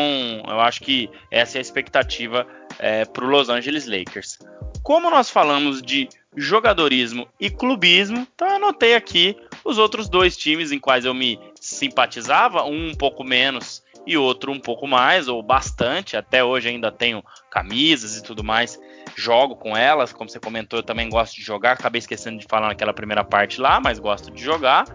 eu 0.47 0.59
acho 0.59 0.82
que 0.82 1.09
essa 1.32 1.57
é 1.57 1.59
a 1.59 1.61
expectativa 1.61 2.45
é, 2.80 3.05
para 3.05 3.24
o 3.24 3.30
Los 3.30 3.49
Angeles 3.49 3.86
Lakers. 3.86 4.39
Como 4.84 5.09
nós 5.09 5.30
falamos 5.30 5.82
de 5.82 6.09
jogadorismo 6.36 7.28
e 7.39 7.49
clubismo, 7.49 8.28
então 8.34 8.47
eu 8.47 8.55
anotei 8.55 8.95
aqui 8.95 9.36
os 9.63 9.78
outros 9.78 10.07
dois 10.09 10.38
times 10.38 10.72
em 10.72 10.80
quais 10.80 11.05
eu 11.05 11.13
me 11.13 11.39
simpatizava, 11.59 12.63
um 12.63 12.89
um 12.89 12.95
pouco 12.95 13.24
menos 13.24 13.84
e 14.05 14.17
outro 14.17 14.51
um 14.51 14.59
pouco 14.59 14.87
mais, 14.87 15.27
ou 15.27 15.41
bastante. 15.41 16.17
Até 16.17 16.43
hoje 16.43 16.69
ainda 16.69 16.91
tenho 16.91 17.23
camisas 17.49 18.17
e 18.17 18.23
tudo 18.23 18.43
mais, 18.43 18.79
jogo 19.15 19.55
com 19.55 19.75
elas. 19.75 20.13
Como 20.13 20.29
você 20.29 20.39
comentou, 20.39 20.79
eu 20.79 20.83
também 20.83 21.09
gosto 21.09 21.35
de 21.35 21.41
jogar. 21.41 21.73
Acabei 21.73 21.99
esquecendo 21.99 22.37
de 22.37 22.45
falar 22.47 22.67
naquela 22.67 22.93
primeira 22.93 23.23
parte 23.23 23.59
lá, 23.59 23.79
mas 23.79 23.99
gosto 23.99 24.31
de 24.31 24.43
jogar. 24.43 24.85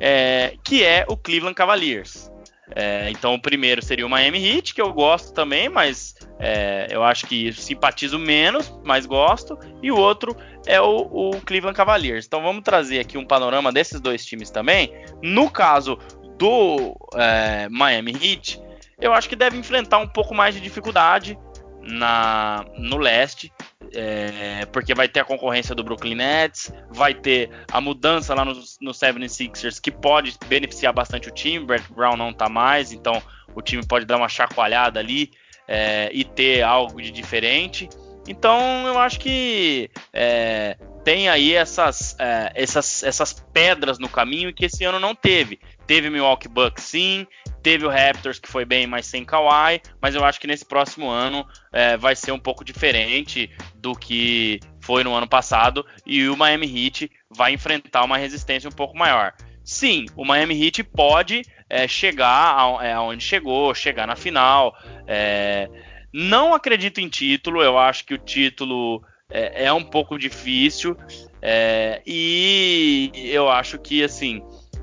É, 0.00 0.54
que 0.64 0.82
é 0.82 1.04
o 1.08 1.16
Cleveland 1.16 1.54
Cavaliers. 1.54 2.32
É, 2.74 3.10
então 3.10 3.34
o 3.34 3.40
primeiro 3.40 3.82
seria 3.82 4.06
o 4.06 4.08
Miami 4.08 4.44
Heat, 4.44 4.74
que 4.74 4.80
eu 4.80 4.92
gosto 4.92 5.32
também, 5.32 5.68
mas 5.68 6.14
é, 6.38 6.88
eu 6.90 7.02
acho 7.02 7.26
que 7.26 7.52
simpatizo 7.52 8.18
menos, 8.18 8.72
mas 8.84 9.06
gosto. 9.06 9.58
E 9.82 9.90
o 9.90 9.96
outro 9.96 10.36
é 10.66 10.80
o, 10.80 11.08
o, 11.10 11.40
Cleveland 11.42 11.76
Cavaliers. 11.76 12.26
Então 12.26 12.42
vamos 12.42 12.62
trazer 12.62 13.00
aqui 13.00 13.18
um 13.18 13.26
panorama 13.26 13.72
desses 13.72 14.00
dois 14.00 14.24
times 14.24 14.50
também. 14.50 14.92
No 15.22 15.50
caso 15.50 15.98
do 16.42 16.96
é, 17.14 17.68
Miami 17.68 18.10
Heat, 18.20 18.60
eu 19.00 19.12
acho 19.12 19.28
que 19.28 19.36
deve 19.36 19.56
enfrentar 19.56 19.98
um 19.98 20.08
pouco 20.08 20.34
mais 20.34 20.52
de 20.56 20.60
dificuldade 20.60 21.38
na, 21.80 22.64
no 22.76 22.96
leste, 22.96 23.52
é, 23.94 24.66
porque 24.66 24.92
vai 24.92 25.06
ter 25.06 25.20
a 25.20 25.24
concorrência 25.24 25.72
do 25.72 25.84
Brooklyn 25.84 26.16
Nets, 26.16 26.72
vai 26.90 27.14
ter 27.14 27.48
a 27.70 27.80
mudança 27.80 28.34
lá 28.34 28.44
no, 28.44 28.54
no 28.80 28.90
76ers 28.90 29.80
que 29.80 29.92
pode 29.92 30.36
beneficiar 30.48 30.92
bastante 30.92 31.28
o 31.28 31.30
time. 31.30 31.64
Brett 31.64 31.92
Brown 31.92 32.16
não 32.16 32.32
tá 32.32 32.48
mais, 32.48 32.90
então 32.90 33.22
o 33.54 33.62
time 33.62 33.86
pode 33.86 34.04
dar 34.04 34.16
uma 34.16 34.28
chacoalhada 34.28 34.98
ali 34.98 35.30
é, 35.68 36.10
e 36.12 36.24
ter 36.24 36.62
algo 36.62 37.00
de 37.00 37.12
diferente. 37.12 37.88
Então 38.26 38.84
eu 38.88 38.98
acho 38.98 39.20
que 39.20 39.88
é, 40.12 40.76
tem 41.04 41.28
aí 41.28 41.54
essas, 41.54 42.16
é, 42.18 42.52
essas, 42.54 43.02
essas 43.02 43.32
pedras 43.32 43.98
no 43.98 44.08
caminho 44.08 44.52
que 44.52 44.66
esse 44.66 44.84
ano 44.84 45.00
não 45.00 45.14
teve. 45.14 45.60
Teve 45.86 46.10
Milwaukee 46.10 46.48
Bucks 46.48 46.84
sim, 46.84 47.26
teve 47.62 47.84
o 47.84 47.88
Raptors 47.88 48.38
que 48.38 48.48
foi 48.48 48.64
bem, 48.64 48.86
mas 48.86 49.06
sem 49.06 49.24
Kawhi, 49.24 49.80
mas 50.00 50.14
eu 50.14 50.24
acho 50.24 50.40
que 50.40 50.46
nesse 50.46 50.64
próximo 50.64 51.08
ano 51.08 51.46
é, 51.72 51.96
vai 51.96 52.14
ser 52.14 52.32
um 52.32 52.38
pouco 52.38 52.64
diferente 52.64 53.50
do 53.74 53.94
que 53.94 54.60
foi 54.80 55.04
no 55.04 55.14
ano 55.14 55.28
passado 55.28 55.84
e 56.06 56.28
o 56.28 56.36
Miami 56.36 56.66
Heat 56.66 57.10
vai 57.30 57.52
enfrentar 57.52 58.04
uma 58.04 58.16
resistência 58.16 58.68
um 58.68 58.72
pouco 58.72 58.96
maior. 58.96 59.32
Sim, 59.64 60.06
o 60.16 60.24
Miami 60.24 60.60
Heat 60.60 60.82
pode 60.84 61.42
é, 61.68 61.86
chegar 61.86 62.82
é, 62.82 62.92
aonde 62.92 63.24
chegou, 63.24 63.74
chegar 63.74 64.06
na 64.06 64.16
final. 64.16 64.76
É, 65.06 65.68
não 66.12 66.52
acredito 66.52 67.00
em 67.00 67.08
título, 67.08 67.62
eu 67.62 67.78
acho 67.78 68.04
que 68.04 68.14
o 68.14 68.18
título 68.18 69.02
é, 69.32 69.64
é 69.64 69.72
um 69.72 69.82
pouco 69.82 70.18
difícil 70.18 70.96
é, 71.40 72.00
e 72.06 73.10
eu 73.14 73.48
acho 73.48 73.78
que 73.78 74.04
assim 74.04 74.42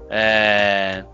é, 0.10 1.06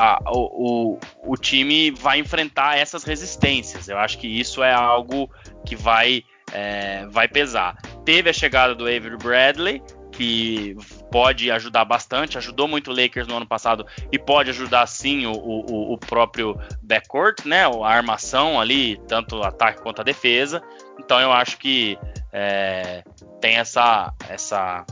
a, 0.00 0.18
o, 0.26 0.94
o, 0.94 1.32
o, 1.32 1.36
time 1.36 1.90
vai 1.90 2.18
enfrentar 2.18 2.78
essas 2.78 3.04
resistências. 3.04 3.86
Eu 3.86 3.98
acho 3.98 4.18
que 4.18 4.26
isso 4.26 4.62
é 4.62 4.72
algo 4.72 5.30
que 5.66 5.76
vai, 5.76 6.22
é, 6.52 7.06
vai 7.08 7.28
pesar. 7.28 7.76
Teve 8.04 8.30
a 8.30 8.32
chegada 8.32 8.74
do 8.74 8.84
Avery 8.84 9.18
Bradley, 9.18 9.82
que 10.10 10.74
pode 11.10 11.50
ajudar 11.50 11.84
bastante, 11.84 12.38
ajudou 12.38 12.68
muito 12.68 12.90
o 12.90 12.94
Lakers 12.94 13.26
no 13.26 13.36
ano 13.36 13.46
passado 13.46 13.86
e 14.12 14.18
pode 14.18 14.50
ajudar 14.50 14.86
sim 14.86 15.26
o, 15.26 15.32
o, 15.32 15.92
o 15.94 15.98
próprio 15.98 16.58
backcourt, 16.82 17.44
né? 17.44 17.64
A 17.64 17.88
armação 17.88 18.60
ali, 18.60 19.00
tanto 19.08 19.42
ataque 19.42 19.82
quanto 19.82 20.00
a 20.00 20.04
defesa. 20.04 20.62
Então 20.98 21.20
eu 21.20 21.32
acho 21.32 21.58
que 21.58 21.98
é, 22.32 23.02
tem 23.40 23.56
essa, 23.56 24.12
essa, 24.28 24.84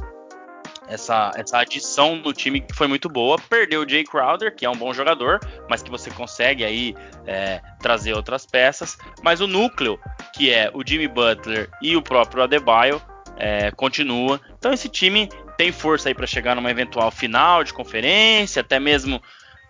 essa, 0.88 1.32
essa 1.36 1.58
adição 1.58 2.16
no 2.16 2.32
time 2.32 2.60
que 2.60 2.74
foi 2.74 2.88
muito 2.88 3.08
boa. 3.08 3.38
Perdeu 3.48 3.82
o 3.82 3.88
Jay 3.88 4.04
Crowder, 4.04 4.54
que 4.54 4.64
é 4.64 4.70
um 4.70 4.76
bom 4.76 4.92
jogador, 4.92 5.38
mas 5.68 5.82
que 5.82 5.90
você 5.90 6.10
consegue 6.10 6.64
aí 6.64 6.94
é, 7.26 7.60
trazer 7.80 8.14
outras 8.14 8.44
peças. 8.44 8.96
Mas 9.22 9.40
o 9.40 9.46
núcleo, 9.46 9.98
que 10.34 10.52
é 10.52 10.70
o 10.74 10.82
Jimmy 10.84 11.06
Butler 11.06 11.70
e 11.80 11.96
o 11.96 12.02
próprio 12.02 12.42
Adebayo, 12.42 13.00
é, 13.36 13.70
continua. 13.70 14.40
Então 14.58 14.72
esse 14.72 14.88
time 14.88 15.28
tem 15.58 15.72
força 15.72 16.08
aí 16.08 16.14
para 16.14 16.26
chegar 16.26 16.54
numa 16.54 16.70
eventual 16.70 17.10
final 17.10 17.64
de 17.64 17.74
conferência, 17.74 18.60
até 18.60 18.78
mesmo 18.78 19.20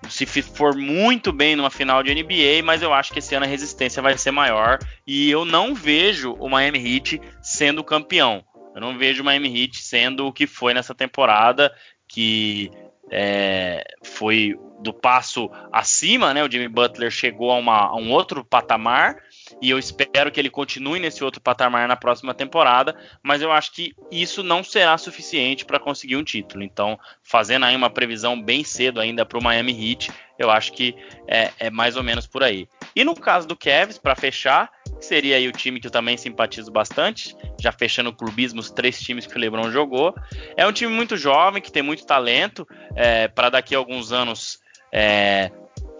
se 0.09 0.27
for 0.27 0.77
muito 0.77 1.33
bem 1.33 1.57
numa 1.57 1.71
final 1.71 2.03
de 2.03 2.15
NBA, 2.15 2.63
mas 2.63 2.83
eu 2.83 2.93
acho 2.93 3.11
que 3.11 3.19
esse 3.19 3.35
ano 3.35 3.47
a 3.47 3.49
resistência 3.49 4.03
vai 4.03 4.17
ser 4.17 4.31
maior 4.31 4.79
e 5.07 5.31
eu 5.31 5.45
não 5.47 5.75
vejo 5.75 6.35
o 6.35 6.49
Miami 6.49 6.79
Heat 6.79 7.21
sendo 7.43 7.83
campeão. 7.83 8.45
Eu 8.75 8.83
não 8.83 8.97
vejo 8.97 9.23
o 9.23 9.25
Miami 9.25 9.49
Heat 9.49 9.83
sendo 9.83 10.27
o 10.27 10.33
que 10.33 10.47
foi 10.47 10.73
nessa 10.73 10.95
temporada, 10.95 11.75
que 12.07 12.71
é, 13.11 13.83
foi 14.05 14.55
do 14.79 14.93
passo 14.93 15.51
acima, 15.73 16.33
né? 16.33 16.45
O 16.45 16.51
Jimmy 16.51 16.69
Butler 16.69 17.11
chegou 17.11 17.51
a, 17.51 17.57
uma, 17.57 17.89
a, 17.89 17.97
um 17.97 18.11
outro 18.13 18.45
patamar 18.45 19.17
e 19.61 19.71
eu 19.71 19.79
espero 19.79 20.31
que 20.31 20.39
ele 20.39 20.51
continue 20.51 21.01
nesse 21.01 21.25
outro 21.25 21.41
patamar 21.41 21.89
na 21.89 21.97
próxima 21.97 22.35
temporada, 22.35 22.97
mas 23.23 23.43
eu 23.43 23.51
acho 23.51 23.73
que 23.73 23.95
isso 24.11 24.43
não 24.43 24.63
será 24.63 24.97
suficiente 24.97 25.65
para 25.65 25.81
conseguir 25.81 26.17
um 26.17 26.25
título. 26.25 26.63
Então, 26.63 26.99
fazendo 27.23 27.65
aí 27.65 27.75
uma 27.75 27.91
previsão 27.91 28.41
bem 28.41 28.63
cedo 28.63 29.01
ainda 29.01 29.25
para 29.25 29.39
o 29.39 29.43
Miami 29.43 29.73
Heat, 29.73 30.11
eu 30.39 30.51
acho 30.51 30.73
que 30.73 30.95
é, 31.27 31.51
é, 31.59 31.71
mais 31.71 31.97
ou 31.97 32.03
menos 32.03 32.27
por 32.27 32.45
aí. 32.45 32.69
E 32.95 33.05
no 33.05 33.15
caso 33.15 33.49
do 33.49 33.57
Cavs, 33.57 33.99
para 33.99 34.15
fechar, 34.15 34.71
seria 35.01 35.37
aí 35.37 35.49
o 35.49 35.53
time 35.53 35.81
que 35.81 35.89
eu 35.89 35.91
também 35.91 36.17
simpatizo 36.17 36.71
bastante, 36.71 37.37
já 37.61 37.73
fechando 37.73 38.11
o 38.11 38.15
clubismo, 38.15 38.61
os 38.61 38.71
três 38.71 39.01
times 39.01 39.27
que 39.27 39.37
o 39.37 39.39
LeBron 39.39 39.71
jogou. 39.71 40.15
É 40.57 40.65
um 40.67 40.73
time 40.73 40.93
muito 40.93 41.17
jovem, 41.17 41.61
que 41.61 41.73
tem 41.73 41.83
muito 41.83 42.07
talento, 42.07 42.67
é, 42.95 43.27
para 43.27 43.51
daqui 43.51 43.75
a 43.75 43.79
alguns 43.79 44.13
anos 44.13 44.61
é, 44.93 45.51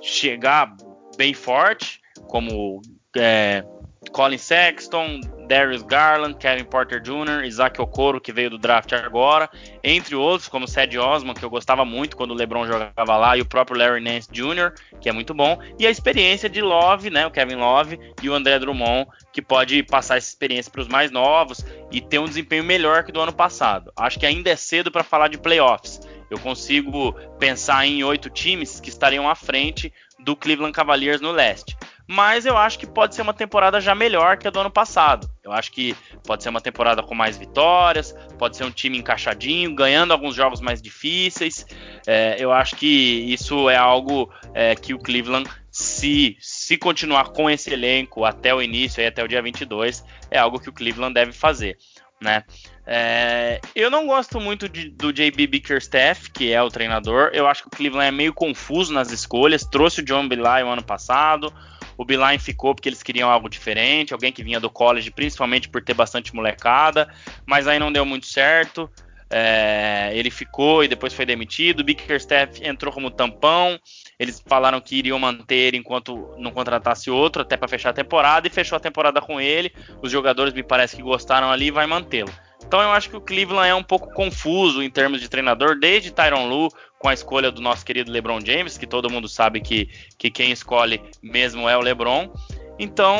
chegar 0.01 0.75
bem 1.17 1.35
forte, 1.35 2.01
como 2.29 2.81
é, 3.17 3.65
Colin 4.13 4.39
Sexton, 4.39 5.21
Darius 5.49 5.83
Garland, 5.83 6.37
Kevin 6.37 6.65
Porter 6.65 7.01
Jr., 7.01 7.45
Isaac 7.45 7.81
Okoro, 7.81 8.21
que 8.21 8.33
veio 8.33 8.51
do 8.51 8.59
draft 8.59 8.93
agora, 8.93 9.49
entre 9.83 10.15
outros, 10.15 10.49
como 10.49 10.69
Ced 10.69 10.99
Osman, 10.99 11.35
que 11.35 11.45
eu 11.45 11.51
gostava 11.51 11.85
muito 11.85 12.17
quando 12.17 12.33
o 12.33 12.35
LeBron 12.35 12.67
jogava 12.67 13.17
lá, 13.17 13.37
e 13.37 13.41
o 13.41 13.47
próprio 13.47 13.79
Larry 13.79 14.01
Nance 14.01 14.29
Jr., 14.31 14.73
que 15.01 15.09
é 15.09 15.13
muito 15.13 15.33
bom, 15.33 15.59
e 15.79 15.87
a 15.87 15.91
experiência 15.91 16.49
de 16.49 16.61
Love, 16.61 17.11
né, 17.11 17.27
o 17.27 17.31
Kevin 17.31 17.57
Love 17.57 17.99
e 18.23 18.29
o 18.29 18.35
André 18.35 18.59
Drummond, 18.59 19.09
que 19.33 19.41
pode 19.41 19.83
passar 19.83 20.19
essa 20.19 20.29
experiência 20.29 20.71
para 20.71 20.83
os 20.83 20.89
mais 20.89 21.11
novos 21.11 21.65
e 21.91 22.01
ter 22.01 22.19
um 22.19 22.27
desempenho 22.27 22.65
melhor 22.65 23.05
que 23.05 23.13
do 23.13 23.21
ano 23.21 23.33
passado. 23.33 23.91
Acho 23.97 24.19
que 24.19 24.27
ainda 24.27 24.51
é 24.51 24.57
cedo 24.57 24.91
para 24.91 25.03
falar 25.03 25.29
de 25.29 25.39
playoffs. 25.39 26.01
Eu 26.31 26.39
consigo 26.39 27.13
pensar 27.39 27.87
em 27.87 28.05
oito 28.05 28.29
times 28.29 28.81
que 28.81 28.89
estariam 28.89 29.29
à 29.29 29.35
frente 29.35 29.93
do 30.19 30.37
Cleveland 30.37 30.73
Cavaliers 30.73 31.21
no 31.21 31.33
leste 31.33 31.77
mas 32.11 32.47
eu 32.47 32.57
acho 32.57 32.79
que 32.79 32.87
pode 32.87 33.15
ser 33.15 33.21
uma 33.21 33.35
temporada 33.35 33.83
já 33.83 33.95
melhor 33.95 34.39
que 34.39 34.49
a 34.49 34.51
do 34.51 34.59
ano 34.59 34.71
passado. 34.71 35.31
Eu 35.45 35.53
acho 35.53 35.71
que 35.71 35.95
pode 36.27 36.43
ser 36.43 36.49
uma 36.49 36.61
temporada 36.61 37.03
com 37.03 37.15
mais 37.15 37.37
vitórias, 37.37 38.17
pode 38.39 38.57
ser 38.57 38.65
um 38.65 38.71
time 38.71 38.97
encaixadinho, 38.97 39.75
ganhando 39.75 40.13
alguns 40.13 40.35
jogos 40.35 40.59
mais 40.59 40.81
difíceis. 40.81 41.67
É, 42.07 42.37
eu 42.39 42.51
acho 42.51 42.77
que 42.77 42.87
isso 42.87 43.69
é 43.69 43.77
algo 43.77 44.33
é, 44.55 44.75
que 44.75 44.95
o 44.95 44.99
Cleveland, 44.99 45.51
se, 45.71 46.39
se 46.41 46.79
continuar 46.79 47.29
com 47.29 47.51
esse 47.51 47.71
elenco 47.71 48.25
até 48.25 48.55
o 48.55 48.63
início, 48.63 49.03
aí, 49.03 49.07
até 49.07 49.23
o 49.23 49.29
dia 49.29 49.43
22, 49.43 50.03
é 50.31 50.39
algo 50.39 50.59
que 50.59 50.71
o 50.71 50.73
Cleveland 50.73 51.13
deve 51.13 51.33
fazer. 51.33 51.77
Né? 52.19 52.43
É, 52.91 53.61
eu 53.75 53.91
não 53.91 54.07
gosto 54.07 54.41
muito 54.41 54.67
de, 54.67 54.89
do 54.89 55.13
JB 55.13 55.47
Bickerstaff, 55.47 56.31
que 56.31 56.51
é 56.51 56.63
o 56.63 56.71
treinador. 56.71 57.31
Eu 57.35 57.47
acho 57.47 57.63
que 57.63 57.69
o 57.69 57.71
Cleveland 57.71 58.09
é 58.09 58.11
meio 58.11 58.33
confuso 58.33 58.95
nas 58.95 59.13
escolhas. 59.13 59.63
Trouxe 59.63 60.01
o 60.01 60.05
John 60.05 60.27
Billy 60.27 60.43
o 60.43 60.69
ano 60.69 60.83
passado. 60.83 61.53
O 61.99 62.05
Beeline 62.05 62.39
ficou 62.39 62.75
porque 62.75 62.89
eles 62.89 63.03
queriam 63.03 63.29
algo 63.29 63.49
diferente, 63.49 64.15
alguém 64.15 64.33
que 64.33 64.43
vinha 64.43 64.59
do 64.59 64.71
college, 64.71 65.11
principalmente 65.11 65.69
por 65.69 65.83
ter 65.83 65.95
bastante 65.95 66.35
molecada, 66.35 67.13
mas 67.45 67.67
aí 67.67 67.79
não 67.79 67.93
deu 67.93 68.07
muito 68.07 68.25
certo. 68.27 68.89
É, 69.31 70.11
ele 70.15 70.31
ficou 70.31 70.83
e 70.83 70.89
depois 70.89 71.13
foi 71.13 71.27
demitido. 71.27 71.81
O 71.81 71.85
Bickerstaff 71.85 72.67
entrou 72.67 72.91
como 72.91 73.11
tampão. 73.11 73.79
Eles 74.19 74.43
falaram 74.47 74.81
que 74.81 74.97
iriam 74.97 75.19
manter 75.19 75.75
enquanto 75.75 76.35
não 76.39 76.53
contratasse 76.53 77.11
outro, 77.11 77.43
até 77.43 77.55
para 77.55 77.69
fechar 77.69 77.91
a 77.91 77.93
temporada, 77.93 78.47
e 78.47 78.51
fechou 78.51 78.77
a 78.77 78.81
temporada 78.81 79.21
com 79.21 79.39
ele. 79.39 79.71
Os 80.01 80.11
jogadores 80.11 80.55
me 80.55 80.63
parece 80.63 80.97
que 80.97 81.03
gostaram 81.03 81.51
ali 81.51 81.67
e 81.67 81.71
vai 81.71 81.87
mantê-lo. 81.87 82.33
Então 82.67 82.81
eu 82.81 82.91
acho 82.91 83.09
que 83.09 83.17
o 83.17 83.21
Cleveland 83.21 83.69
é 83.69 83.75
um 83.75 83.83
pouco 83.83 84.13
confuso 84.13 84.83
em 84.83 84.91
termos 84.91 85.21
de 85.21 85.29
treinador, 85.29 85.79
desde 85.79 86.11
Tyron 86.11 86.47
Lu 86.47 86.69
com 86.99 87.09
a 87.09 87.15
escolha 87.15 87.51
do 87.51 87.61
nosso 87.61 87.85
querido 87.85 88.11
LeBron 88.11 88.41
James, 88.45 88.77
que 88.77 88.87
todo 88.87 89.11
mundo 89.11 89.29
sabe 89.29 89.61
que, 89.61 89.89
que 90.19 90.31
quem 90.31 90.51
escolhe 90.51 91.01
mesmo 91.23 91.69
é 91.69 91.77
o 91.77 91.81
LeBron. 91.81 92.31
Então, 92.79 93.17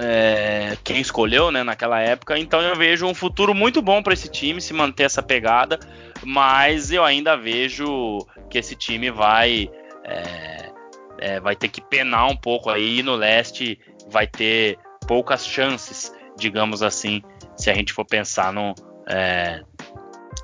é, 0.00 0.76
quem 0.84 1.00
escolheu, 1.00 1.50
né, 1.50 1.64
naquela 1.64 2.00
época, 2.00 2.38
então 2.38 2.60
eu 2.60 2.76
vejo 2.76 3.06
um 3.06 3.14
futuro 3.14 3.52
muito 3.52 3.82
bom 3.82 4.02
para 4.02 4.12
esse 4.12 4.28
time 4.28 4.60
se 4.60 4.72
manter 4.72 5.04
essa 5.04 5.22
pegada, 5.22 5.80
mas 6.22 6.92
eu 6.92 7.04
ainda 7.04 7.36
vejo 7.36 8.24
que 8.48 8.58
esse 8.58 8.76
time 8.76 9.10
vai 9.10 9.68
é, 10.04 10.70
é, 11.18 11.40
vai 11.40 11.56
ter 11.56 11.68
que 11.68 11.80
penar 11.80 12.28
um 12.28 12.36
pouco 12.36 12.70
aí 12.70 13.02
no 13.02 13.16
leste, 13.16 13.78
vai 14.08 14.26
ter 14.26 14.78
poucas 15.08 15.46
chances, 15.46 16.12
digamos 16.36 16.82
assim, 16.82 17.22
se 17.56 17.70
a 17.70 17.74
gente 17.74 17.92
for 17.92 18.04
pensar 18.04 18.52
no, 18.52 18.74
é, 19.08 19.62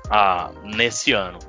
a, 0.09 0.51
nesse 0.63 1.13
ano. 1.13 1.39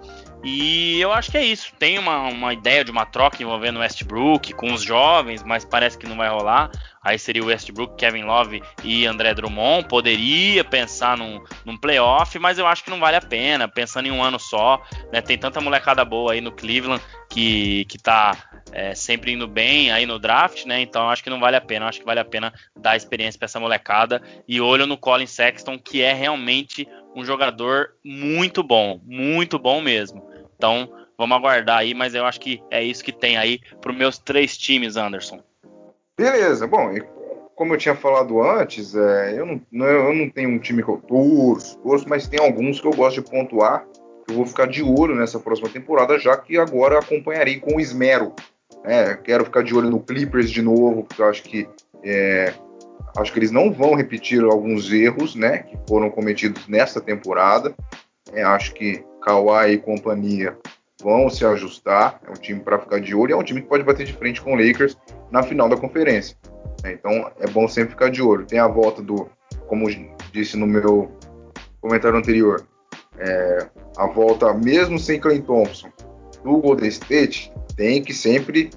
E 0.45 1.01
eu 1.01 1.13
acho 1.13 1.31
que 1.31 1.39
é 1.39 1.45
isso. 1.45 1.73
Tem 1.79 1.99
uma, 1.99 2.29
uma 2.29 2.53
ideia 2.53 2.85
de 2.85 2.91
uma 2.91 3.07
troca 3.07 3.43
envolvendo 3.43 3.79
Westbrook 3.79 4.53
com 4.55 4.73
os 4.73 4.83
jovens, 4.83 5.43
mas 5.45 5.65
parece 5.65 5.97
que 5.97 6.07
não 6.07 6.17
vai 6.17 6.29
rolar. 6.29 6.71
Aí 7.05 7.19
seria 7.19 7.43
o 7.43 7.47
Westbrook, 7.47 7.97
Kevin 7.97 8.25
Love 8.25 8.63
e 8.85 9.07
André 9.07 9.35
Drummond. 9.35 9.89
Poderia 9.89 10.63
pensar 10.63 11.17
num, 11.17 11.43
num 11.65 11.77
playoff, 11.77 12.39
mas 12.39 12.59
eu 12.59 12.67
acho 12.67 12.85
que 12.85 12.91
não 12.91 13.01
vale 13.01 13.17
a 13.17 13.21
pena. 13.21 13.67
Pensando 13.67 14.07
em 14.07 14.13
um 14.13 14.23
ano 14.23 14.39
só, 14.39 14.81
né? 15.13 15.21
Tem 15.21 15.37
tanta 15.37 15.61
molecada 15.61 16.05
boa 16.05 16.33
aí 16.33 16.41
no 16.41 16.53
Cleveland 16.53 17.03
que, 17.29 17.85
que 17.87 17.99
tá 17.99 18.37
é, 18.71 18.95
sempre 18.95 19.33
indo 19.33 19.49
bem 19.49 19.91
aí 19.91 20.07
no 20.07 20.19
draft, 20.19 20.65
né? 20.65 20.81
Então 20.81 21.11
acho 21.11 21.25
que 21.25 21.31
não 21.31 21.41
vale 21.41 21.57
a 21.57 21.61
pena. 21.61 21.89
Acho 21.89 21.99
que 21.99 22.07
vale 22.07 22.21
a 22.21 22.25
pena 22.25 22.53
dar 22.77 22.97
experiência 22.97 23.39
para 23.39 23.47
essa 23.47 23.59
molecada. 23.59 24.23
E 24.47 24.61
olho 24.61 24.87
no 24.87 24.97
Colin 24.97 25.27
Sexton, 25.27 25.79
que 25.79 26.03
é 26.03 26.13
realmente 26.13 26.87
um 27.17 27.25
jogador 27.25 27.95
muito 28.05 28.63
bom, 28.63 29.01
muito 29.05 29.59
bom 29.59 29.81
mesmo. 29.81 30.31
Então, 30.57 30.89
vamos 31.19 31.37
aguardar 31.37 31.79
aí, 31.79 31.95
mas 31.95 32.15
eu 32.15 32.25
acho 32.25 32.41
que 32.41 32.63
é 32.71 32.83
isso 32.83 33.03
que 33.03 33.13
tem 33.13 33.37
aí 33.37 33.61
para 33.81 33.91
os 33.91 33.99
meus 33.99 34.19
três 34.19 34.57
times, 34.57 34.97
Anderson. 34.97 35.43
Beleza, 36.23 36.69
bom, 36.69 36.95
como 37.57 37.75
eu 37.75 37.79
tinha 37.79 37.97
falado 37.97 38.41
antes, 38.41 38.95
é, 38.95 39.35
eu, 39.37 39.45
não, 39.45 39.87
eu 39.87 40.15
não 40.15 40.31
tenho 40.31 40.51
um 40.51 40.59
time 40.61 40.81
que 40.81 40.89
eu 40.89 40.99
torço, 40.99 41.77
torço, 41.79 42.09
mas 42.09 42.29
tem 42.29 42.39
alguns 42.39 42.81
que 42.81 42.87
eu 42.87 42.93
gosto 42.93 43.21
de 43.21 43.29
pontuar. 43.29 43.85
Eu 44.29 44.37
vou 44.37 44.47
ficar 44.47 44.69
de 44.69 44.85
olho 44.85 45.17
nessa 45.17 45.41
próxima 45.41 45.69
temporada, 45.69 46.17
já 46.21 46.37
que 46.37 46.57
agora 46.57 47.01
acompanharei 47.01 47.59
com 47.59 47.81
esmero. 47.81 48.33
É, 48.85 49.15
quero 49.15 49.45
ficar 49.45 49.65
de 49.65 49.75
olho 49.75 49.91
no 49.91 49.99
Clippers 49.99 50.49
de 50.49 50.63
novo, 50.63 51.03
porque 51.03 51.21
eu 51.21 51.27
acho 51.27 51.43
que 51.43 51.69
é, 52.05 52.55
acho 53.17 53.33
que 53.33 53.41
eles 53.41 53.51
não 53.51 53.73
vão 53.73 53.97
repetir 53.97 54.45
alguns 54.45 54.93
erros, 54.93 55.35
né, 55.35 55.59
que 55.65 55.77
foram 55.89 56.09
cometidos 56.09 56.69
nessa 56.69 57.01
temporada. 57.01 57.75
É, 58.33 58.45
acho 58.45 58.73
que 58.75 59.05
Kawhi 59.23 59.73
e 59.73 59.79
companhia 59.79 60.57
vão 61.03 61.29
se 61.29 61.45
ajustar. 61.45 62.21
É 62.27 62.31
um 62.31 62.35
time 62.35 62.61
para 62.61 62.79
ficar 62.79 63.01
de 63.01 63.15
olho. 63.15 63.33
É 63.33 63.37
um 63.37 63.43
time 63.43 63.61
que 63.61 63.69
pode 63.69 63.83
bater 63.83 64.07
de 64.07 64.13
frente 64.13 64.41
com 64.41 64.55
o 64.55 64.57
Lakers 64.57 64.97
na 65.31 65.43
final 65.43 65.69
da 65.69 65.77
conferência. 65.77 66.37
É, 66.85 66.93
então 66.93 67.31
é 67.39 67.47
bom 67.49 67.67
sempre 67.69 67.91
ficar 67.91 68.11
de 68.11 68.23
olho. 68.23 68.47
Tem 68.47 68.59
a 68.59 68.69
volta 68.69 69.03
do, 69.03 69.29
como 69.67 69.87
disse 70.33 70.57
no 70.57 70.67
meu 70.67 71.11
comentário 71.81 72.19
anterior, 72.19 72.67
é, 73.19 73.69
a 73.97 74.07
volta 74.07 74.53
mesmo 74.55 74.99
sem 74.99 75.21
Clay 75.21 75.43
Thompson 75.43 75.91
do 76.43 76.59
Golden 76.59 76.89
State 76.89 77.53
tem 77.77 78.03
que 78.03 78.13
sempre 78.13 78.71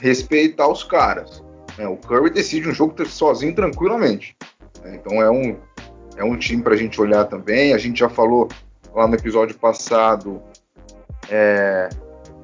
respeitar 0.00 0.68
os 0.68 0.82
caras. 0.82 1.42
É, 1.78 1.86
o 1.86 1.96
Curry 1.96 2.30
decide 2.30 2.68
um 2.68 2.74
jogo 2.74 2.94
sozinho 3.06 3.54
tranquilamente. 3.54 4.36
É, 4.84 4.94
então 4.94 5.22
é 5.22 5.30
um, 5.30 5.56
é 6.16 6.24
um 6.24 6.36
time 6.36 6.62
para 6.62 6.74
a 6.74 6.76
gente 6.76 7.00
olhar 7.00 7.24
também. 7.26 7.72
A 7.72 7.78
gente 7.78 8.00
já 8.00 8.08
falou 8.08 8.48
lá 8.94 9.06
no 9.06 9.14
episódio 9.14 9.56
passado 9.56 10.42
é, 11.30 11.88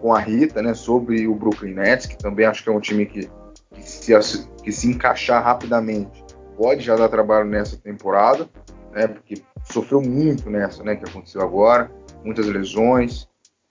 com 0.01 0.15
a 0.15 0.19
Rita, 0.19 0.63
né, 0.63 0.73
sobre 0.75 1.27
o 1.27 1.35
Brooklyn 1.35 1.75
Nets, 1.75 2.07
que 2.07 2.17
também 2.17 2.47
acho 2.47 2.63
que 2.63 2.71
é 2.71 2.73
um 2.73 2.81
time 2.81 3.05
que, 3.05 3.29
que, 3.75 3.83
se, 3.83 4.49
que 4.63 4.73
se 4.73 4.89
encaixar 4.89 5.43
rapidamente 5.43 6.25
pode 6.57 6.83
já 6.83 6.97
dar 6.97 7.09
trabalho 7.09 7.47
nessa 7.47 7.77
temporada, 7.77 8.49
né, 8.93 9.07
porque 9.07 9.43
sofreu 9.65 10.01
muito 10.01 10.49
nessa, 10.49 10.83
né, 10.83 10.97
que 10.97 11.05
aconteceu 11.09 11.43
agora, 11.43 11.91
muitas 12.25 12.47
lesões, 12.47 13.29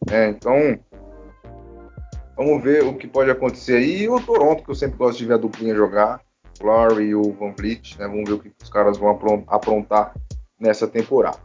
né, 0.07 0.29
então 0.29 0.77
vamos 2.37 2.63
ver 2.63 2.83
o 2.83 2.95
que 2.95 3.07
pode 3.07 3.31
acontecer 3.31 3.77
aí. 3.77 4.03
E 4.03 4.09
o 4.09 4.19
Toronto, 4.19 4.63
que 4.63 4.69
eu 4.69 4.75
sempre 4.75 4.97
gosto 4.97 5.17
de 5.17 5.25
ver 5.25 5.35
a 5.35 5.37
duplinha 5.37 5.73
jogar, 5.73 6.21
o 6.61 6.65
Lowry 6.65 7.05
e 7.05 7.15
o 7.15 7.31
Van 7.33 7.53
Vliet, 7.57 7.97
né, 7.97 8.07
vamos 8.07 8.29
ver 8.29 8.35
o 8.35 8.39
que 8.39 8.51
os 8.61 8.69
caras 8.69 8.97
vão 8.97 9.17
aprontar 9.47 10.13
nessa 10.59 10.87
temporada. 10.87 11.39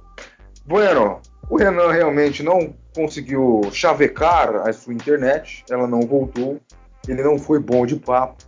Bueno, 0.66 1.20
o 1.50 1.56
Renan 1.56 1.90
realmente 1.90 2.44
não 2.44 2.72
conseguiu 2.94 3.60
chavecar 3.72 4.68
a 4.68 4.72
sua 4.72 4.94
internet, 4.94 5.64
ela 5.68 5.86
não 5.86 6.02
voltou, 6.02 6.60
ele 7.08 7.22
não 7.24 7.38
foi 7.38 7.58
bom 7.58 7.84
de 7.84 7.96
papo. 7.96 8.44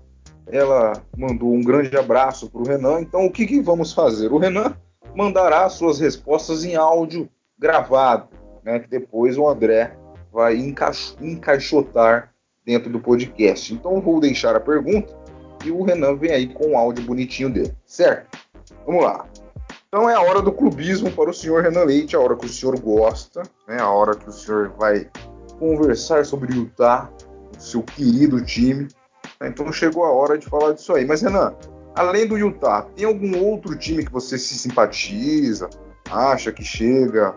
Ela 0.46 0.92
mandou 1.16 1.52
um 1.52 1.62
grande 1.62 1.96
abraço 1.96 2.48
para 2.48 2.60
o 2.60 2.64
Renan. 2.64 3.00
Então, 3.00 3.26
o 3.26 3.30
que, 3.30 3.46
que, 3.46 3.60
vamos 3.60 3.92
fazer? 3.92 4.32
O 4.32 4.38
Renan 4.38 4.76
mandará 5.16 5.68
suas 5.68 5.98
respostas 5.98 6.64
em 6.64 6.76
áudio 6.76 7.28
gravado, 7.58 8.28
né, 8.64 8.78
que 8.78 8.88
depois 8.88 9.36
o 9.36 9.48
André 9.48 9.96
vai 10.32 10.56
encaix 10.56 11.16
encaixotar 11.20 12.32
dentro 12.64 12.88
do 12.88 13.00
podcast. 13.00 13.74
Então, 13.74 14.00
vou 14.00 14.20
deixar 14.20 14.54
a 14.54 14.60
pergunta 14.60 15.12
e 15.64 15.70
o 15.70 15.82
Renan 15.82 16.16
vem 16.16 16.30
aí 16.30 16.46
com 16.54 16.72
o 16.72 16.76
áudio 16.76 17.04
bonitinho 17.04 17.50
dele, 17.50 17.74
certo? 17.84 18.38
Vamos 18.86 19.04
lá. 19.04 19.26
Então 19.94 20.08
é 20.08 20.14
a 20.14 20.22
hora 20.22 20.40
do 20.40 20.50
clubismo 20.50 21.10
para 21.10 21.28
o 21.28 21.34
senhor 21.34 21.62
Renan 21.62 21.84
Leite, 21.84 22.16
a 22.16 22.18
hora 22.18 22.34
que 22.34 22.46
o 22.46 22.48
senhor 22.48 22.80
gosta, 22.80 23.42
né? 23.68 23.78
a 23.78 23.90
hora 23.90 24.16
que 24.16 24.26
o 24.26 24.32
senhor 24.32 24.72
vai 24.78 25.06
conversar 25.58 26.24
sobre 26.24 26.54
Utah, 26.54 27.10
o 27.54 27.60
seu 27.60 27.82
querido 27.82 28.42
time. 28.42 28.88
Então 29.42 29.70
chegou 29.70 30.04
a 30.04 30.10
hora 30.10 30.38
de 30.38 30.46
falar 30.46 30.72
disso 30.72 30.94
aí. 30.94 31.04
Mas 31.04 31.20
Renan, 31.20 31.54
além 31.94 32.26
do 32.26 32.38
Utah, 32.38 32.86
tem 32.96 33.04
algum 33.04 33.38
outro 33.44 33.76
time 33.76 34.02
que 34.02 34.10
você 34.10 34.38
se 34.38 34.54
simpatiza, 34.54 35.68
acha 36.10 36.50
que 36.50 36.64
chega 36.64 37.34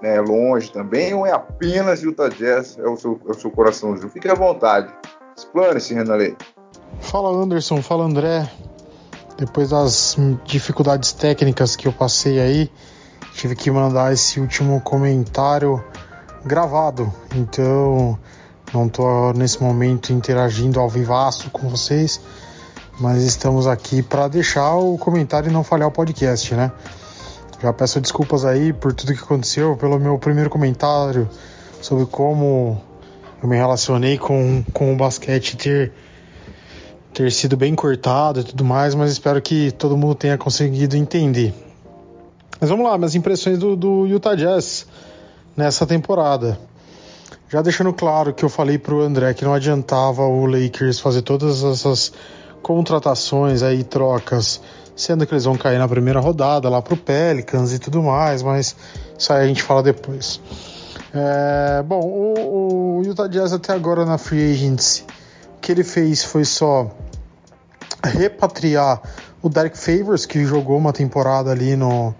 né, 0.00 0.18
longe 0.18 0.72
também, 0.72 1.12
ou 1.12 1.26
é 1.26 1.32
apenas 1.32 2.02
Utah 2.02 2.30
Jazz, 2.30 2.78
é 2.78 2.88
o 2.88 2.96
seu, 2.96 3.20
é 3.28 3.32
o 3.32 3.34
seu 3.34 3.50
coraçãozinho? 3.50 4.08
Fique 4.08 4.30
à 4.30 4.34
vontade. 4.34 4.90
Explane-se, 5.36 5.92
Renan 5.92 6.14
Leite. 6.14 6.54
Fala 7.00 7.28
Anderson, 7.28 7.82
fala 7.82 8.04
André. 8.04 8.50
Depois 9.38 9.70
das 9.70 10.16
dificuldades 10.44 11.12
técnicas 11.12 11.76
que 11.76 11.86
eu 11.86 11.92
passei 11.92 12.40
aí, 12.40 12.68
tive 13.34 13.54
que 13.54 13.70
mandar 13.70 14.12
esse 14.12 14.40
último 14.40 14.80
comentário 14.80 15.82
gravado. 16.44 17.12
Então, 17.36 18.18
não 18.74 18.86
estou 18.88 19.32
nesse 19.34 19.62
momento 19.62 20.12
interagindo 20.12 20.80
ao 20.80 20.88
vivaço 20.88 21.50
com 21.50 21.68
vocês, 21.68 22.20
mas 22.98 23.22
estamos 23.22 23.68
aqui 23.68 24.02
para 24.02 24.26
deixar 24.26 24.74
o 24.74 24.98
comentário 24.98 25.48
e 25.48 25.52
não 25.52 25.62
falhar 25.62 25.86
o 25.86 25.92
podcast, 25.92 26.56
né? 26.56 26.72
Já 27.62 27.72
peço 27.72 28.00
desculpas 28.00 28.44
aí 28.44 28.72
por 28.72 28.92
tudo 28.92 29.14
que 29.14 29.22
aconteceu, 29.22 29.76
pelo 29.76 30.00
meu 30.00 30.18
primeiro 30.18 30.50
comentário 30.50 31.30
sobre 31.80 32.06
como 32.06 32.82
eu 33.40 33.48
me 33.48 33.56
relacionei 33.56 34.18
com, 34.18 34.64
com 34.72 34.92
o 34.92 34.96
basquete 34.96 35.56
ter 35.56 35.92
ter 37.12 37.32
sido 37.32 37.56
bem 37.56 37.74
cortado 37.74 38.40
e 38.40 38.44
tudo 38.44 38.64
mais, 38.64 38.94
mas 38.94 39.12
espero 39.12 39.40
que 39.40 39.70
todo 39.72 39.96
mundo 39.96 40.14
tenha 40.14 40.38
conseguido 40.38 40.96
entender. 40.96 41.54
Mas 42.60 42.70
vamos 42.70 42.86
lá, 42.86 42.96
minhas 42.98 43.14
impressões 43.14 43.58
do, 43.58 43.76
do 43.76 44.06
Utah 44.06 44.34
Jazz 44.34 44.86
nessa 45.56 45.86
temporada. 45.86 46.58
Já 47.48 47.62
deixando 47.62 47.92
claro 47.92 48.34
que 48.34 48.44
eu 48.44 48.48
falei 48.48 48.78
pro 48.78 49.00
André 49.00 49.32
que 49.32 49.44
não 49.44 49.54
adiantava 49.54 50.22
o 50.22 50.44
Lakers 50.44 51.00
fazer 51.00 51.22
todas 51.22 51.62
essas 51.62 52.12
contratações 52.62 53.62
aí, 53.62 53.82
trocas, 53.82 54.60
sendo 54.94 55.26
que 55.26 55.32
eles 55.32 55.44
vão 55.44 55.56
cair 55.56 55.78
na 55.78 55.88
primeira 55.88 56.20
rodada 56.20 56.68
lá 56.68 56.82
pro 56.82 56.96
Pelicans 56.96 57.72
e 57.72 57.78
tudo 57.78 58.02
mais, 58.02 58.42
mas 58.42 58.76
isso 59.16 59.32
aí 59.32 59.44
a 59.44 59.46
gente 59.46 59.62
fala 59.62 59.82
depois. 59.82 60.40
É, 61.14 61.82
bom, 61.82 62.00
o, 62.00 62.98
o 62.98 63.02
Utah 63.04 63.28
Jazz 63.28 63.52
até 63.52 63.72
agora 63.72 64.04
na 64.04 64.18
Free 64.18 64.52
Agency, 64.52 65.04
o 65.04 65.17
que 65.68 65.72
ele 65.72 65.84
fez 65.84 66.24
foi 66.24 66.46
só 66.46 66.90
repatriar 68.02 69.02
o 69.42 69.50
Derek 69.50 69.76
Favors, 69.76 70.24
que 70.24 70.42
jogou 70.46 70.78
uma 70.78 70.94
temporada 70.94 71.50
ali 71.50 71.76
no, 71.76 72.14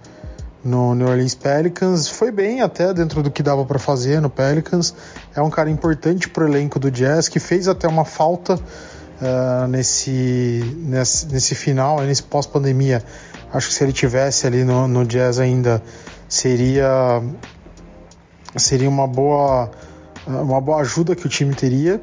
no 0.62 0.94
New 0.94 1.08
Orleans 1.08 1.34
Pelicans. 1.34 2.10
Foi 2.10 2.30
bem 2.30 2.60
até 2.60 2.92
dentro 2.92 3.22
do 3.22 3.30
que 3.30 3.42
dava 3.42 3.64
para 3.64 3.78
fazer 3.78 4.20
no 4.20 4.28
Pelicans. 4.28 4.94
É 5.34 5.40
um 5.40 5.48
cara 5.48 5.70
importante 5.70 6.28
pro 6.28 6.46
elenco 6.46 6.78
do 6.78 6.90
Jazz, 6.90 7.30
que 7.30 7.40
fez 7.40 7.68
até 7.68 7.88
uma 7.88 8.04
falta 8.04 8.56
uh, 8.56 9.66
nesse, 9.66 10.76
nesse, 10.84 11.26
nesse 11.28 11.54
final, 11.54 12.02
nesse 12.02 12.24
pós-pandemia. 12.24 13.02
Acho 13.50 13.68
que 13.68 13.72
se 13.72 13.82
ele 13.82 13.94
tivesse 13.94 14.46
ali 14.46 14.62
no, 14.62 14.86
no 14.86 15.06
Jazz 15.06 15.38
ainda, 15.38 15.82
seria, 16.28 17.22
seria 18.56 18.90
uma 18.90 19.06
boa, 19.06 19.70
uma 20.26 20.60
boa 20.60 20.82
ajuda 20.82 21.16
que 21.16 21.24
o 21.24 21.30
time 21.30 21.54
teria. 21.54 21.98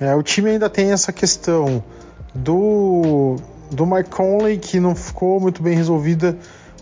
É, 0.00 0.14
o 0.14 0.22
time 0.22 0.50
ainda 0.50 0.70
tem 0.70 0.92
essa 0.92 1.12
questão 1.12 1.84
do, 2.34 3.36
do 3.70 3.84
Mike 3.84 4.08
Conley, 4.08 4.58
que 4.58 4.80
não 4.80 4.94
ficou 4.94 5.38
muito 5.38 5.62
bem 5.62 5.76
resolvida. 5.76 6.38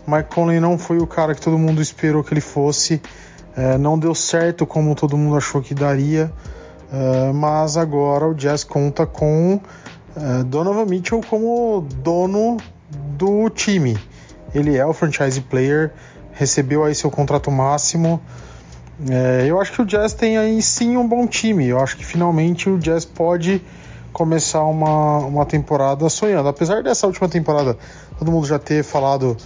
Mike 0.07 0.33
Conley 0.33 0.59
não 0.59 0.77
foi 0.77 0.99
o 0.99 1.05
cara 1.05 1.35
que 1.35 1.41
todo 1.41 1.57
mundo 1.57 1.81
esperou 1.81 2.23
que 2.23 2.33
ele 2.33 2.41
fosse. 2.41 3.01
É, 3.57 3.77
não 3.77 3.99
deu 3.99 4.15
certo 4.15 4.65
como 4.65 4.95
todo 4.95 5.17
mundo 5.17 5.35
achou 5.35 5.61
que 5.61 5.73
daria. 5.73 6.31
É, 6.91 7.31
mas 7.33 7.75
agora 7.75 8.25
o 8.25 8.33
Jazz 8.33 8.63
conta 8.63 9.05
com 9.05 9.59
é, 10.15 10.43
Donovan 10.43 10.85
Mitchell 10.85 11.21
como 11.29 11.85
dono 12.01 12.57
do 12.89 13.49
time. 13.49 13.97
Ele 14.55 14.77
é 14.77 14.85
o 14.85 14.93
franchise 14.93 15.41
player, 15.41 15.91
recebeu 16.31 16.83
aí 16.83 16.95
seu 16.95 17.11
contrato 17.11 17.51
máximo. 17.51 18.21
É, 19.07 19.45
eu 19.47 19.61
acho 19.61 19.71
que 19.71 19.81
o 19.81 19.85
Jazz 19.85 20.13
tem 20.13 20.37
aí 20.37 20.61
sim 20.61 20.97
um 20.97 21.07
bom 21.07 21.25
time. 21.25 21.67
Eu 21.67 21.79
acho 21.79 21.95
que 21.95 22.05
finalmente 22.05 22.69
o 22.69 22.77
Jazz 22.77 23.05
pode 23.05 23.61
começar 24.11 24.63
uma, 24.63 25.19
uma 25.19 25.45
temporada 25.45 26.09
sonhando. 26.09 26.49
Apesar 26.49 26.83
dessa 26.83 27.07
última 27.07 27.29
temporada 27.29 27.77
todo 28.17 28.31
mundo 28.31 28.45
já 28.45 28.59
ter 28.59 28.83
falado 28.83 29.37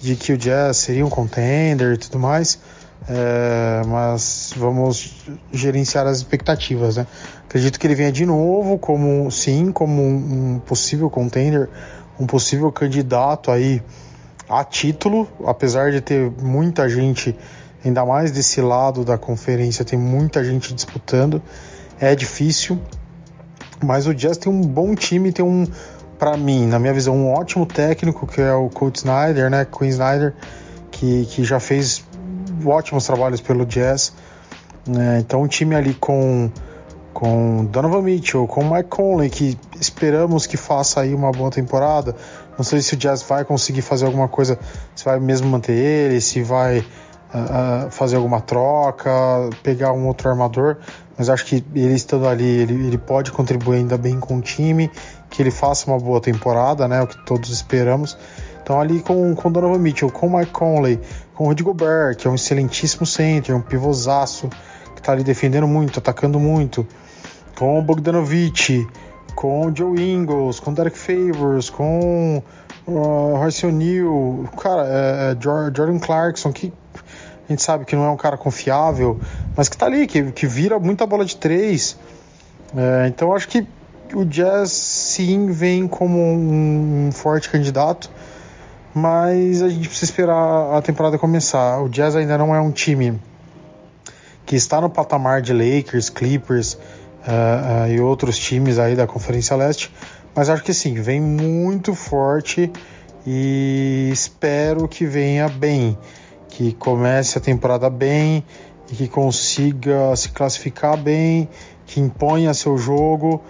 de 0.00 0.14
que 0.14 0.32
o 0.32 0.38
Jazz 0.38 0.76
seria 0.76 1.04
um 1.04 1.10
contender 1.10 1.94
e 1.94 1.96
tudo 1.96 2.18
mais, 2.18 2.60
é, 3.08 3.82
mas 3.86 4.54
vamos 4.56 5.24
gerenciar 5.52 6.06
as 6.06 6.18
expectativas, 6.18 6.96
né? 6.96 7.06
Acredito 7.46 7.80
que 7.80 7.86
ele 7.86 7.94
venha 7.94 8.12
de 8.12 8.24
novo 8.24 8.78
como 8.78 9.30
sim, 9.30 9.72
como 9.72 10.02
um, 10.02 10.54
um 10.54 10.58
possível 10.60 11.10
contender, 11.10 11.68
um 12.18 12.26
possível 12.26 12.70
candidato 12.70 13.50
aí 13.50 13.82
a 14.48 14.64
título, 14.64 15.28
apesar 15.44 15.90
de 15.90 16.00
ter 16.00 16.30
muita 16.42 16.88
gente, 16.88 17.36
ainda 17.84 18.04
mais 18.04 18.30
desse 18.30 18.60
lado 18.60 19.04
da 19.04 19.16
conferência, 19.16 19.84
tem 19.84 19.98
muita 19.98 20.44
gente 20.44 20.74
disputando, 20.74 21.42
é 21.98 22.14
difícil. 22.14 22.80
Mas 23.82 24.06
o 24.06 24.14
Jazz 24.14 24.36
tem 24.36 24.52
um 24.52 24.60
bom 24.60 24.94
time, 24.94 25.32
tem 25.32 25.44
um, 25.44 25.66
para 26.18 26.36
mim, 26.36 26.66
na 26.66 26.78
minha 26.78 26.92
visão, 26.92 27.16
um 27.16 27.32
ótimo 27.32 27.64
técnico 27.64 28.26
que 28.26 28.40
é 28.40 28.52
o 28.52 28.68
Coach 28.68 28.98
Snyder, 28.98 29.50
né, 29.50 29.64
Queen 29.64 29.88
Snyder, 29.90 30.34
que, 30.90 31.24
que 31.26 31.44
já 31.44 31.58
fez 31.58 32.04
ótimos 32.64 33.06
trabalhos 33.06 33.40
pelo 33.40 33.64
Jazz. 33.64 34.12
É, 34.88 35.20
então, 35.20 35.42
um 35.42 35.46
time 35.46 35.74
ali 35.74 35.94
com 35.94 36.50
com 37.12 37.66
Donovan 37.66 38.02
Mitchell, 38.02 38.46
com 38.46 38.64
Mike 38.64 38.88
Conley, 38.88 39.28
que 39.28 39.58
esperamos 39.78 40.46
que 40.46 40.56
faça 40.56 41.00
aí 41.00 41.12
uma 41.12 41.30
boa 41.32 41.50
temporada. 41.50 42.14
Não 42.56 42.64
sei 42.64 42.80
se 42.80 42.94
o 42.94 42.96
Jazz 42.96 43.22
vai 43.22 43.44
conseguir 43.44 43.82
fazer 43.82 44.06
alguma 44.06 44.28
coisa, 44.28 44.58
se 44.94 45.04
vai 45.04 45.18
mesmo 45.18 45.48
manter 45.48 45.72
ele, 45.72 46.20
se 46.20 46.42
vai 46.42 46.84
uh, 47.34 47.86
uh, 47.86 47.90
fazer 47.90 48.16
alguma 48.16 48.40
troca, 48.40 49.10
pegar 49.62 49.92
um 49.92 50.06
outro 50.06 50.28
armador, 50.28 50.76
mas 51.16 51.28
acho 51.28 51.44
que 51.46 51.64
ele 51.74 51.94
estando 51.94 52.26
ali, 52.26 52.44
ele, 52.44 52.74
ele 52.86 52.98
pode 52.98 53.32
contribuir 53.32 53.76
ainda 53.76 53.98
bem 53.98 54.18
com 54.18 54.38
o 54.38 54.40
time, 54.40 54.90
que 55.28 55.42
ele 55.42 55.50
faça 55.50 55.90
uma 55.90 55.98
boa 55.98 56.20
temporada, 56.20 56.88
né? 56.88 57.02
O 57.02 57.06
que 57.06 57.24
todos 57.24 57.50
esperamos. 57.50 58.16
Então 58.62 58.80
ali 58.80 59.00
com, 59.00 59.34
com 59.34 59.50
Donovan 59.50 59.78
Mitchell, 59.78 60.10
com 60.10 60.36
Mike 60.36 60.52
Conley, 60.52 61.00
com 61.34 61.44
o 61.44 61.46
Rudy 61.48 61.62
Gobert, 61.62 62.16
que 62.16 62.26
é 62.26 62.30
um 62.30 62.34
excelentíssimo 62.34 63.06
center, 63.06 63.56
um 63.56 63.60
pivôzaço, 63.60 64.48
que 64.94 65.00
está 65.00 65.12
ali 65.12 65.24
defendendo 65.24 65.66
muito, 65.66 65.98
atacando 65.98 66.38
muito, 66.38 66.86
com 67.58 67.78
o 67.78 67.82
Bogdanovich, 67.82 68.86
com 69.34 69.66
o 69.66 69.76
Joe 69.76 70.00
Ingles, 70.00 70.60
com 70.60 70.70
o 70.70 70.74
Derek 70.74 70.96
Favors, 70.96 71.70
com 71.70 72.42
o 72.86 73.36
Royce 73.36 73.66
O'Neal, 73.66 74.44
cara, 74.56 74.86
é, 74.86 75.32
é 75.32 75.36
Jordan 75.40 75.98
Clarkson, 75.98 76.52
que 76.52 76.72
a 77.50 77.52
gente 77.52 77.62
sabe 77.62 77.84
que 77.84 77.94
não 77.94 78.04
é 78.04 78.10
um 78.10 78.16
cara 78.16 78.36
confiável, 78.36 79.20
mas 79.56 79.68
que 79.68 79.76
está 79.76 79.86
ali, 79.86 80.06
que, 80.06 80.32
que 80.32 80.46
vira 80.46 80.78
muita 80.78 81.06
bola 81.06 81.24
de 81.24 81.36
três. 81.36 81.98
É, 82.76 83.08
então 83.08 83.34
acho 83.34 83.48
que 83.48 83.66
o 84.14 84.24
Jazz 84.24 84.70
sim 84.72 85.50
vem 85.52 85.86
como 85.86 86.18
um, 86.18 87.08
um 87.08 87.12
forte 87.12 87.48
candidato 87.50 88.10
mas 88.94 89.62
a 89.62 89.68
gente 89.68 89.88
precisa 89.88 90.10
esperar 90.10 90.76
a 90.76 90.82
temporada 90.82 91.18
começar. 91.18 91.80
O 91.80 91.88
Jazz 91.88 92.16
ainda 92.16 92.36
não 92.36 92.54
é 92.54 92.60
um 92.60 92.70
time 92.70 93.20
que 94.44 94.56
está 94.56 94.80
no 94.80 94.90
patamar 94.90 95.40
de 95.40 95.52
Lakers, 95.52 96.10
Clippers 96.10 96.74
uh, 96.74 96.78
uh, 97.86 97.92
e 97.92 98.00
outros 98.00 98.38
times 98.38 98.78
aí 98.78 98.96
da 98.96 99.06
Conferência 99.06 99.54
Leste, 99.54 99.92
mas 100.34 100.48
acho 100.48 100.62
que 100.62 100.74
sim, 100.74 100.94
vem 100.94 101.20
muito 101.20 101.94
forte 101.94 102.70
e 103.26 104.10
espero 104.12 104.88
que 104.88 105.04
venha 105.04 105.48
bem, 105.48 105.96
que 106.60 106.74
comece 106.74 107.38
a 107.38 107.40
temporada 107.40 107.88
bem 107.88 108.44
e 108.92 108.94
que 108.94 109.08
consiga 109.08 110.14
se 110.14 110.28
classificar 110.28 110.94
bem, 110.94 111.48
que 111.86 111.98
imponha 111.98 112.52
seu 112.52 112.76
jogo. 112.76 113.40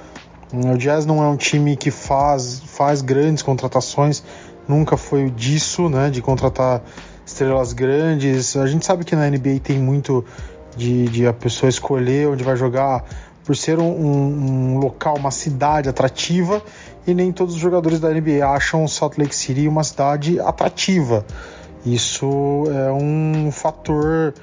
O 0.54 0.78
Jazz 0.78 1.06
não 1.06 1.20
é 1.20 1.26
um 1.26 1.36
time 1.36 1.74
que 1.74 1.90
faz, 1.90 2.62
faz 2.64 3.02
grandes 3.02 3.42
contratações, 3.42 4.22
nunca 4.68 4.96
foi 4.96 5.28
disso, 5.28 5.88
né, 5.88 6.08
de 6.08 6.22
contratar 6.22 6.82
estrelas 7.26 7.72
grandes. 7.72 8.56
A 8.56 8.68
gente 8.68 8.86
sabe 8.86 9.04
que 9.04 9.16
na 9.16 9.28
NBA 9.28 9.58
tem 9.61 9.76
muito 9.76 10.24
de, 10.76 11.08
de 11.08 11.26
a 11.26 11.32
pessoa 11.32 11.68
escolher 11.68 12.28
onde 12.28 12.44
vai 12.44 12.54
jogar 12.54 13.04
por 13.44 13.56
ser 13.56 13.80
um, 13.80 13.90
um, 13.90 14.78
local, 14.78 15.16
uma 15.16 15.32
cidade 15.32 15.88
atrativa 15.88 16.62
e 17.04 17.12
nem 17.12 17.32
todos 17.32 17.56
os 17.56 17.61
jogadores 17.61 17.98
da 17.98 18.08
NBA 18.08 18.46
acham 18.46 18.86
Salt 18.86 19.18
Lake 19.18 19.34
City 19.34 19.66
uma 19.66 19.82
cidade 19.82 20.38
atrativa. 20.38 21.26
Isso 21.85 22.64
é 22.68 22.93
um 22.93 23.51
fator, 23.51 24.35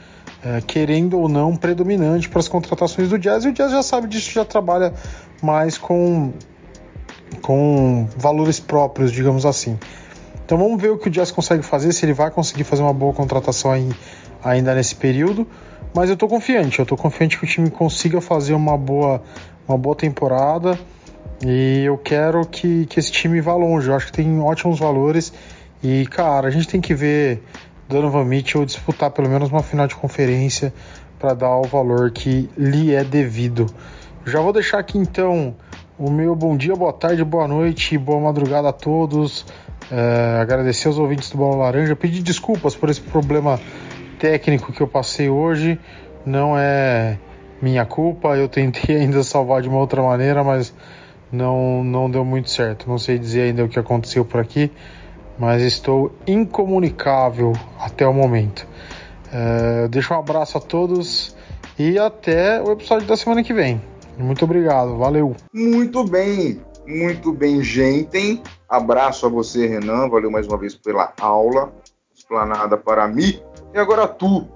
é, 0.44 0.62
querendo 0.62 1.20
ou 1.20 1.30
não, 1.30 1.56
predominante 1.56 2.28
para 2.30 2.40
as 2.40 2.48
contratações 2.48 3.10
do 3.10 3.20
Jazz 3.20 3.46
e 3.46 3.50
o 3.50 3.54
Jazz 3.54 3.72
já 3.72 3.84
sabe 3.84 4.08
disso, 4.08 4.32
já 4.32 4.44
trabalha 4.44 4.94
mais 5.42 5.78
com, 5.78 6.34
com 7.42 8.08
valores 8.18 8.60
próprios, 8.60 9.12
digamos 9.12 9.46
assim. 9.46 9.78
Então 10.46 10.58
vamos 10.58 10.82
ver 10.82 10.90
o 10.90 10.98
que 10.98 11.10
o 11.10 11.12
Jazz 11.12 11.32
consegue 11.32 11.62
fazer, 11.62 11.92
se 11.92 12.06
ele 12.06 12.14
vai 12.14 12.32
conseguir 12.32 12.64
fazer 12.64 12.82
uma 12.82 12.94
boa 12.94 13.14
contratação 13.14 13.72
aí, 13.72 13.92
ainda 14.44 14.74
nesse 14.74 14.96
período. 14.96 15.46
Mas 15.94 16.10
eu 16.10 16.18
tô 16.18 16.28
confiante, 16.28 16.80
eu 16.80 16.86
tô 16.86 16.96
confiante 16.96 17.38
que 17.38 17.44
o 17.44 17.48
time 17.48 17.70
consiga 17.70 18.22
fazer 18.22 18.54
uma 18.54 18.78
boa, 18.78 19.22
uma 19.68 19.78
boa 19.78 19.96
temporada. 19.96 20.78
E 21.46 21.84
eu 21.86 21.98
quero 21.98 22.46
que, 22.48 22.86
que 22.88 23.00
esse 23.00 23.12
time 23.12 23.42
vá 23.42 23.54
longe. 23.54 23.90
Eu 23.90 23.96
acho 23.96 24.08
que 24.08 24.12
tem 24.12 24.40
ótimos 24.40 24.80
valores. 24.80 25.34
E, 25.84 26.06
cara, 26.08 26.48
a 26.48 26.52
gente 26.52 26.68
tem 26.68 26.82
que 26.82 26.94
ver 26.94 27.44
Donovan 27.88 28.26
Mitchell 28.26 28.66
disputar 28.66 29.12
pelo 29.12 29.30
menos 29.30 29.50
uma 29.50 29.64
final 29.64 29.88
de 29.88 29.96
conferência 29.96 30.74
para 31.20 31.34
dar 31.34 31.56
o 31.58 31.64
valor 31.64 32.12
que 32.12 32.50
lhe 32.58 32.94
é 32.94 33.04
devido. 33.04 33.66
Já 34.26 34.42
vou 34.42 34.52
deixar 34.52 34.80
aqui 34.80 34.98
então 34.98 35.56
o 35.98 36.12
meu 36.12 36.36
bom 36.36 36.56
dia, 36.56 36.76
boa 36.76 36.94
tarde, 36.94 37.24
boa 37.24 37.48
noite, 37.48 37.98
boa 37.98 38.20
madrugada 38.20 38.70
a 38.70 38.74
todos. 38.74 39.46
É, 39.92 40.40
agradecer 40.42 40.88
aos 40.88 41.00
ouvintes 41.00 41.30
do 41.30 41.38
Bola 41.38 41.56
Laranja, 41.56 41.96
pedir 41.96 42.22
desculpas 42.22 42.76
por 42.76 42.90
esse 42.90 43.02
problema 43.02 43.60
técnico 44.20 44.72
que 44.72 44.82
eu 44.82 44.88
passei 44.88 45.30
hoje. 45.30 45.80
Não 46.26 46.58
é 46.58 47.18
minha 47.62 47.86
culpa, 47.86 48.36
eu 48.36 48.50
tentei 48.50 48.98
ainda 49.02 49.24
salvar 49.24 49.62
de 49.62 49.70
uma 49.70 49.80
outra 49.80 50.02
maneira, 50.02 50.44
mas 50.44 50.74
não, 51.32 51.84
não 51.84 52.10
deu 52.10 52.26
muito 52.26 52.50
certo. 52.50 52.90
Não 52.90 52.98
sei 52.98 53.18
dizer 53.18 53.44
ainda 53.44 53.64
o 53.64 53.70
que 53.70 53.80
aconteceu 53.80 54.26
por 54.26 54.40
aqui, 54.40 54.72
mas 55.38 55.62
estou 55.62 56.12
incomunicável 56.26 57.54
até 57.80 58.08
o 58.08 58.14
momento. 58.14 58.68
É, 59.32 59.88
deixo 59.88 60.14
um 60.14 60.20
abraço 60.20 60.58
a 60.58 60.62
todos 60.62 61.36
e 61.78 62.00
até 62.00 62.62
o 62.62 62.72
episódio 62.72 63.08
da 63.08 63.18
semana 63.18 63.44
que 63.44 63.54
vem. 63.54 63.82
Muito 64.18 64.46
obrigado, 64.46 64.98
valeu. 64.98 65.36
Muito 65.54 66.04
bem, 66.04 66.62
muito 66.88 67.32
bem, 67.32 67.62
gente. 67.62 68.42
Abraço 68.68 69.26
a 69.26 69.30
você, 69.30 69.68
Renan. 69.68 70.10
Valeu 70.10 70.32
mais 70.32 70.48
uma 70.48 70.58
vez 70.58 70.74
pela 70.74 71.14
aula 71.20 71.72
explanada 72.16 72.78
para 72.78 73.08
mim. 73.08 73.40
E 73.74 73.78
agora 73.78 74.08
tu, 74.08 74.48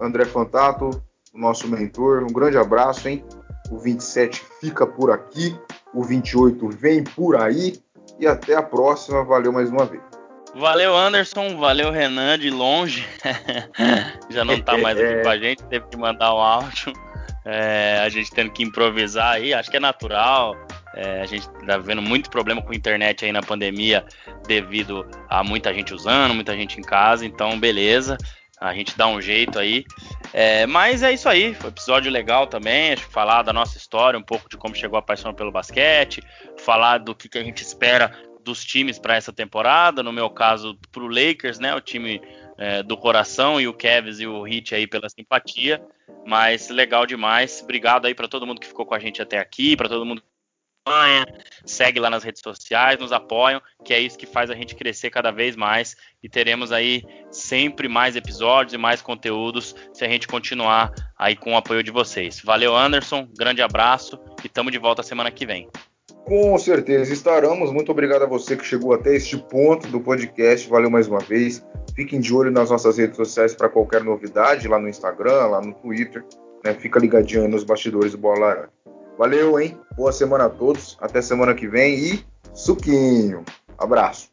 André 0.00 0.24
Fantato, 0.24 0.90
nosso 1.32 1.68
mentor. 1.68 2.24
Um 2.24 2.32
grande 2.32 2.58
abraço, 2.58 3.08
hein? 3.08 3.24
O 3.70 3.78
27 3.78 4.44
fica 4.60 4.86
por 4.86 5.10
aqui, 5.10 5.56
o 5.94 6.02
28 6.02 6.68
vem 6.68 7.04
por 7.04 7.36
aí. 7.36 7.80
E 8.18 8.26
até 8.26 8.54
a 8.54 8.62
próxima. 8.62 9.24
Valeu 9.24 9.52
mais 9.52 9.70
uma 9.70 9.86
vez. 9.86 10.13
Valeu, 10.54 10.96
Anderson. 10.96 11.56
Valeu, 11.56 11.90
Renan, 11.90 12.38
de 12.38 12.48
longe. 12.48 13.04
Já 14.30 14.44
não 14.44 14.60
tá 14.60 14.78
mais 14.78 14.98
aqui 14.98 15.22
com 15.22 15.28
a 15.28 15.38
gente, 15.38 15.62
teve 15.64 15.86
que 15.88 15.96
mandar 15.96 16.34
um 16.34 16.38
áudio. 16.38 16.92
É, 17.44 18.00
a 18.02 18.08
gente 18.08 18.30
tendo 18.30 18.50
que 18.50 18.62
improvisar 18.62 19.34
aí, 19.34 19.52
acho 19.52 19.70
que 19.70 19.76
é 19.76 19.80
natural. 19.80 20.56
É, 20.94 21.20
a 21.20 21.26
gente 21.26 21.48
tá 21.66 21.76
vendo 21.76 22.00
muito 22.00 22.30
problema 22.30 22.62
com 22.62 22.72
a 22.72 22.76
internet 22.76 23.24
aí 23.24 23.32
na 23.32 23.42
pandemia 23.42 24.04
devido 24.46 25.04
a 25.28 25.42
muita 25.42 25.74
gente 25.74 25.92
usando, 25.92 26.32
muita 26.32 26.54
gente 26.54 26.78
em 26.78 26.82
casa, 26.82 27.26
então 27.26 27.58
beleza. 27.58 28.16
A 28.60 28.72
gente 28.72 28.96
dá 28.96 29.08
um 29.08 29.20
jeito 29.20 29.58
aí. 29.58 29.84
É, 30.32 30.66
mas 30.66 31.02
é 31.02 31.12
isso 31.12 31.28
aí, 31.28 31.52
foi 31.52 31.66
um 31.66 31.72
episódio 31.72 32.10
legal 32.10 32.46
também. 32.46 32.92
Acho 32.92 33.06
que 33.06 33.12
falar 33.12 33.42
da 33.42 33.52
nossa 33.52 33.76
história, 33.76 34.18
um 34.18 34.22
pouco 34.22 34.48
de 34.48 34.56
como 34.56 34.74
chegou 34.74 34.98
a 34.98 35.02
paixão 35.02 35.34
pelo 35.34 35.50
basquete, 35.50 36.22
falar 36.58 36.98
do 36.98 37.14
que, 37.14 37.28
que 37.28 37.38
a 37.38 37.44
gente 37.44 37.62
espera 37.62 38.12
dos 38.44 38.64
times 38.64 38.98
para 38.98 39.16
essa 39.16 39.32
temporada. 39.32 40.02
No 40.02 40.12
meu 40.12 40.30
caso, 40.30 40.78
para 40.92 41.02
o 41.02 41.08
Lakers, 41.08 41.58
né? 41.58 41.74
O 41.74 41.80
time 41.80 42.20
é, 42.58 42.82
do 42.82 42.96
coração 42.96 43.60
e 43.60 43.66
o 43.66 43.74
Cavs 43.74 44.20
e 44.20 44.26
o 44.26 44.46
Heat 44.46 44.74
aí 44.74 44.86
pela 44.86 45.08
simpatia. 45.08 45.84
Mas 46.26 46.68
legal 46.68 47.06
demais. 47.06 47.60
Obrigado 47.62 48.06
aí 48.06 48.14
para 48.14 48.28
todo 48.28 48.46
mundo 48.46 48.60
que 48.60 48.66
ficou 48.66 48.86
com 48.86 48.94
a 48.94 48.98
gente 48.98 49.20
até 49.20 49.38
aqui, 49.38 49.76
para 49.76 49.88
todo 49.88 50.04
mundo 50.04 50.22
segue 51.64 51.98
lá 51.98 52.10
nas 52.10 52.22
redes 52.22 52.42
sociais, 52.42 52.98
nos 52.98 53.12
apoiam, 53.12 53.60
que 53.84 53.94
é 53.94 54.00
isso 54.00 54.18
que 54.18 54.26
faz 54.26 54.50
a 54.50 54.54
gente 54.54 54.74
crescer 54.74 55.10
cada 55.10 55.30
vez 55.30 55.56
mais 55.56 55.96
e 56.22 56.28
teremos 56.28 56.72
aí 56.72 57.02
sempre 57.30 57.88
mais 57.88 58.16
episódios 58.16 58.74
e 58.74 58.78
mais 58.78 59.00
conteúdos 59.00 59.74
se 59.92 60.04
a 60.04 60.08
gente 60.08 60.28
continuar 60.28 60.92
aí 61.18 61.36
com 61.36 61.54
o 61.54 61.56
apoio 61.56 61.82
de 61.82 61.90
vocês. 61.90 62.40
Valeu, 62.44 62.76
Anderson, 62.76 63.26
grande 63.36 63.62
abraço 63.62 64.18
e 64.44 64.48
tamo 64.48 64.70
de 64.70 64.78
volta 64.78 65.02
semana 65.02 65.30
que 65.30 65.46
vem. 65.46 65.68
Com 66.24 66.56
certeza 66.58 67.12
estaremos. 67.12 67.70
Muito 67.70 67.92
obrigado 67.92 68.22
a 68.22 68.26
você 68.26 68.56
que 68.56 68.64
chegou 68.64 68.94
até 68.94 69.14
este 69.14 69.36
ponto 69.36 69.86
do 69.88 70.00
podcast. 70.00 70.68
Valeu 70.68 70.90
mais 70.90 71.06
uma 71.06 71.18
vez. 71.18 71.64
Fiquem 71.94 72.18
de 72.18 72.34
olho 72.34 72.50
nas 72.50 72.70
nossas 72.70 72.96
redes 72.96 73.16
sociais 73.16 73.54
para 73.54 73.68
qualquer 73.68 74.02
novidade, 74.02 74.66
lá 74.66 74.78
no 74.78 74.88
Instagram, 74.88 75.46
lá 75.46 75.60
no 75.60 75.74
Twitter. 75.74 76.24
Né? 76.64 76.72
Fica 76.74 76.98
ligadinho 76.98 77.42
aí 77.42 77.48
nos 77.48 77.62
bastidores 77.62 78.12
do 78.12 78.18
Bola. 78.18 78.70
Valeu, 79.18 79.60
hein? 79.60 79.78
Boa 79.96 80.12
semana 80.12 80.46
a 80.46 80.50
todos. 80.50 80.96
Até 81.00 81.20
semana 81.20 81.54
que 81.54 81.68
vem 81.68 81.94
e 81.94 82.24
suquinho. 82.54 83.44
Abraço. 83.76 84.30